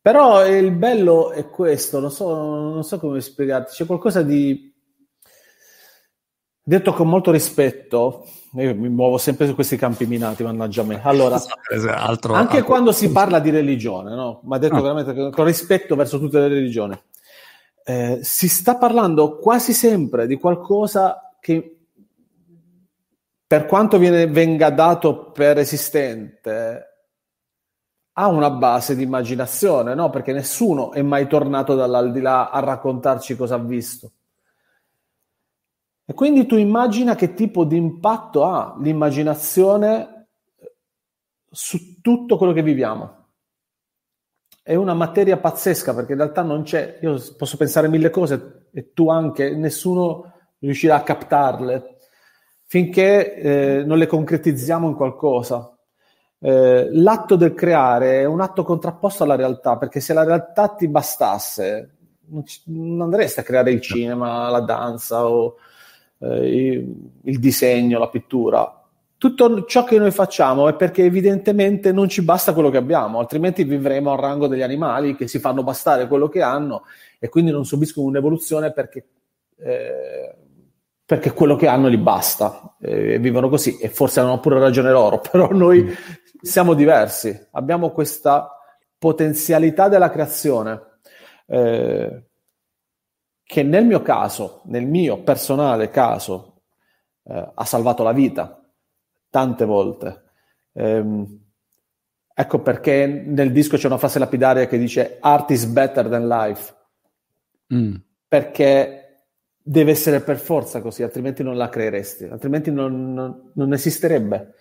però 0.00 0.44
il 0.46 0.72
bello 0.72 1.30
è 1.30 1.48
questo, 1.48 2.00
non 2.00 2.10
so, 2.10 2.34
non 2.34 2.82
so 2.82 2.98
come 2.98 3.20
spiegarti, 3.20 3.74
c'è 3.74 3.86
qualcosa 3.86 4.22
di 4.22 4.74
detto 6.68 6.92
con 6.92 7.08
molto 7.08 7.30
rispetto, 7.30 8.26
io 8.52 8.74
mi 8.74 8.90
muovo 8.90 9.16
sempre 9.16 9.46
su 9.46 9.54
questi 9.54 9.78
campi 9.78 10.04
minati, 10.04 10.42
mannaggia 10.42 10.82
me. 10.82 11.00
Allora, 11.02 11.36
altro, 11.96 12.34
anche 12.34 12.56
altro. 12.58 12.64
quando 12.64 12.92
si 12.92 13.10
parla 13.10 13.38
di 13.38 13.48
religione, 13.48 14.14
no? 14.14 14.40
ma 14.44 14.58
detto 14.58 14.76
ah. 14.76 14.82
veramente 14.82 15.30
con 15.30 15.44
rispetto 15.46 15.96
verso 15.96 16.18
tutte 16.18 16.38
le 16.38 16.48
religioni, 16.48 17.00
eh, 17.84 18.18
si 18.20 18.48
sta 18.48 18.76
parlando 18.76 19.38
quasi 19.38 19.72
sempre 19.72 20.26
di 20.26 20.36
qualcosa 20.36 21.36
che 21.40 21.76
per 23.46 23.64
quanto 23.64 23.96
viene, 23.96 24.26
venga 24.26 24.68
dato 24.68 25.30
per 25.30 25.56
esistente, 25.56 26.84
ha 28.12 28.26
una 28.26 28.50
base 28.50 28.94
di 28.94 29.04
immaginazione, 29.04 29.94
no? 29.94 30.10
Perché 30.10 30.34
nessuno 30.34 30.92
è 30.92 31.00
mai 31.00 31.26
tornato 31.28 31.74
dall'aldilà 31.74 32.50
a 32.50 32.60
raccontarci 32.60 33.36
cosa 33.36 33.54
ha 33.54 33.58
visto. 33.58 34.12
E 36.10 36.14
quindi 36.14 36.46
tu 36.46 36.56
immagina 36.56 37.14
che 37.14 37.34
tipo 37.34 37.64
di 37.64 37.76
impatto 37.76 38.46
ha 38.46 38.74
l'immaginazione 38.80 40.28
su 41.50 42.00
tutto 42.00 42.38
quello 42.38 42.54
che 42.54 42.62
viviamo. 42.62 43.26
È 44.62 44.74
una 44.74 44.94
materia 44.94 45.36
pazzesca 45.36 45.94
perché 45.94 46.12
in 46.12 46.18
realtà 46.18 46.40
non 46.40 46.62
c'è, 46.62 46.98
io 47.02 47.22
posso 47.36 47.58
pensare 47.58 47.88
mille 47.88 48.08
cose 48.08 48.68
e 48.72 48.94
tu 48.94 49.10
anche, 49.10 49.54
nessuno 49.54 50.32
riuscirà 50.60 50.96
a 50.96 51.02
captarle 51.02 51.98
finché 52.64 53.34
eh, 53.34 53.82
non 53.84 53.98
le 53.98 54.06
concretizziamo 54.06 54.88
in 54.88 54.94
qualcosa. 54.94 55.76
Eh, 56.38 56.88
l'atto 56.90 57.36
del 57.36 57.52
creare 57.52 58.20
è 58.20 58.24
un 58.24 58.40
atto 58.40 58.62
contrapposto 58.62 59.24
alla 59.24 59.36
realtà, 59.36 59.76
perché 59.76 60.00
se 60.00 60.14
la 60.14 60.24
realtà 60.24 60.68
ti 60.68 60.88
bastasse, 60.88 61.96
non, 62.28 62.46
ci, 62.46 62.62
non 62.64 63.02
andresti 63.02 63.40
a 63.40 63.42
creare 63.42 63.72
il 63.72 63.82
cinema, 63.82 64.48
la 64.48 64.60
danza 64.60 65.28
o 65.28 65.56
eh, 66.18 66.84
il, 67.22 67.38
disegno, 67.38 67.98
la 67.98 68.08
pittura. 68.08 68.72
tutto 69.16 69.64
ciò 69.64 69.84
che 69.84 69.98
noi 69.98 70.10
facciamo 70.10 70.68
è 70.68 70.74
perché 70.74 71.04
evidentemente 71.04 71.92
non 71.92 72.08
ci 72.08 72.22
basta 72.22 72.52
quello 72.52 72.70
che 72.70 72.76
abbiamo, 72.76 73.18
altrimenti 73.18 73.64
vivremo 73.64 74.12
al 74.12 74.18
rango 74.18 74.46
degli 74.46 74.62
animali 74.62 75.16
che 75.16 75.28
si 75.28 75.38
fanno 75.38 75.62
bastare 75.62 76.06
quello 76.06 76.28
che 76.28 76.42
hanno 76.42 76.84
e 77.18 77.28
quindi 77.28 77.50
non 77.50 77.64
subiscono 77.64 78.06
un'evoluzione 78.06 78.72
perché, 78.72 79.06
eh, 79.58 80.34
perché 81.04 81.32
quello 81.32 81.56
che 81.56 81.66
hanno 81.66 81.90
gli 81.90 81.98
basta 81.98 82.76
eh, 82.80 83.18
vivono 83.18 83.48
così 83.48 83.78
e 83.78 83.88
forse 83.88 84.20
hanno 84.20 84.40
pure 84.40 84.58
ragione 84.58 84.90
loro, 84.90 85.20
però 85.30 85.50
noi 85.52 85.92
siamo 86.40 86.74
diversi, 86.74 87.36
abbiamo 87.52 87.90
questa 87.90 88.52
potenzialità 88.96 89.88
della 89.88 90.10
creazione 90.10 90.80
eh, 91.46 92.27
che 93.48 93.62
nel 93.62 93.86
mio 93.86 94.02
caso, 94.02 94.60
nel 94.64 94.84
mio 94.84 95.22
personale 95.22 95.88
caso, 95.88 96.64
eh, 97.22 97.50
ha 97.54 97.64
salvato 97.64 98.02
la 98.02 98.12
vita 98.12 98.62
tante 99.30 99.64
volte. 99.64 100.22
Ehm, 100.74 101.44
ecco 102.34 102.60
perché 102.60 103.06
nel 103.06 103.50
disco 103.50 103.78
c'è 103.78 103.86
una 103.86 103.96
frase 103.96 104.18
lapidaria 104.18 104.66
che 104.66 104.76
dice 104.76 105.16
Art 105.20 105.50
is 105.50 105.64
better 105.64 106.10
than 106.10 106.28
life. 106.28 106.74
Mm. 107.72 107.94
Perché 108.28 109.24
deve 109.62 109.92
essere 109.92 110.20
per 110.20 110.36
forza 110.36 110.82
così, 110.82 111.02
altrimenti 111.02 111.42
non 111.42 111.56
la 111.56 111.70
creeresti, 111.70 112.24
altrimenti 112.24 112.70
non, 112.70 113.14
non, 113.14 113.50
non 113.54 113.72
esisterebbe. 113.72 114.52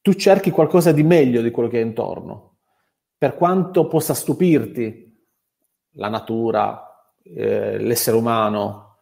Tu 0.00 0.14
cerchi 0.14 0.50
qualcosa 0.50 0.90
di 0.90 1.02
meglio 1.02 1.42
di 1.42 1.50
quello 1.50 1.68
che 1.68 1.82
è 1.82 1.84
intorno, 1.84 2.60
per 3.18 3.34
quanto 3.34 3.86
possa 3.88 4.14
stupirti 4.14 5.02
la 5.96 6.08
natura, 6.08 6.83
eh, 7.24 7.78
l'essere 7.78 8.16
umano, 8.16 8.98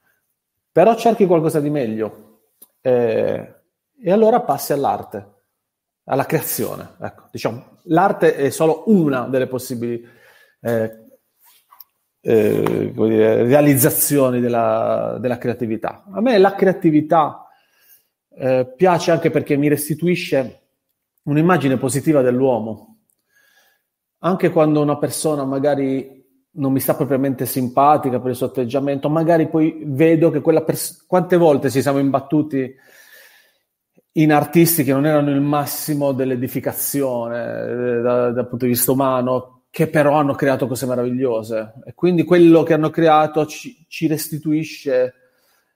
però 0.70 0.94
cerchi 0.96 1.26
qualcosa 1.26 1.60
di 1.60 1.70
meglio. 1.70 2.40
Eh, 2.80 3.54
e 4.04 4.10
allora 4.10 4.40
passi 4.40 4.72
all'arte, 4.72 5.42
alla 6.04 6.24
creazione. 6.24 6.96
Ecco, 7.00 7.28
diciamo, 7.30 7.78
l'arte 7.84 8.34
è 8.34 8.50
solo 8.50 8.84
una 8.86 9.28
delle 9.28 9.46
possibili 9.46 10.04
eh, 10.60 11.02
eh, 12.20 12.92
dire, 12.92 13.42
realizzazioni 13.44 14.40
della, 14.40 15.18
della, 15.20 15.38
creatività. 15.38 16.04
A 16.10 16.20
me 16.20 16.38
la 16.38 16.54
creatività 16.54 17.46
eh, 18.30 18.72
piace 18.76 19.10
anche 19.10 19.30
perché 19.30 19.56
mi 19.56 19.68
restituisce 19.68 20.60
un'immagine 21.24 21.76
positiva 21.76 22.22
dell'uomo. 22.22 22.88
Anche 24.18 24.50
quando 24.50 24.80
una 24.80 24.98
persona 24.98 25.44
magari 25.44 26.21
non 26.54 26.72
mi 26.72 26.80
sta 26.80 26.94
propriamente 26.94 27.46
simpatica 27.46 28.20
per 28.20 28.30
il 28.30 28.36
suo 28.36 28.46
atteggiamento, 28.46 29.08
magari 29.08 29.48
poi 29.48 29.82
vedo 29.84 30.30
che 30.30 30.40
quella 30.40 30.62
persona, 30.62 30.98
quante 31.06 31.36
volte 31.36 31.70
ci 31.70 31.80
siamo 31.80 31.98
imbattuti 31.98 32.74
in 34.16 34.32
artisti 34.32 34.84
che 34.84 34.92
non 34.92 35.06
erano 35.06 35.30
il 35.30 35.40
massimo 35.40 36.12
dell'edificazione 36.12 37.62
eh, 37.62 38.00
da, 38.02 38.30
dal 38.30 38.48
punto 38.48 38.66
di 38.66 38.72
vista 38.72 38.92
umano, 38.92 39.62
che 39.70 39.88
però 39.88 40.16
hanno 40.16 40.34
creato 40.34 40.66
cose 40.66 40.84
meravigliose. 40.84 41.72
E 41.86 41.94
quindi 41.94 42.24
quello 42.24 42.62
che 42.62 42.74
hanno 42.74 42.90
creato 42.90 43.46
ci, 43.46 43.86
ci 43.88 44.06
restituisce 44.06 45.14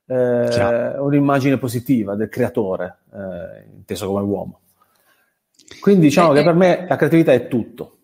eh, 0.07 0.99
un'immagine 0.99 1.57
positiva 1.57 2.15
del 2.15 2.29
creatore, 2.29 2.99
eh, 3.13 3.71
inteso 3.75 4.07
come 4.07 4.23
uomo. 4.23 4.61
Quindi 5.81 6.03
diciamo 6.03 6.33
eh, 6.33 6.37
che 6.37 6.45
per 6.45 6.55
me 6.55 6.87
la 6.87 6.97
creatività 6.97 7.33
è 7.33 7.49
tutto. 7.49 7.96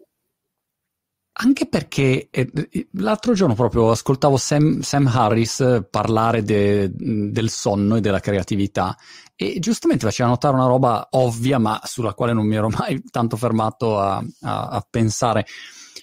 Anche 1.45 1.67
perché 1.67 2.29
eh, 2.31 2.51
l'altro 2.93 3.33
giorno 3.35 3.55
proprio 3.55 3.91
ascoltavo 3.91 4.37
Sam, 4.37 4.81
Sam 4.81 5.09
Harris 5.09 5.87
parlare 5.91 6.45
de, 6.45 6.89
del 6.95 7.51
sonno 7.51 7.97
e 7.97 8.01
della 8.01 8.21
creatività 8.21 8.97
e 9.35 9.59
giustamente 9.59 10.07
faceva 10.07 10.29
notare 10.29 10.55
una 10.55 10.67
roba 10.67 11.09
ovvia 11.11 11.59
ma 11.59 11.81
sulla 11.83 12.15
quale 12.15 12.33
non 12.33 12.47
mi 12.47 12.55
ero 12.55 12.69
mai 12.69 13.03
tanto 13.11 13.37
fermato 13.37 13.99
a, 13.99 14.25
a, 14.43 14.69
a 14.69 14.87
pensare, 14.89 15.45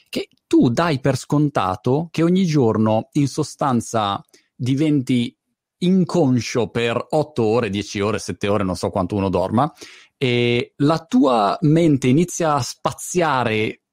che 0.10 0.28
tu 0.46 0.70
dai 0.70 1.00
per 1.00 1.16
scontato 1.16 2.10
che 2.12 2.22
ogni 2.22 2.46
giorno 2.46 3.08
in 3.14 3.30
sostanza 3.30 4.22
diventi 4.54 5.34
inconscio 5.82 6.68
per 6.68 7.02
8 7.12 7.44
ore, 7.44 7.70
10 7.70 8.00
ore, 8.02 8.20
7 8.20 8.48
ore, 8.50 8.66
non 8.66 8.76
so 8.76 8.90
quanto 8.90 9.16
uno 9.16 9.30
dorma, 9.30 9.72
e 10.18 10.74
la 10.78 11.00
tua 11.06 11.58
mente 11.62 12.08
inizia 12.08 12.56
a 12.56 12.62
spaziare 12.62 13.84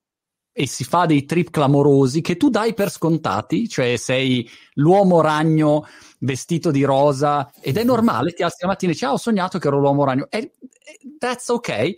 e 0.59 0.67
si 0.67 0.85
fa 0.85 1.05
dei 1.05 1.27
trip 1.27 1.51
clamorosi 1.51 2.23
che 2.23 2.39
tu 2.39 2.49
dai 2.49 2.73
per 2.73 2.91
scontati, 2.91 3.69
cioè 3.69 3.97
sei 3.97 4.49
l'uomo 4.77 5.21
ragno 5.21 5.87
vestito 6.21 6.71
di 6.71 6.83
rosa 6.83 7.53
ed 7.61 7.77
è 7.77 7.85
normale, 7.85 8.33
ti 8.33 8.43
alzi 8.43 8.63
la 8.63 8.69
mattina 8.69 8.91
e 8.91 8.95
dici 8.95 9.05
ah 9.05 9.13
ho 9.13 9.19
sognato 9.19 9.59
che 9.59 9.69
ero 9.69 9.79
l'uomo 9.79 10.05
ragno, 10.05 10.29
e, 10.31 10.53
that's 11.19 11.51
ok, 11.51 11.95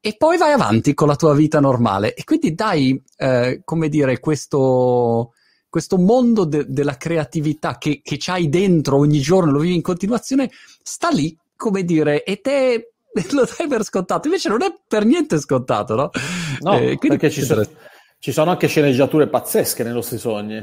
e 0.00 0.14
poi 0.16 0.38
vai 0.38 0.52
avanti 0.52 0.94
con 0.94 1.08
la 1.08 1.14
tua 1.14 1.34
vita 1.34 1.60
normale. 1.60 2.14
E 2.14 2.24
quindi 2.24 2.54
dai, 2.54 2.98
eh, 3.18 3.60
come 3.66 3.90
dire, 3.90 4.18
questo, 4.18 5.34
questo 5.68 5.98
mondo 5.98 6.46
de- 6.46 6.64
della 6.68 6.96
creatività 6.96 7.76
che, 7.76 8.00
che 8.02 8.16
c'hai 8.18 8.48
dentro 8.48 8.96
ogni 8.96 9.20
giorno, 9.20 9.52
lo 9.52 9.58
vivi 9.58 9.74
in 9.74 9.82
continuazione, 9.82 10.50
sta 10.82 11.10
lì, 11.10 11.36
come 11.54 11.84
dire, 11.84 12.24
e 12.24 12.40
te 12.40 12.92
lo 13.32 13.46
dai 13.58 13.68
per 13.68 13.84
scontato, 13.84 14.26
invece 14.26 14.48
non 14.48 14.62
è 14.62 14.72
per 14.88 15.04
niente 15.04 15.38
scontato, 15.38 15.94
no? 15.94 16.10
No, 16.60 16.78
eh, 16.78 16.96
perché 16.98 17.28
ci 17.28 17.42
sono, 17.42 17.62
ci 18.20 18.32
sono 18.32 18.50
anche 18.50 18.68
sceneggiature 18.68 19.28
pazzesche 19.28 19.82
nei 19.82 19.94
nostri 19.94 20.18
sogni. 20.18 20.58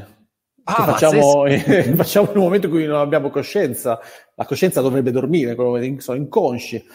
Ah, 0.62 0.84
facciamo, 0.84 1.46
in, 1.48 1.60
facciamo 1.96 2.30
in 2.30 2.36
un 2.36 2.44
momento 2.44 2.66
in 2.68 2.72
cui 2.72 2.86
non 2.86 3.00
abbiamo 3.00 3.30
coscienza. 3.30 3.98
La 4.36 4.44
coscienza 4.44 4.80
dovrebbe 4.80 5.10
dormire, 5.10 5.56
sono 5.98 6.16
inconsci. 6.16 6.86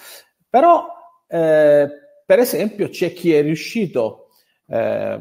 Però, 0.50 0.86
eh, 1.28 1.90
per 2.26 2.40
esempio, 2.40 2.88
c'è 2.88 3.12
chi 3.12 3.34
è 3.34 3.42
riuscito 3.42 4.30
eh, 4.68 5.20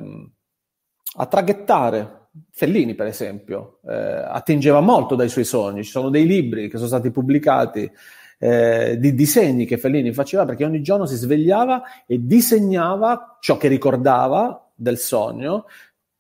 a 1.16 1.26
traghettare 1.26 2.28
Fellini, 2.52 2.94
per 2.94 3.08
esempio, 3.08 3.80
eh, 3.84 3.94
attingeva 3.94 4.80
molto 4.80 5.16
dai 5.16 5.28
suoi 5.28 5.44
sogni. 5.44 5.82
Ci 5.82 5.90
sono 5.90 6.08
dei 6.08 6.24
libri 6.24 6.68
che 6.68 6.76
sono 6.76 6.88
stati 6.88 7.10
pubblicati 7.10 7.90
eh, 8.38 8.96
di 8.96 9.12
disegni 9.12 9.66
che 9.66 9.76
Fellini 9.76 10.12
faceva 10.12 10.44
perché 10.44 10.64
ogni 10.64 10.82
giorno 10.82 11.04
si 11.04 11.16
svegliava 11.16 11.82
e 12.06 12.24
disegnava 12.24 13.38
ciò 13.40 13.56
che 13.56 13.66
ricordava 13.66 14.61
del 14.82 14.98
sogno 14.98 15.66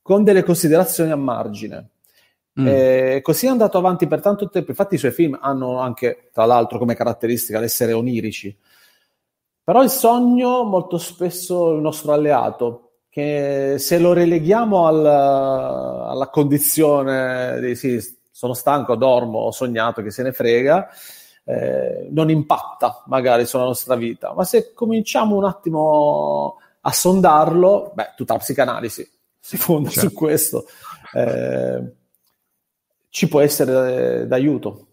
con 0.00 0.24
delle 0.24 0.42
considerazioni 0.42 1.10
a 1.10 1.16
margine. 1.16 1.88
Mm. 2.60 2.66
E 2.66 3.20
così 3.22 3.46
è 3.46 3.48
andato 3.48 3.78
avanti 3.78 4.06
per 4.06 4.20
tanto 4.20 4.48
tempo. 4.48 4.70
Infatti, 4.70 4.96
i 4.96 4.98
suoi 4.98 5.12
film 5.12 5.38
hanno 5.40 5.78
anche, 5.78 6.28
tra 6.32 6.44
l'altro, 6.44 6.78
come 6.78 6.94
caratteristica 6.94 7.58
l'essere 7.58 7.92
onirici. 7.92 8.56
Però 9.64 9.82
il 9.82 9.90
sogno, 9.90 10.64
molto 10.64 10.98
spesso, 10.98 11.70
è 11.70 11.74
il 11.76 11.80
nostro 11.80 12.12
alleato, 12.12 12.90
che 13.08 13.76
se 13.78 13.98
lo 13.98 14.12
releghiamo 14.12 14.86
al, 14.86 15.06
alla 15.06 16.28
condizione 16.28 17.60
di 17.60 17.74
sì, 17.74 18.00
sono 18.30 18.54
stanco, 18.54 18.96
dormo, 18.96 19.38
ho 19.38 19.50
sognato, 19.52 20.02
che 20.02 20.10
se 20.10 20.22
ne 20.22 20.32
frega, 20.32 20.88
eh, 21.44 22.08
non 22.10 22.28
impatta 22.28 23.02
magari 23.06 23.46
sulla 23.46 23.64
nostra 23.64 23.94
vita. 23.94 24.34
Ma 24.34 24.44
se 24.44 24.72
cominciamo 24.74 25.36
un 25.36 25.44
attimo 25.44 26.58
a 26.82 26.92
sondarlo, 26.92 27.92
beh, 27.94 28.12
tutta 28.16 28.34
la 28.34 28.38
psicanalisi 28.38 29.08
si 29.38 29.56
fonda 29.56 29.90
certo. 29.90 30.08
su 30.08 30.14
questo, 30.14 30.66
eh, 31.14 31.92
ci 33.08 33.28
può 33.28 33.40
essere 33.40 34.26
d'aiuto. 34.26 34.86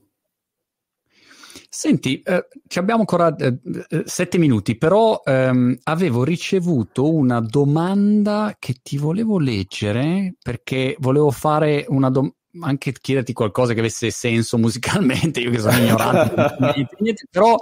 Senti, 1.71 2.19
eh, 2.23 2.47
abbiamo 2.75 3.01
ancora 3.01 3.35
eh, 3.35 3.59
eh, 3.89 4.03
sette 4.05 4.39
minuti, 4.39 4.75
però 4.75 5.21
ehm, 5.23 5.77
avevo 5.83 6.23
ricevuto 6.23 7.13
una 7.13 7.39
domanda 7.41 8.55
che 8.57 8.77
ti 8.81 8.97
volevo 8.97 9.37
leggere 9.37 10.33
perché 10.41 10.95
volevo 10.99 11.29
fare 11.29 11.85
una 11.87 12.09
domanda 12.09 12.37
anche 12.61 12.91
chiederti 12.91 13.31
qualcosa 13.31 13.73
che 13.73 13.79
avesse 13.79 14.09
senso 14.09 14.57
musicalmente, 14.57 15.39
io 15.39 15.51
che 15.51 15.59
sono 15.59 15.77
ignorante, 15.77 16.87
però 17.29 17.55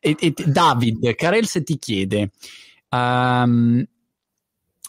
e, 0.00 0.16
e, 0.18 0.32
David 0.46 1.14
Carelse 1.14 1.62
ti 1.62 1.78
chiede 1.78 2.30
Um, 2.90 3.86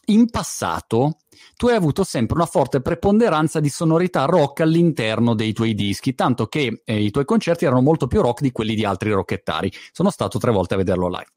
in 0.06 0.30
passato 0.30 1.21
tu 1.56 1.68
hai 1.68 1.76
avuto 1.76 2.04
sempre 2.04 2.36
una 2.36 2.46
forte 2.46 2.82
preponderanza 2.82 3.60
di 3.60 3.70
sonorità 3.70 4.26
rock 4.26 4.62
all'interno 4.62 5.34
dei 5.34 5.54
tuoi 5.54 5.74
dischi, 5.74 6.16
tanto 6.16 6.48
che 6.48 6.82
eh, 6.84 7.04
i 7.04 7.12
tuoi 7.12 7.26
concerti 7.26 7.66
erano 7.66 7.82
molto 7.82 8.08
più 8.08 8.22
rock 8.22 8.42
di 8.42 8.52
quelli 8.52 8.76
di 8.76 8.86
altri 8.86 9.12
rockettari. 9.12 9.72
Sono 9.92 10.10
stato 10.10 10.40
tre 10.40 10.52
volte 10.52 10.74
a 10.74 10.78
vederlo 10.78 11.08
live. 11.08 11.28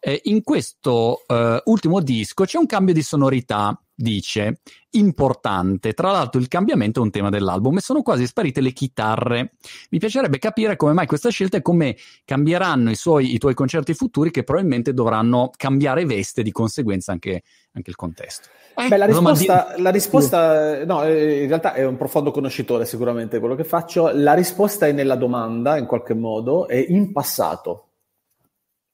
Eh, 0.00 0.20
in 0.24 0.42
questo 0.42 1.22
eh, 1.26 1.62
ultimo 1.64 2.00
disco 2.00 2.44
c'è 2.44 2.58
un 2.58 2.66
cambio 2.66 2.94
di 2.94 3.02
sonorità 3.02 3.80
dice 4.00 4.60
importante. 4.90 5.92
Tra 5.92 6.12
l'altro, 6.12 6.40
il 6.40 6.46
cambiamento 6.46 7.00
è 7.00 7.02
un 7.02 7.10
tema 7.10 7.30
dell'album 7.30 7.76
e 7.76 7.80
sono 7.80 8.02
quasi 8.02 8.26
sparite 8.26 8.60
le 8.60 8.72
chitarre. 8.72 9.54
Mi 9.90 9.98
piacerebbe 9.98 10.38
capire 10.38 10.76
come 10.76 10.92
mai 10.92 11.06
questa 11.06 11.30
scelta 11.30 11.56
e 11.56 11.62
come 11.62 11.96
cambieranno 12.24 12.90
i, 12.90 12.94
suoi, 12.94 13.34
i 13.34 13.38
tuoi 13.38 13.54
concerti 13.54 13.94
futuri, 13.94 14.30
che 14.30 14.44
probabilmente 14.44 14.94
dovranno 14.94 15.50
cambiare 15.56 16.04
veste 16.04 16.42
di 16.44 16.52
conseguenza 16.52 17.10
anche, 17.10 17.42
anche 17.72 17.90
il 17.90 17.96
contesto. 17.96 18.48
Beh, 18.76 18.96
la 18.96 19.06
risposta, 19.06 19.37
la 19.46 19.90
risposta, 19.90 20.84
no, 20.84 21.04
eh, 21.04 21.42
in 21.42 21.48
realtà 21.48 21.74
è 21.74 21.84
un 21.84 21.96
profondo 21.96 22.30
conoscitore 22.30 22.84
sicuramente 22.84 23.38
quello 23.38 23.54
che 23.54 23.64
faccio. 23.64 24.10
La 24.12 24.34
risposta 24.34 24.86
è 24.86 24.92
nella 24.92 25.16
domanda, 25.16 25.76
in 25.76 25.86
qualche 25.86 26.14
modo, 26.14 26.66
è 26.68 26.76
in 26.76 27.12
passato. 27.12 27.88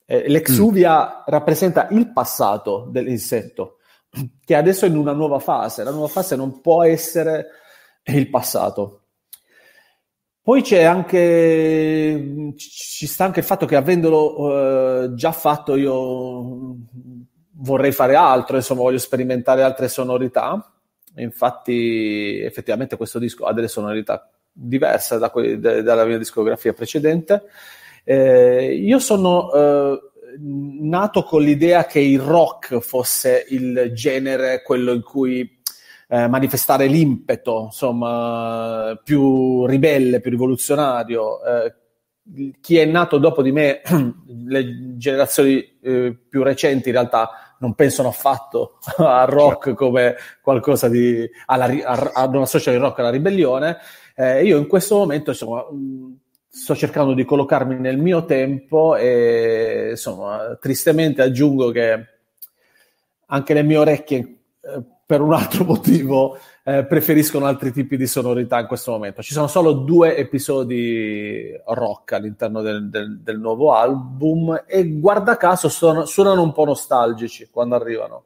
Eh, 0.06 0.28
l'exuvia 0.28 1.06
mm. 1.06 1.22
rappresenta 1.26 1.88
il 1.90 2.12
passato 2.12 2.88
dell'insetto, 2.90 3.78
che 4.44 4.54
adesso 4.54 4.84
è 4.84 4.88
in 4.88 4.96
una 4.96 5.12
nuova 5.12 5.38
fase. 5.38 5.84
La 5.84 5.90
nuova 5.90 6.08
fase 6.08 6.36
non 6.36 6.60
può 6.60 6.82
essere 6.82 7.46
il 8.04 8.28
passato. 8.28 9.00
Poi 10.42 10.60
c'è 10.60 10.82
anche, 10.82 12.52
ci 12.56 13.06
sta 13.06 13.24
anche 13.24 13.40
il 13.40 13.46
fatto 13.46 13.64
che 13.64 13.76
avendolo 13.76 15.04
eh, 15.04 15.14
già 15.14 15.32
fatto 15.32 15.74
io 15.74 16.76
vorrei 17.56 17.92
fare 17.92 18.14
altro, 18.14 18.56
insomma 18.56 18.82
voglio 18.82 18.98
sperimentare 18.98 19.62
altre 19.62 19.88
sonorità. 19.88 20.72
Infatti 21.16 22.40
effettivamente 22.40 22.96
questo 22.96 23.18
disco 23.18 23.44
ha 23.44 23.52
delle 23.52 23.68
sonorità 23.68 24.28
diverse 24.52 25.18
da 25.18 25.30
que- 25.30 25.58
de- 25.58 25.82
dalla 25.82 26.04
mia 26.04 26.18
discografia 26.18 26.72
precedente. 26.72 27.44
Eh, 28.04 28.74
io 28.74 28.98
sono 28.98 29.52
eh, 29.52 30.00
nato 30.38 31.22
con 31.22 31.42
l'idea 31.42 31.86
che 31.86 32.00
il 32.00 32.20
rock 32.20 32.78
fosse 32.78 33.46
il 33.48 33.92
genere, 33.94 34.62
quello 34.62 34.92
in 34.92 35.02
cui 35.02 35.62
eh, 36.08 36.28
manifestare 36.28 36.86
l'impeto, 36.86 37.64
insomma, 37.66 38.98
più 39.02 39.66
ribelle, 39.66 40.20
più 40.20 40.30
rivoluzionario. 40.30 41.42
Eh, 41.44 41.74
chi 42.60 42.78
è 42.78 42.84
nato 42.84 43.18
dopo 43.18 43.42
di 43.42 43.52
me, 43.52 43.80
le 44.46 44.96
generazioni 44.96 45.78
eh, 45.82 46.16
più 46.28 46.42
recenti 46.42 46.88
in 46.88 46.94
realtà 46.94 47.30
non 47.64 47.74
pensano 47.74 48.08
affatto 48.08 48.78
al 48.98 49.26
rock 49.26 49.72
come 49.72 50.16
qualcosa 50.42 50.88
di... 50.88 51.28
alla, 51.46 51.64
a, 51.64 52.12
ad 52.14 52.34
una 52.34 52.46
social 52.46 52.74
rock 52.76 52.98
alla 52.98 53.10
ribellione. 53.10 53.78
Eh, 54.14 54.44
io 54.44 54.58
in 54.58 54.66
questo 54.66 54.96
momento 54.96 55.30
insomma, 55.30 55.64
sto 56.48 56.76
cercando 56.76 57.14
di 57.14 57.24
collocarmi 57.24 57.76
nel 57.76 57.98
mio 57.98 58.24
tempo 58.26 58.94
e 58.96 59.88
insomma, 59.90 60.56
tristemente 60.60 61.22
aggiungo 61.22 61.70
che 61.70 62.06
anche 63.26 63.54
le 63.54 63.62
mie 63.62 63.78
orecchie 63.78 64.18
eh, 64.60 64.82
per 65.06 65.20
un 65.20 65.32
altro 65.32 65.64
motivo 65.66 66.38
eh, 66.62 66.84
preferiscono 66.84 67.46
altri 67.46 67.72
tipi 67.72 67.96
di 67.96 68.06
sonorità 68.06 68.58
in 68.58 68.66
questo 68.66 68.92
momento. 68.92 69.22
Ci 69.22 69.32
sono 69.32 69.46
solo 69.46 69.72
due 69.72 70.16
episodi 70.16 71.52
rock 71.66 72.12
all'interno 72.12 72.62
del, 72.62 72.88
del, 72.88 73.20
del 73.20 73.38
nuovo 73.38 73.74
album 73.74 74.64
e 74.66 74.98
guarda 74.98 75.36
caso 75.36 75.68
suonano, 75.68 76.06
suonano 76.06 76.42
un 76.42 76.52
po' 76.52 76.64
nostalgici 76.64 77.48
quando 77.50 77.74
arrivano. 77.74 78.24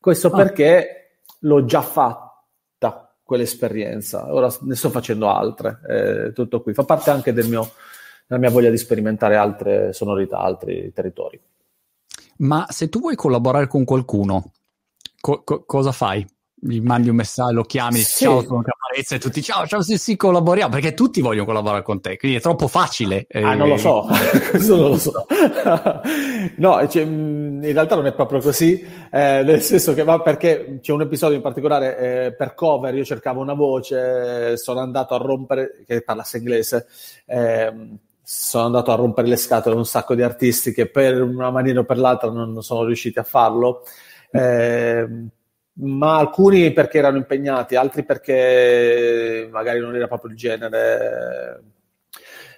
Questo 0.00 0.28
ah. 0.28 0.36
perché 0.36 1.18
l'ho 1.40 1.64
già 1.64 1.82
fatta 1.82 3.14
quell'esperienza, 3.22 4.32
ora 4.32 4.52
ne 4.60 4.74
sto 4.74 4.90
facendo 4.90 5.28
altre, 5.28 5.80
eh, 5.88 6.32
tutto 6.32 6.62
qui. 6.62 6.74
Fa 6.74 6.84
parte 6.84 7.10
anche 7.10 7.32
del 7.32 7.48
mio, 7.48 7.70
della 8.26 8.40
mia 8.40 8.50
voglia 8.50 8.70
di 8.70 8.78
sperimentare 8.78 9.36
altre 9.36 9.92
sonorità, 9.92 10.38
altri 10.38 10.92
territori. 10.92 11.40
Ma 12.36 12.66
se 12.68 12.88
tu 12.88 13.00
vuoi 13.00 13.14
collaborare 13.14 13.66
con 13.66 13.84
qualcuno, 13.84 14.52
co- 15.24 15.42
co- 15.42 15.64
cosa 15.64 15.90
fai? 15.90 16.26
Gli 16.66 16.80
mandi 16.80 17.08
un 17.08 17.16
messaggio, 17.16 17.52
lo 17.52 17.62
chiami, 17.62 17.98
sì. 17.98 18.24
ciao, 18.24 18.42
sono 18.42 18.62
Caparezza 18.62 19.14
e 19.14 19.18
tutti 19.18 19.42
ciao, 19.42 19.66
ciao, 19.66 19.80
sì, 19.80 19.96
sì, 19.96 20.16
collaboriamo, 20.16 20.70
perché 20.70 20.92
tutti 20.92 21.22
vogliono 21.22 21.46
collaborare 21.46 21.82
con 21.82 22.00
te, 22.02 22.18
quindi 22.18 22.36
è 22.36 22.40
troppo 22.42 22.68
facile. 22.68 23.26
Ah, 23.30 23.52
eh, 23.52 23.54
non 23.54 23.68
lo 23.68 23.78
so, 23.78 24.06
questo 24.50 24.76
non 24.76 24.90
lo 24.90 24.98
so. 24.98 25.26
no, 26.56 26.88
cioè, 26.88 27.02
in 27.02 27.60
realtà 27.62 27.94
non 27.94 28.06
è 28.06 28.12
proprio 28.12 28.40
così, 28.40 28.82
eh, 29.10 29.42
nel 29.42 29.62
senso 29.62 29.94
che 29.94 30.04
va 30.04 30.20
perché 30.20 30.78
c'è 30.82 30.92
un 30.92 31.02
episodio 31.02 31.36
in 31.36 31.42
particolare 31.42 31.98
eh, 31.98 32.34
per 32.34 32.54
cover, 32.54 32.94
io 32.94 33.04
cercavo 33.04 33.40
una 33.40 33.54
voce, 33.54 34.58
sono 34.58 34.80
andato 34.80 35.14
a 35.14 35.18
rompere, 35.18 35.84
che 35.86 36.02
parlasse 36.02 36.38
inglese, 36.38 36.86
ehm, 37.26 37.98
sono 38.22 38.64
andato 38.64 38.90
a 38.90 38.94
rompere 38.94 39.28
le 39.28 39.36
scatole 39.36 39.74
a 39.74 39.78
un 39.78 39.86
sacco 39.86 40.14
di 40.14 40.22
artisti 40.22 40.72
che 40.72 40.88
per 40.88 41.20
una 41.22 41.50
maniera 41.50 41.80
o 41.80 41.84
per 41.84 41.98
l'altra 41.98 42.30
non 42.30 42.62
sono 42.62 42.84
riusciti 42.84 43.18
a 43.18 43.22
farlo. 43.22 43.82
Eh, 44.34 45.08
ma 45.74 46.18
alcuni 46.18 46.72
perché 46.72 46.98
erano 46.98 47.16
impegnati, 47.18 47.76
altri 47.76 48.04
perché 48.04 49.48
magari 49.50 49.80
non 49.80 49.94
era 49.94 50.08
proprio 50.08 50.30
il 50.30 50.36
genere. 50.36 51.62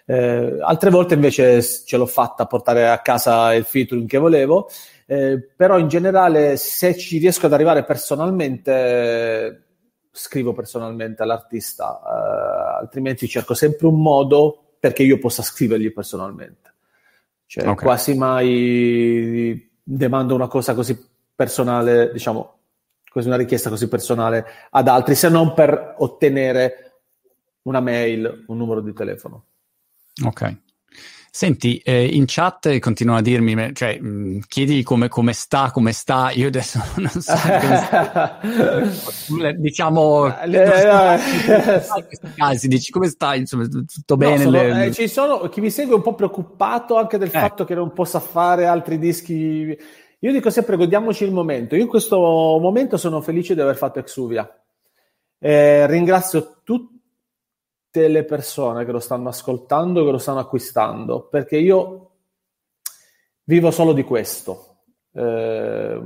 Eh, 0.06 0.58
altre 0.60 0.90
volte 0.90 1.14
invece 1.14 1.62
ce 1.62 1.96
l'ho 1.96 2.06
fatta 2.06 2.46
portare 2.46 2.88
a 2.88 3.00
casa 3.00 3.54
il 3.54 3.64
featuring 3.64 4.08
che 4.08 4.18
volevo, 4.18 4.68
eh, 5.06 5.50
però 5.54 5.78
in 5.78 5.88
generale 5.88 6.56
se 6.56 6.96
ci 6.96 7.18
riesco 7.18 7.46
ad 7.46 7.52
arrivare 7.52 7.84
personalmente 7.84 9.62
scrivo 10.12 10.54
personalmente 10.54 11.22
all'artista, 11.22 12.00
eh, 12.00 12.82
altrimenti 12.82 13.28
cerco 13.28 13.52
sempre 13.52 13.86
un 13.86 14.00
modo 14.00 14.76
perché 14.80 15.02
io 15.02 15.18
possa 15.18 15.42
scrivergli 15.42 15.92
personalmente. 15.92 16.74
Cioè, 17.44 17.68
okay. 17.68 17.84
quasi 17.84 18.14
mai 18.14 19.70
demando 19.82 20.34
una 20.34 20.48
cosa 20.48 20.74
così 20.74 20.98
personale, 21.36 22.10
diciamo, 22.12 22.58
così 23.08 23.28
una 23.28 23.36
richiesta 23.36 23.70
così 23.70 23.88
personale 23.88 24.44
ad 24.70 24.88
altri, 24.88 25.14
se 25.14 25.28
non 25.28 25.54
per 25.54 25.94
ottenere 25.98 27.02
una 27.62 27.80
mail, 27.80 28.44
un 28.48 28.56
numero 28.56 28.80
di 28.80 28.92
telefono. 28.92 29.44
Ok. 30.24 30.64
Senti, 31.36 31.76
eh, 31.84 32.06
in 32.06 32.24
chat 32.26 32.78
continuano 32.78 33.18
a 33.18 33.22
dirmi, 33.22 33.74
cioè, 33.74 33.98
mh, 34.00 34.08
mm, 34.08 34.38
chiedi 34.48 34.82
come, 34.82 35.08
come, 35.08 35.34
sta, 35.34 35.70
come 35.70 35.92
sta, 35.92 36.30
io 36.30 36.46
adesso 36.46 36.82
non 36.96 37.10
so 37.10 37.34
diciamo, 39.58 40.40
eh, 40.40 40.50
eh, 40.50 41.20
casi, 42.36 42.68
dici 42.68 42.90
come 42.90 43.08
stai, 43.08 43.40
insomma, 43.40 43.66
tutto 43.66 44.16
bene? 44.16 44.36
No, 44.36 44.42
sono, 44.44 44.62
le... 44.62 44.86
eh, 44.86 44.92
ci 44.94 45.08
sono, 45.08 45.40
chi 45.50 45.60
mi 45.60 45.70
segue 45.70 45.92
è 45.92 45.96
un 45.96 46.02
po' 46.02 46.14
preoccupato 46.14 46.96
anche 46.96 47.18
del 47.18 47.28
eh. 47.28 47.38
fatto 47.38 47.66
che 47.66 47.74
non 47.74 47.92
possa 47.92 48.18
fare 48.18 48.64
altri 48.64 48.98
dischi 48.98 49.76
io 50.20 50.32
dico 50.32 50.48
sempre 50.48 50.76
godiamoci 50.76 51.24
il 51.24 51.32
momento. 51.32 51.74
Io 51.74 51.82
in 51.82 51.88
questo 51.88 52.18
momento 52.18 52.96
sono 52.96 53.20
felice 53.20 53.54
di 53.54 53.60
aver 53.60 53.76
fatto 53.76 53.98
Exuvia. 53.98 54.48
Eh, 55.38 55.86
ringrazio 55.86 56.60
tutte 56.64 58.08
le 58.08 58.24
persone 58.24 58.86
che 58.86 58.92
lo 58.92 58.98
stanno 58.98 59.28
ascoltando, 59.28 60.04
che 60.04 60.10
lo 60.10 60.18
stanno 60.18 60.38
acquistando, 60.38 61.28
perché 61.28 61.58
io 61.58 62.10
vivo 63.44 63.70
solo 63.70 63.92
di 63.92 64.04
questo. 64.04 64.78
Eh, 65.12 66.00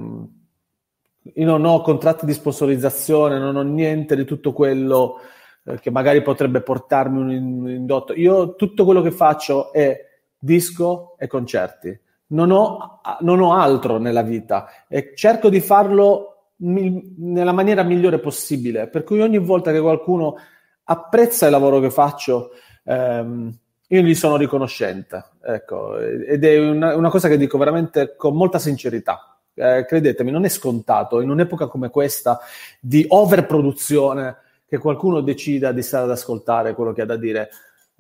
io 1.34 1.46
non 1.46 1.64
ho 1.64 1.80
contratti 1.80 2.26
di 2.26 2.32
sponsorizzazione, 2.32 3.38
non 3.38 3.54
ho 3.54 3.62
niente 3.62 4.16
di 4.16 4.24
tutto 4.24 4.52
quello 4.52 5.20
eh, 5.64 5.78
che 5.78 5.90
magari 5.92 6.20
potrebbe 6.22 6.62
portarmi 6.62 7.36
un 7.36 7.70
indotto. 7.70 8.12
Io 8.14 8.56
tutto 8.56 8.84
quello 8.84 9.02
che 9.02 9.12
faccio 9.12 9.72
è 9.72 10.04
disco 10.36 11.14
e 11.16 11.28
concerti 11.28 12.08
non 12.30 12.50
ho, 12.50 13.00
non 13.20 13.40
ho 13.40 13.54
altro 13.54 13.98
nella 13.98 14.22
vita 14.22 14.68
e 14.88 15.12
cerco 15.14 15.48
di 15.48 15.60
farlo 15.60 16.30
mi, 16.56 17.14
nella 17.18 17.52
maniera 17.52 17.82
migliore 17.82 18.18
possibile. 18.18 18.88
Per 18.88 19.04
cui 19.04 19.20
ogni 19.20 19.38
volta 19.38 19.72
che 19.72 19.80
qualcuno 19.80 20.36
apprezza 20.84 21.46
il 21.46 21.52
lavoro 21.52 21.80
che 21.80 21.90
faccio, 21.90 22.50
ehm, 22.84 23.52
io 23.88 24.02
gli 24.02 24.14
sono 24.14 24.36
riconoscente. 24.36 25.24
Ecco, 25.42 25.98
ed 25.98 26.44
è 26.44 26.58
una, 26.58 26.96
una, 26.96 27.10
cosa 27.10 27.28
che 27.28 27.36
dico 27.36 27.58
veramente 27.58 28.14
con 28.16 28.34
molta 28.34 28.58
sincerità. 28.58 29.38
Eh, 29.54 29.84
credetemi, 29.86 30.30
non 30.30 30.44
è 30.44 30.48
scontato 30.48 31.20
in 31.20 31.30
un'epoca 31.30 31.66
come 31.66 31.90
questa 31.90 32.38
di 32.78 33.04
overproduzione 33.08 34.36
che 34.66 34.78
qualcuno 34.78 35.20
decida 35.20 35.72
di 35.72 35.82
stare 35.82 36.04
ad 36.04 36.12
ascoltare 36.12 36.74
quello 36.74 36.92
che 36.92 37.02
ha 37.02 37.06
da 37.06 37.16
dire 37.16 37.50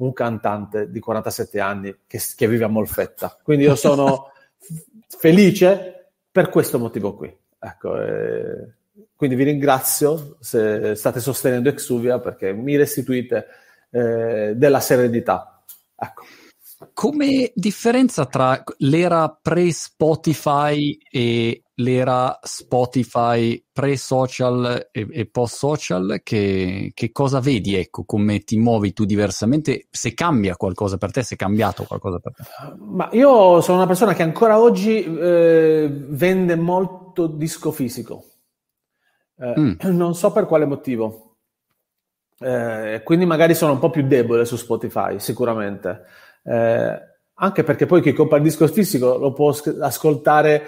un 0.00 0.12
cantante 0.12 0.90
di 0.90 1.00
47 1.00 1.60
anni 1.60 1.94
che, 2.06 2.20
che 2.36 2.48
vive 2.48 2.64
a 2.64 2.68
Molfetta. 2.68 3.38
Quindi 3.42 3.64
io 3.64 3.74
sono 3.74 4.32
felice 5.08 6.12
per 6.30 6.48
questo 6.48 6.78
motivo 6.78 7.14
qui. 7.14 7.34
Ecco, 7.58 8.00
eh, 8.00 8.72
quindi 9.14 9.36
vi 9.36 9.44
ringrazio 9.44 10.36
se 10.40 10.94
state 10.94 11.20
sostenendo 11.20 11.68
Exuvia 11.68 12.18
perché 12.18 12.52
mi 12.52 12.76
restituite 12.76 13.46
eh, 13.90 14.52
della 14.56 14.80
serenità. 14.80 15.62
Ecco. 15.94 16.24
Come 16.94 17.52
differenza 17.54 18.24
tra 18.24 18.62
l'era 18.78 19.28
pre-Spotify 19.28 20.96
e 21.10 21.62
l'era 21.74 22.38
Spotify 22.42 23.62
pre-social 23.70 24.88
e, 24.90 25.06
e 25.10 25.26
post-social, 25.26 26.20
che, 26.22 26.92
che, 26.94 27.12
cosa 27.12 27.40
vedi? 27.40 27.74
Ecco, 27.74 28.04
come 28.04 28.40
ti 28.40 28.56
muovi 28.56 28.94
tu 28.94 29.04
diversamente? 29.04 29.88
Se 29.90 30.14
cambia 30.14 30.56
qualcosa 30.56 30.96
per 30.96 31.10
te, 31.10 31.22
se 31.22 31.34
è 31.34 31.38
cambiato 31.38 31.84
qualcosa 31.84 32.18
per 32.18 32.32
te? 32.32 32.44
Ma 32.78 33.10
io 33.12 33.60
sono 33.60 33.76
una 33.76 33.86
persona 33.86 34.14
che 34.14 34.22
ancora 34.22 34.58
oggi 34.58 35.04
eh, 35.04 35.86
vende 35.90 36.56
molto 36.56 37.26
disco 37.26 37.72
fisico. 37.72 38.24
Eh, 39.36 39.54
mm. 39.58 39.72
Non 39.92 40.14
so 40.14 40.32
per 40.32 40.46
quale 40.46 40.64
motivo. 40.64 41.26
Eh, 42.38 43.02
quindi 43.04 43.26
magari 43.26 43.54
sono 43.54 43.72
un 43.72 43.78
po' 43.78 43.90
più 43.90 44.06
debole 44.06 44.46
su 44.46 44.56
Spotify, 44.56 45.18
sicuramente. 45.18 46.04
Eh, 46.50 47.08
anche 47.34 47.62
perché 47.62 47.86
poi 47.86 48.02
chi 48.02 48.12
compra 48.12 48.38
il 48.38 48.42
disco 48.42 48.66
fisico 48.66 49.16
lo 49.16 49.32
può 49.32 49.54
ascoltare 49.80 50.66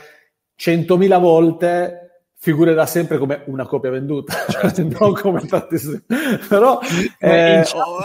100.000 0.57 1.21
volte 1.21 1.99
figurerà 2.39 2.87
sempre 2.87 3.19
come 3.19 3.43
una 3.47 3.67
copia 3.67 3.91
venduta, 3.91 4.35
cioè, 4.49 4.83
non 4.83 5.13
come 5.13 5.45
tantissime. 5.47 6.03
Però 6.49 6.81
eh, 7.19 7.59
eh, 7.59 7.65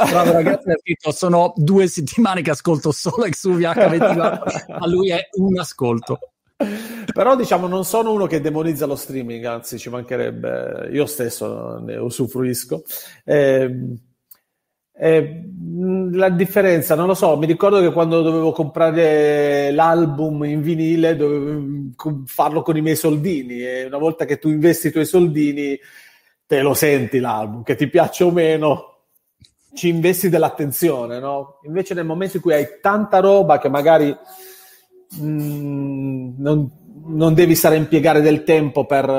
bravo 0.10 0.32
ragazzi, 0.32 0.72
scritto, 0.80 1.12
sono 1.12 1.54
due 1.56 1.88
settimane 1.88 2.42
che 2.42 2.52
ascolto 2.52 2.92
solo 2.92 3.26
Exuvia 3.26 3.74
H24, 3.74 4.80
ma 4.80 4.88
lui 4.88 5.12
è 5.12 5.30
un 5.34 5.60
ascolto. 5.60 6.20
Però 7.14 7.36
diciamo 7.36 7.68
non 7.68 7.86
sono 7.86 8.12
uno 8.12 8.26
che 8.26 8.42
demonizza 8.42 8.86
lo 8.86 8.96
streaming, 8.96 9.46
anzi 9.46 9.78
ci 9.78 9.90
mancherebbe, 9.90 10.90
io 10.92 11.06
stesso 11.06 11.80
ne 11.80 11.96
usufruisco. 11.96 12.84
Eh, 13.24 13.98
eh, 15.00 15.44
la 16.12 16.30
differenza, 16.30 16.96
non 16.96 17.08
lo 17.08 17.14
so, 17.14 17.38
mi 17.38 17.46
ricordo 17.46 17.80
che 17.80 17.92
quando 17.92 18.22
dovevo 18.22 18.52
comprare 18.52 19.72
l'album 19.72 20.44
in 20.46 20.62
vinile 20.62 21.16
dovevo 21.16 22.24
farlo 22.26 22.64
con 22.64 22.78
i 22.78 22.82
miei 22.82 22.96
soldini 22.96 23.60
e 23.60 23.86
una 23.86 23.98
volta 24.00 24.26
che 24.26 24.40
tu 24.40 24.50
investi 24.50 24.88
i 24.88 24.92
tuoi 24.92 25.06
soldini 25.06 25.78
te 26.48 26.62
lo 26.62 26.74
senti 26.74 27.20
l'album, 27.20 27.64
che 27.64 27.76
ti 27.76 27.88
piaccia 27.88 28.26
o 28.26 28.32
meno, 28.32 28.96
ci 29.74 29.90
investi 29.90 30.30
dell'attenzione, 30.30 31.20
no? 31.20 31.60
Invece 31.64 31.94
nel 31.94 32.06
momento 32.06 32.38
in 32.38 32.42
cui 32.42 32.54
hai 32.54 32.80
tanta 32.82 33.20
roba 33.20 33.60
che 33.60 33.70
magari 33.70 34.16
mh, 35.20 35.28
mm, 35.28 36.34
non, 36.38 36.72
non 37.08 37.34
devi 37.34 37.56
stare 37.56 37.76
a 37.76 37.80
impiegare 37.80 38.22
del 38.22 38.44
tempo 38.44 38.86
per, 38.86 39.10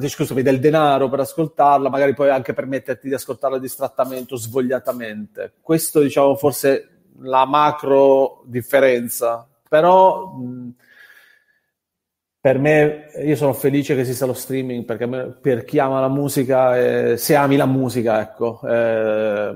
eh, 0.00 0.08
scusami, 0.08 0.42
del 0.42 0.60
denaro 0.60 1.08
per 1.08 1.20
ascoltarla, 1.20 1.88
magari 1.88 2.14
puoi 2.14 2.30
anche 2.30 2.52
permetterti 2.52 3.08
di 3.08 3.14
ascoltarla 3.14 3.58
distrattamente 3.58 4.34
o 4.34 4.36
svogliatamente. 4.36 5.54
Questo, 5.60 6.00
diciamo, 6.00 6.36
forse 6.36 6.88
la 7.20 7.44
macro 7.46 8.42
differenza. 8.46 9.48
Però 9.68 10.26
mh, 10.34 10.74
per 12.40 12.58
me, 12.58 13.10
io 13.24 13.36
sono 13.36 13.54
felice 13.54 13.94
che 13.94 14.02
esista 14.02 14.26
lo 14.26 14.34
streaming 14.34 14.84
perché 14.84 15.06
me, 15.06 15.36
per 15.40 15.64
chi 15.64 15.78
ama 15.78 16.00
la 16.00 16.08
musica, 16.08 16.78
eh, 16.78 17.16
se 17.16 17.34
ami 17.34 17.56
la 17.56 17.66
musica, 17.66 18.20
ecco, 18.20 18.60
eh, 18.68 19.54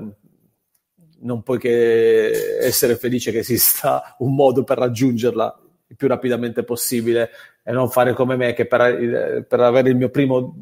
non 1.21 1.43
puoi 1.43 1.59
che 1.59 2.57
essere 2.61 2.95
felice 2.95 3.31
che 3.31 3.39
esista 3.39 4.15
un 4.19 4.33
modo 4.33 4.63
per 4.63 4.77
raggiungerla 4.77 5.59
il 5.89 5.95
più 5.95 6.07
rapidamente 6.07 6.63
possibile 6.63 7.29
e 7.63 7.71
non 7.71 7.89
fare 7.89 8.13
come 8.13 8.35
me 8.35 8.53
che 8.53 8.65
per, 8.65 9.45
per 9.47 9.59
avere 9.59 9.89
il 9.89 9.95
mio 9.95 10.09
primo 10.09 10.55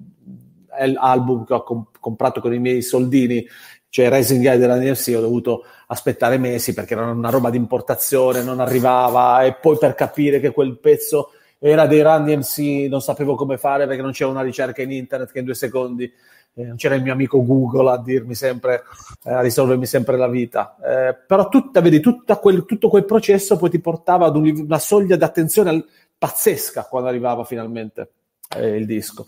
album 0.96 1.46
che 1.46 1.54
ho 1.54 1.64
comp- 1.64 1.98
comprato 2.00 2.42
con 2.42 2.54
i 2.54 2.60
miei 2.60 2.82
soldini, 2.82 3.46
cioè 3.90 4.10
Rising 4.10 4.42
Guy 4.42 4.58
della 4.58 4.80
NFC, 4.80 5.14
ho 5.16 5.22
dovuto 5.22 5.64
aspettare 5.88 6.38
mesi 6.38 6.74
perché 6.74 6.94
era 6.94 7.10
una 7.10 7.30
roba 7.30 7.50
di 7.50 7.58
importazione, 7.58 8.44
non 8.44 8.60
arrivava 8.60 9.44
e 9.44 9.56
poi 9.56 9.78
per 9.78 9.96
capire 9.96 10.40
che 10.40 10.52
quel 10.52 10.78
pezzo 10.80 11.32
era 11.60 11.88
dei 11.88 12.02
Run 12.02 12.26
DMC 12.26 12.88
non 12.90 13.02
sapevo 13.02 13.36
come 13.36 13.58
fare 13.58 13.88
perché 13.88 14.02
non 14.02 14.12
c'era 14.12 14.30
una 14.30 14.44
ricerca 14.44 14.82
in 14.82 14.92
internet 14.92 15.32
che 15.32 15.40
in 15.40 15.46
due 15.46 15.56
secondi 15.56 16.12
eh, 16.54 16.66
non 16.66 16.76
c'era 16.76 16.96
il 16.96 17.04
mio 17.04 17.14
amico 17.14 17.44
Google 17.44 17.92
a 17.92 17.98
dirmi 17.98 18.36
sempre, 18.36 18.84
eh, 19.24 19.32
a 19.32 19.42
risolvermi 19.42 19.86
sempre 19.86 20.18
la 20.18 20.28
vita. 20.28 20.76
Eh, 20.84 21.16
però 21.26 21.50
tutta, 21.50 21.82
vedi, 21.82 22.02
quel, 22.02 22.66
tutto 22.66 22.90
quel 22.90 23.06
processo 23.06 23.58
poi 23.58 23.70
ti 23.70 23.80
portava 23.80 24.26
ad 24.26 24.36
un, 24.36 24.64
una 24.66 24.80
soglia 24.80 25.16
di 25.16 25.24
attenzione 25.24 25.86
pazzesca 26.18 26.86
quando 26.86 27.10
arrivava 27.10 27.44
finalmente 27.44 28.12
eh, 28.56 28.76
il 28.76 28.86
disco. 28.86 29.28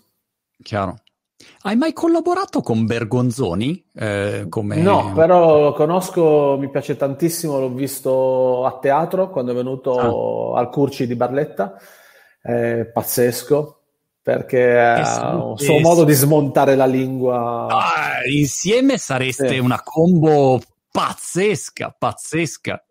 Chiaro. 0.62 0.96
Hai 1.62 1.78
mai 1.78 1.94
collaborato 1.94 2.62
con 2.62 2.86
Bergonzoni? 2.86 3.86
Eh, 3.96 4.48
come... 4.50 4.76
No, 4.78 5.14
però 5.14 5.62
lo 5.62 5.74
conosco, 5.74 6.58
mi 6.60 6.70
piace 6.70 6.98
tantissimo, 6.98 7.60
l'ho 7.60 7.70
visto 7.70 8.66
a 8.66 8.78
teatro 8.80 9.30
quando 9.30 9.54
è 9.54 9.56
venuto 9.56 10.54
ah. 10.54 10.60
al 10.60 10.70
Curci 10.70 11.08
di 11.08 11.16
Barletta, 11.16 11.80
eh, 12.44 12.90
pazzesco, 12.92 13.80
perché 14.22 14.80
ha 14.80 15.36
un 15.36 15.58
suo 15.58 15.80
modo 15.80 16.04
di 16.04 16.14
smontare 16.14 16.76
la 16.76 16.86
lingua. 16.86 17.68
Ah, 17.70 18.28
insieme 18.30 18.98
sareste 18.98 19.48
sì. 19.50 19.58
una 19.60 19.82
combo 19.82 20.60
pazzesca, 20.92 21.96
pazzesca. 21.98 22.86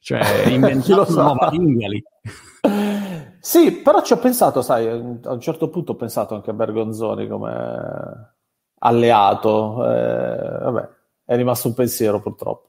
Cioè, 0.00 0.44
inventato 0.48 1.12
una 1.12 1.22
nuova 1.22 1.48
lingua 1.50 1.88
lì. 1.88 2.02
Sì, 3.40 3.72
però 3.72 4.02
ci 4.02 4.12
ho 4.12 4.18
pensato, 4.18 4.62
sai, 4.62 4.86
a 4.88 4.94
un 4.94 5.40
certo 5.40 5.68
punto 5.68 5.92
ho 5.92 5.96
pensato 5.96 6.34
anche 6.34 6.50
a 6.50 6.54
Bergonzoni 6.54 7.26
come 7.28 8.34
alleato. 8.80 9.84
Eh, 9.86 10.58
vabbè, 10.62 10.88
è 11.24 11.36
rimasto 11.36 11.68
un 11.68 11.74
pensiero 11.74 12.20
purtroppo. 12.20 12.68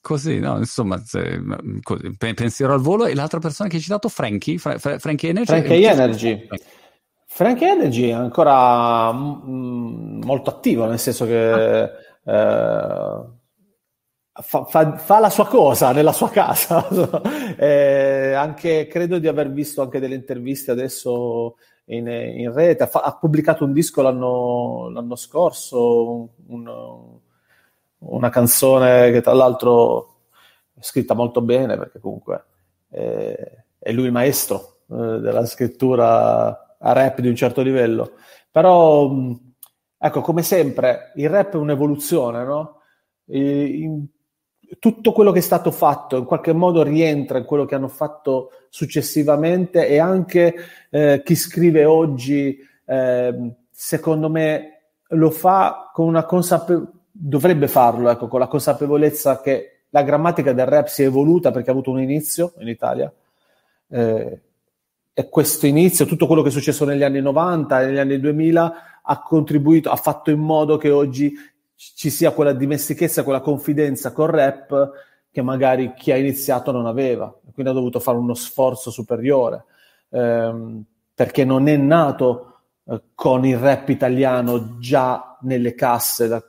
Così, 0.00 0.38
no, 0.38 0.56
insomma, 0.58 1.02
se, 1.04 1.42
così, 1.82 2.16
pensiero 2.16 2.72
al 2.72 2.80
volo. 2.80 3.06
E 3.06 3.14
l'altra 3.14 3.40
persona 3.40 3.68
che 3.68 3.76
hai 3.76 3.82
citato, 3.82 4.08
Frankie, 4.08 4.56
Fra- 4.56 4.78
Fra- 4.78 4.98
Frankie 4.98 5.30
Energy. 5.30 5.50
Frankie 5.50 5.90
Energy. 5.90 6.48
Frank 7.26 7.60
Energy 7.60 8.08
è 8.08 8.12
ancora 8.12 9.12
m- 9.12 9.42
mm, 9.44 10.22
molto 10.22 10.50
attivo, 10.50 10.86
nel 10.86 10.98
senso 11.00 11.26
che 11.26 11.82
eh, 12.24 13.24
fa, 14.42 14.64
fa, 14.64 14.96
fa, 14.96 15.18
la 15.18 15.30
sua 15.30 15.46
cosa 15.46 15.92
nella 15.92 16.12
sua 16.12 16.30
casa. 16.30 16.86
eh, 17.56 18.32
anche, 18.32 18.86
credo 18.86 19.18
di 19.18 19.28
aver 19.28 19.50
visto 19.50 19.82
anche 19.82 20.00
delle 20.00 20.14
interviste 20.14 20.70
adesso 20.70 21.56
in, 21.86 22.06
in 22.08 22.52
rete. 22.52 22.84
Ha, 22.84 22.90
ha, 22.90 23.16
pubblicato 23.16 23.64
un 23.64 23.72
disco 23.72 24.02
l'anno, 24.02 24.88
l'anno 24.90 25.16
scorso, 25.16 26.30
un, 26.46 27.18
una 27.98 28.30
canzone 28.30 29.10
che 29.10 29.20
tra 29.20 29.32
l'altro 29.32 30.14
è 30.74 30.82
scritta 30.82 31.14
molto 31.14 31.40
bene 31.40 31.76
perché 31.78 32.00
comunque 32.00 32.44
è, 32.88 33.34
è 33.78 33.92
lui 33.92 34.06
il 34.06 34.12
maestro 34.12 34.80
eh, 34.90 35.18
della 35.20 35.46
scrittura 35.46 36.76
a 36.78 36.92
rap 36.92 37.20
di 37.20 37.28
un 37.28 37.36
certo 37.36 37.62
livello. 37.62 38.12
Però, 38.50 39.10
ecco, 39.98 40.20
come 40.20 40.42
sempre, 40.42 41.12
il 41.16 41.28
rap 41.28 41.54
è 41.54 41.56
un'evoluzione, 41.56 42.44
no? 42.44 42.80
In, 43.28 44.06
tutto 44.78 45.12
quello 45.12 45.32
che 45.32 45.38
è 45.38 45.42
stato 45.42 45.70
fatto 45.70 46.16
in 46.16 46.24
qualche 46.24 46.52
modo 46.52 46.82
rientra 46.82 47.38
in 47.38 47.44
quello 47.44 47.64
che 47.64 47.74
hanno 47.74 47.88
fatto 47.88 48.50
successivamente 48.68 49.86
e 49.86 49.98
anche 49.98 50.54
eh, 50.90 51.22
chi 51.24 51.34
scrive 51.34 51.84
oggi, 51.84 52.58
eh, 52.84 53.52
secondo 53.70 54.28
me, 54.28 54.72
lo 55.10 55.30
fa 55.30 55.90
con 55.92 56.06
una 56.06 56.24
consapevolezza, 56.24 56.92
dovrebbe 57.10 57.68
farlo, 57.68 58.10
ecco, 58.10 58.28
con 58.28 58.40
la 58.40 58.48
consapevolezza 58.48 59.40
che 59.40 59.84
la 59.90 60.02
grammatica 60.02 60.52
del 60.52 60.66
rap 60.66 60.88
si 60.88 61.02
è 61.02 61.06
evoluta 61.06 61.50
perché 61.50 61.70
ha 61.70 61.72
avuto 61.72 61.90
un 61.90 62.00
inizio 62.00 62.52
in 62.58 62.68
Italia. 62.68 63.10
Eh, 63.88 64.40
e 65.14 65.28
questo 65.30 65.66
inizio, 65.66 66.04
tutto 66.04 66.26
quello 66.26 66.42
che 66.42 66.48
è 66.48 66.52
successo 66.52 66.84
negli 66.84 67.02
anni 67.02 67.22
90 67.22 67.80
e 67.80 67.86
negli 67.86 67.98
anni 67.98 68.20
2000 68.20 68.74
ha 69.02 69.22
contribuito, 69.22 69.90
ha 69.90 69.96
fatto 69.96 70.30
in 70.30 70.40
modo 70.40 70.76
che 70.76 70.90
oggi 70.90 71.32
ci 71.76 72.08
sia 72.10 72.32
quella 72.32 72.52
dimestichezza, 72.52 73.22
quella 73.22 73.40
confidenza 73.40 74.12
col 74.12 74.28
rap 74.28 74.90
che 75.30 75.42
magari 75.42 75.92
chi 75.92 76.12
ha 76.12 76.16
iniziato 76.16 76.72
non 76.72 76.86
aveva, 76.86 77.30
quindi 77.52 77.70
ha 77.70 77.74
dovuto 77.74 78.00
fare 78.00 78.16
uno 78.16 78.32
sforzo 78.32 78.90
superiore, 78.90 79.64
ehm, 80.08 80.82
perché 81.14 81.44
non 81.44 81.68
è 81.68 81.76
nato 81.76 82.60
eh, 82.84 83.02
con 83.14 83.44
il 83.44 83.58
rap 83.58 83.90
italiano 83.90 84.78
già 84.78 85.36
nelle 85.42 85.74
casse 85.74 86.28
da, 86.28 86.42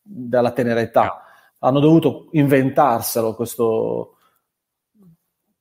dalla 0.00 0.52
tenera 0.52 0.80
età, 0.80 1.24
hanno 1.58 1.80
dovuto 1.80 2.28
inventarselo 2.32 3.34
questo, 3.34 4.16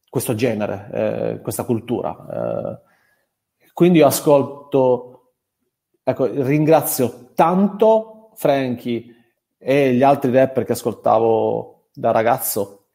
questo 0.09 0.33
genere, 0.33 0.89
eh, 0.93 1.41
questa 1.41 1.65
cultura. 1.65 2.79
Eh, 2.79 3.71
quindi 3.73 3.99
io 3.99 4.05
ascolto, 4.05 5.33
ecco, 6.03 6.25
ringrazio 6.25 7.31
tanto 7.33 8.18
Frankie 8.39 9.15
e 9.57 9.93
gli 9.93 10.01
altri 10.01 10.31
rapper 10.31 10.63
che 10.63 10.71
ascoltavo 10.71 11.87
da 11.93 12.11
ragazzo, 12.11 12.85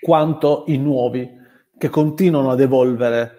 quanto 0.00 0.62
i 0.68 0.78
nuovi 0.78 1.28
che 1.76 1.88
continuano 1.88 2.52
ad 2.52 2.60
evolvere 2.60 3.32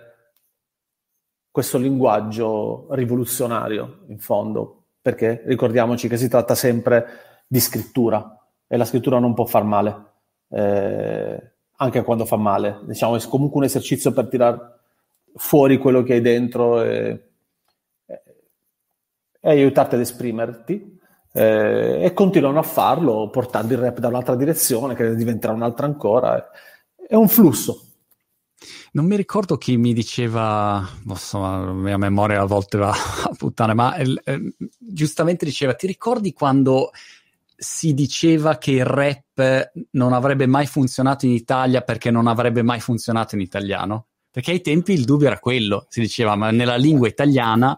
questo 1.50 1.78
linguaggio 1.78 2.88
rivoluzionario, 2.90 4.00
in 4.10 4.20
fondo, 4.20 4.88
perché 5.02 5.42
ricordiamoci 5.46 6.10
che 6.10 6.18
si 6.18 6.28
tratta 6.28 6.54
sempre 6.54 7.06
di 7.48 7.62
scrittura 7.62 8.38
e 8.68 8.76
la 8.76 8.84
scrittura 8.84 9.20
non 9.20 9.34
può 9.34 9.46
far 9.46 9.64
male. 9.64 10.06
Eh, 10.50 11.52
anche 11.78 12.04
quando 12.04 12.26
fa 12.26 12.36
male. 12.36 12.82
Diciamo, 12.84 13.16
è 13.16 13.22
comunque 13.26 13.60
un 13.60 13.66
esercizio 13.66 14.12
per 14.12 14.28
tirare 14.28 14.60
fuori 15.36 15.78
quello 15.78 16.04
che 16.04 16.16
hai 16.16 16.22
dentro 16.22 16.82
e, 16.82 17.29
aiutarti 19.42 19.96
ad 19.96 20.02
esprimerti. 20.02 20.98
Eh, 21.32 22.06
e 22.06 22.14
continuano 22.14 22.58
a 22.58 22.64
farlo 22.64 23.30
portando 23.30 23.74
il 23.74 23.80
rap 23.80 24.00
da 24.00 24.08
un'altra 24.08 24.36
direzione 24.36 24.96
che 24.96 25.16
diventerà 25.16 25.54
un'altra 25.54 25.86
ancora. 25.86 26.50
È 26.96 27.16
un 27.16 27.28
flusso. 27.28 27.84
Non 28.92 29.06
mi 29.06 29.16
ricordo 29.16 29.58
chi 29.58 29.78
mi 29.78 29.94
diceva, 29.94 30.88
insomma, 31.08 31.64
la 31.64 31.72
mia 31.72 31.98
memoria 31.98 32.42
a 32.42 32.46
volte 32.46 32.78
va 32.78 32.90
a 33.24 33.32
puttane, 33.38 33.74
ma 33.74 33.96
eh, 33.96 34.54
giustamente 34.78 35.46
diceva, 35.46 35.76
ti 35.76 35.88
ricordi 35.88 36.34
quando 36.34 36.90
si 37.56 37.94
diceva 37.94 38.58
che 38.58 38.72
il 38.72 38.86
rap 38.86 39.72
non 39.92 40.14
avrebbe 40.14 40.48
mai 40.48 40.66
funzionato 40.66 41.26
in 41.26 41.34
Italia 41.34 41.82
perché 41.82 42.10
non 42.10 42.26
avrebbe 42.26 42.64
mai 42.64 42.80
funzionato 42.80 43.36
in 43.36 43.42
italiano. 43.42 44.08
Perché 44.32 44.52
ai 44.52 44.62
tempi 44.62 44.94
il 44.94 45.06
dubbio 45.06 45.28
era 45.28 45.40
quello, 45.40 45.86
si 45.90 46.00
diceva, 46.00 46.36
ma 46.36 46.52
nella 46.52 46.76
lingua 46.76 47.08
italiana 47.08 47.78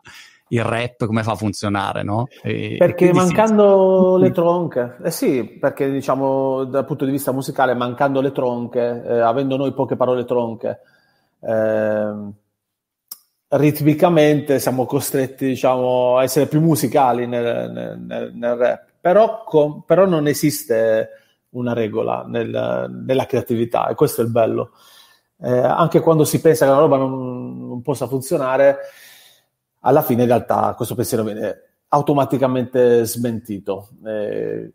il 0.51 0.63
rap 0.63 1.05
come 1.05 1.23
fa 1.23 1.31
a 1.31 1.35
funzionare, 1.35 2.03
no? 2.03 2.27
E, 2.43 2.75
perché 2.77 3.09
e 3.09 3.13
mancando 3.13 4.15
si... 4.17 4.23
le 4.23 4.31
tronche, 4.31 4.97
eh 5.03 5.11
sì, 5.11 5.43
perché 5.43 5.89
diciamo 5.89 6.65
dal 6.65 6.85
punto 6.85 7.05
di 7.05 7.11
vista 7.11 7.31
musicale, 7.31 7.73
mancando 7.73 8.19
le 8.19 8.31
tronche, 8.31 9.03
eh, 9.05 9.19
avendo 9.19 9.55
noi 9.55 9.73
poche 9.73 9.95
parole 9.95 10.25
tronche, 10.25 10.79
eh, 11.39 12.13
ritmicamente 13.47 14.59
siamo 14.59 14.85
costretti 14.85 15.47
diciamo, 15.47 16.17
a 16.17 16.23
essere 16.23 16.47
più 16.47 16.59
musicali 16.59 17.27
nel, 17.27 17.97
nel, 18.05 18.31
nel 18.33 18.55
rap, 18.55 18.83
però, 18.99 19.43
com, 19.45 19.83
però, 19.85 20.05
non 20.05 20.27
esiste 20.27 21.09
una 21.51 21.71
regola 21.73 22.25
nel, 22.27 23.03
nella 23.05 23.25
creatività 23.25 23.87
e 23.87 23.95
questo 23.95 24.21
è 24.21 24.25
il 24.25 24.31
bello. 24.31 24.71
Eh, 25.43 25.49
anche 25.49 26.01
quando 26.01 26.25
si 26.25 26.41
pensa 26.41 26.65
che 26.65 26.71
una 26.71 26.81
roba 26.81 26.97
non, 26.97 27.67
non 27.67 27.81
possa 27.81 28.05
funzionare, 28.05 28.79
alla 29.81 30.01
fine 30.01 30.23
in 30.23 30.27
realtà 30.27 30.73
questo 30.75 30.95
pensiero 30.95 31.23
viene 31.23 31.61
automaticamente 31.89 33.03
smentito. 33.05 33.89
Eh, 34.05 34.71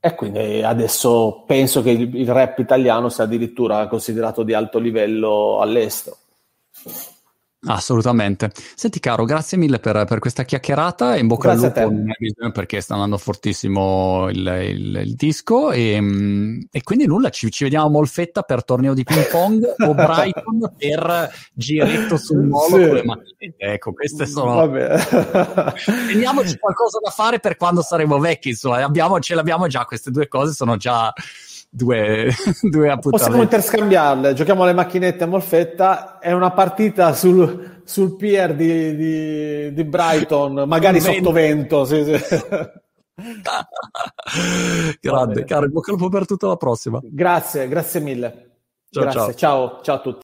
e 0.00 0.14
quindi 0.14 0.62
adesso 0.62 1.42
penso 1.46 1.82
che 1.82 1.90
il, 1.90 2.14
il, 2.14 2.32
rap 2.32 2.58
italiano 2.60 3.08
sia 3.08 3.24
addirittura 3.24 3.88
considerato 3.88 4.42
di 4.42 4.54
alto 4.54 4.78
livello 4.78 5.60
all'estero. 5.60 6.16
Assolutamente. 7.66 8.52
Senti 8.76 9.00
caro, 9.00 9.24
grazie 9.24 9.58
mille 9.58 9.80
per, 9.80 10.04
per 10.04 10.20
questa 10.20 10.44
chiacchierata 10.44 11.16
in 11.16 11.26
bocca 11.26 11.50
al 11.50 11.58
lupo 11.58 12.50
perché 12.52 12.80
sta 12.80 12.94
andando 12.94 13.18
fortissimo 13.18 14.28
il, 14.28 14.46
il, 14.46 15.00
il 15.04 15.14
disco 15.16 15.72
e, 15.72 16.00
mm, 16.00 16.60
e, 16.70 16.82
quindi 16.84 17.06
nulla, 17.06 17.30
ci, 17.30 17.50
ci, 17.50 17.64
vediamo 17.64 17.86
a 17.86 17.90
Molfetta 17.90 18.42
per 18.42 18.64
torneo 18.64 18.94
di 18.94 19.02
ping 19.02 19.28
pong 19.28 19.74
o 19.84 19.92
Brighton 19.92 20.72
per 20.76 21.30
giretto 21.52 22.16
sul 22.16 22.44
molo 22.44 22.76
sì. 22.76 22.86
con 22.86 22.94
le 22.94 23.04
macchinette. 23.04 23.64
Ecco, 23.64 23.92
queste 23.92 24.26
sono... 24.26 24.70
Teniamoci 26.06 26.58
qualcosa 26.58 27.00
da 27.02 27.10
fare 27.10 27.40
per 27.40 27.56
quando 27.56 27.82
saremo 27.82 28.20
vecchi, 28.20 28.50
insomma, 28.50 28.84
abbiamo, 28.84 29.18
ce 29.18 29.34
l'abbiamo 29.34 29.66
già, 29.66 29.84
queste 29.84 30.12
due 30.12 30.28
cose 30.28 30.52
sono 30.52 30.76
già 30.76 31.12
due, 31.68 32.30
due 32.62 32.90
appuntamenti. 32.90 33.10
Possiamo 33.10 33.42
interscambiarle, 33.42 34.34
giochiamo 34.34 34.62
alle 34.62 34.72
macchinette 34.72 35.24
a 35.24 35.26
Molfetta, 35.26 36.18
è 36.18 36.32
una 36.32 36.50
partita 36.50 37.12
sul, 37.12 37.82
sul 37.84 38.16
pier 38.16 38.54
di, 38.54 38.96
di, 38.96 39.74
di 39.74 39.84
Brighton, 39.84 40.64
magari 40.66 41.00
sotto 41.00 41.32
vento. 41.32 41.84
Sì, 41.84 42.04
sì. 42.04 42.16
Grande, 45.00 45.44
caro, 45.44 45.68
bocca 45.68 45.90
al 45.90 45.96
lupo 45.96 46.08
per 46.08 46.26
tutta 46.26 46.46
la 46.46 46.56
prossima. 46.56 47.00
Grazie, 47.02 47.68
grazie 47.68 48.00
mille. 48.00 48.46
Ciao, 48.90 49.02
grazie. 49.02 49.20
ciao. 49.20 49.34
ciao, 49.34 49.80
ciao 49.82 49.96
a 49.96 50.00
tutti. 50.00 50.16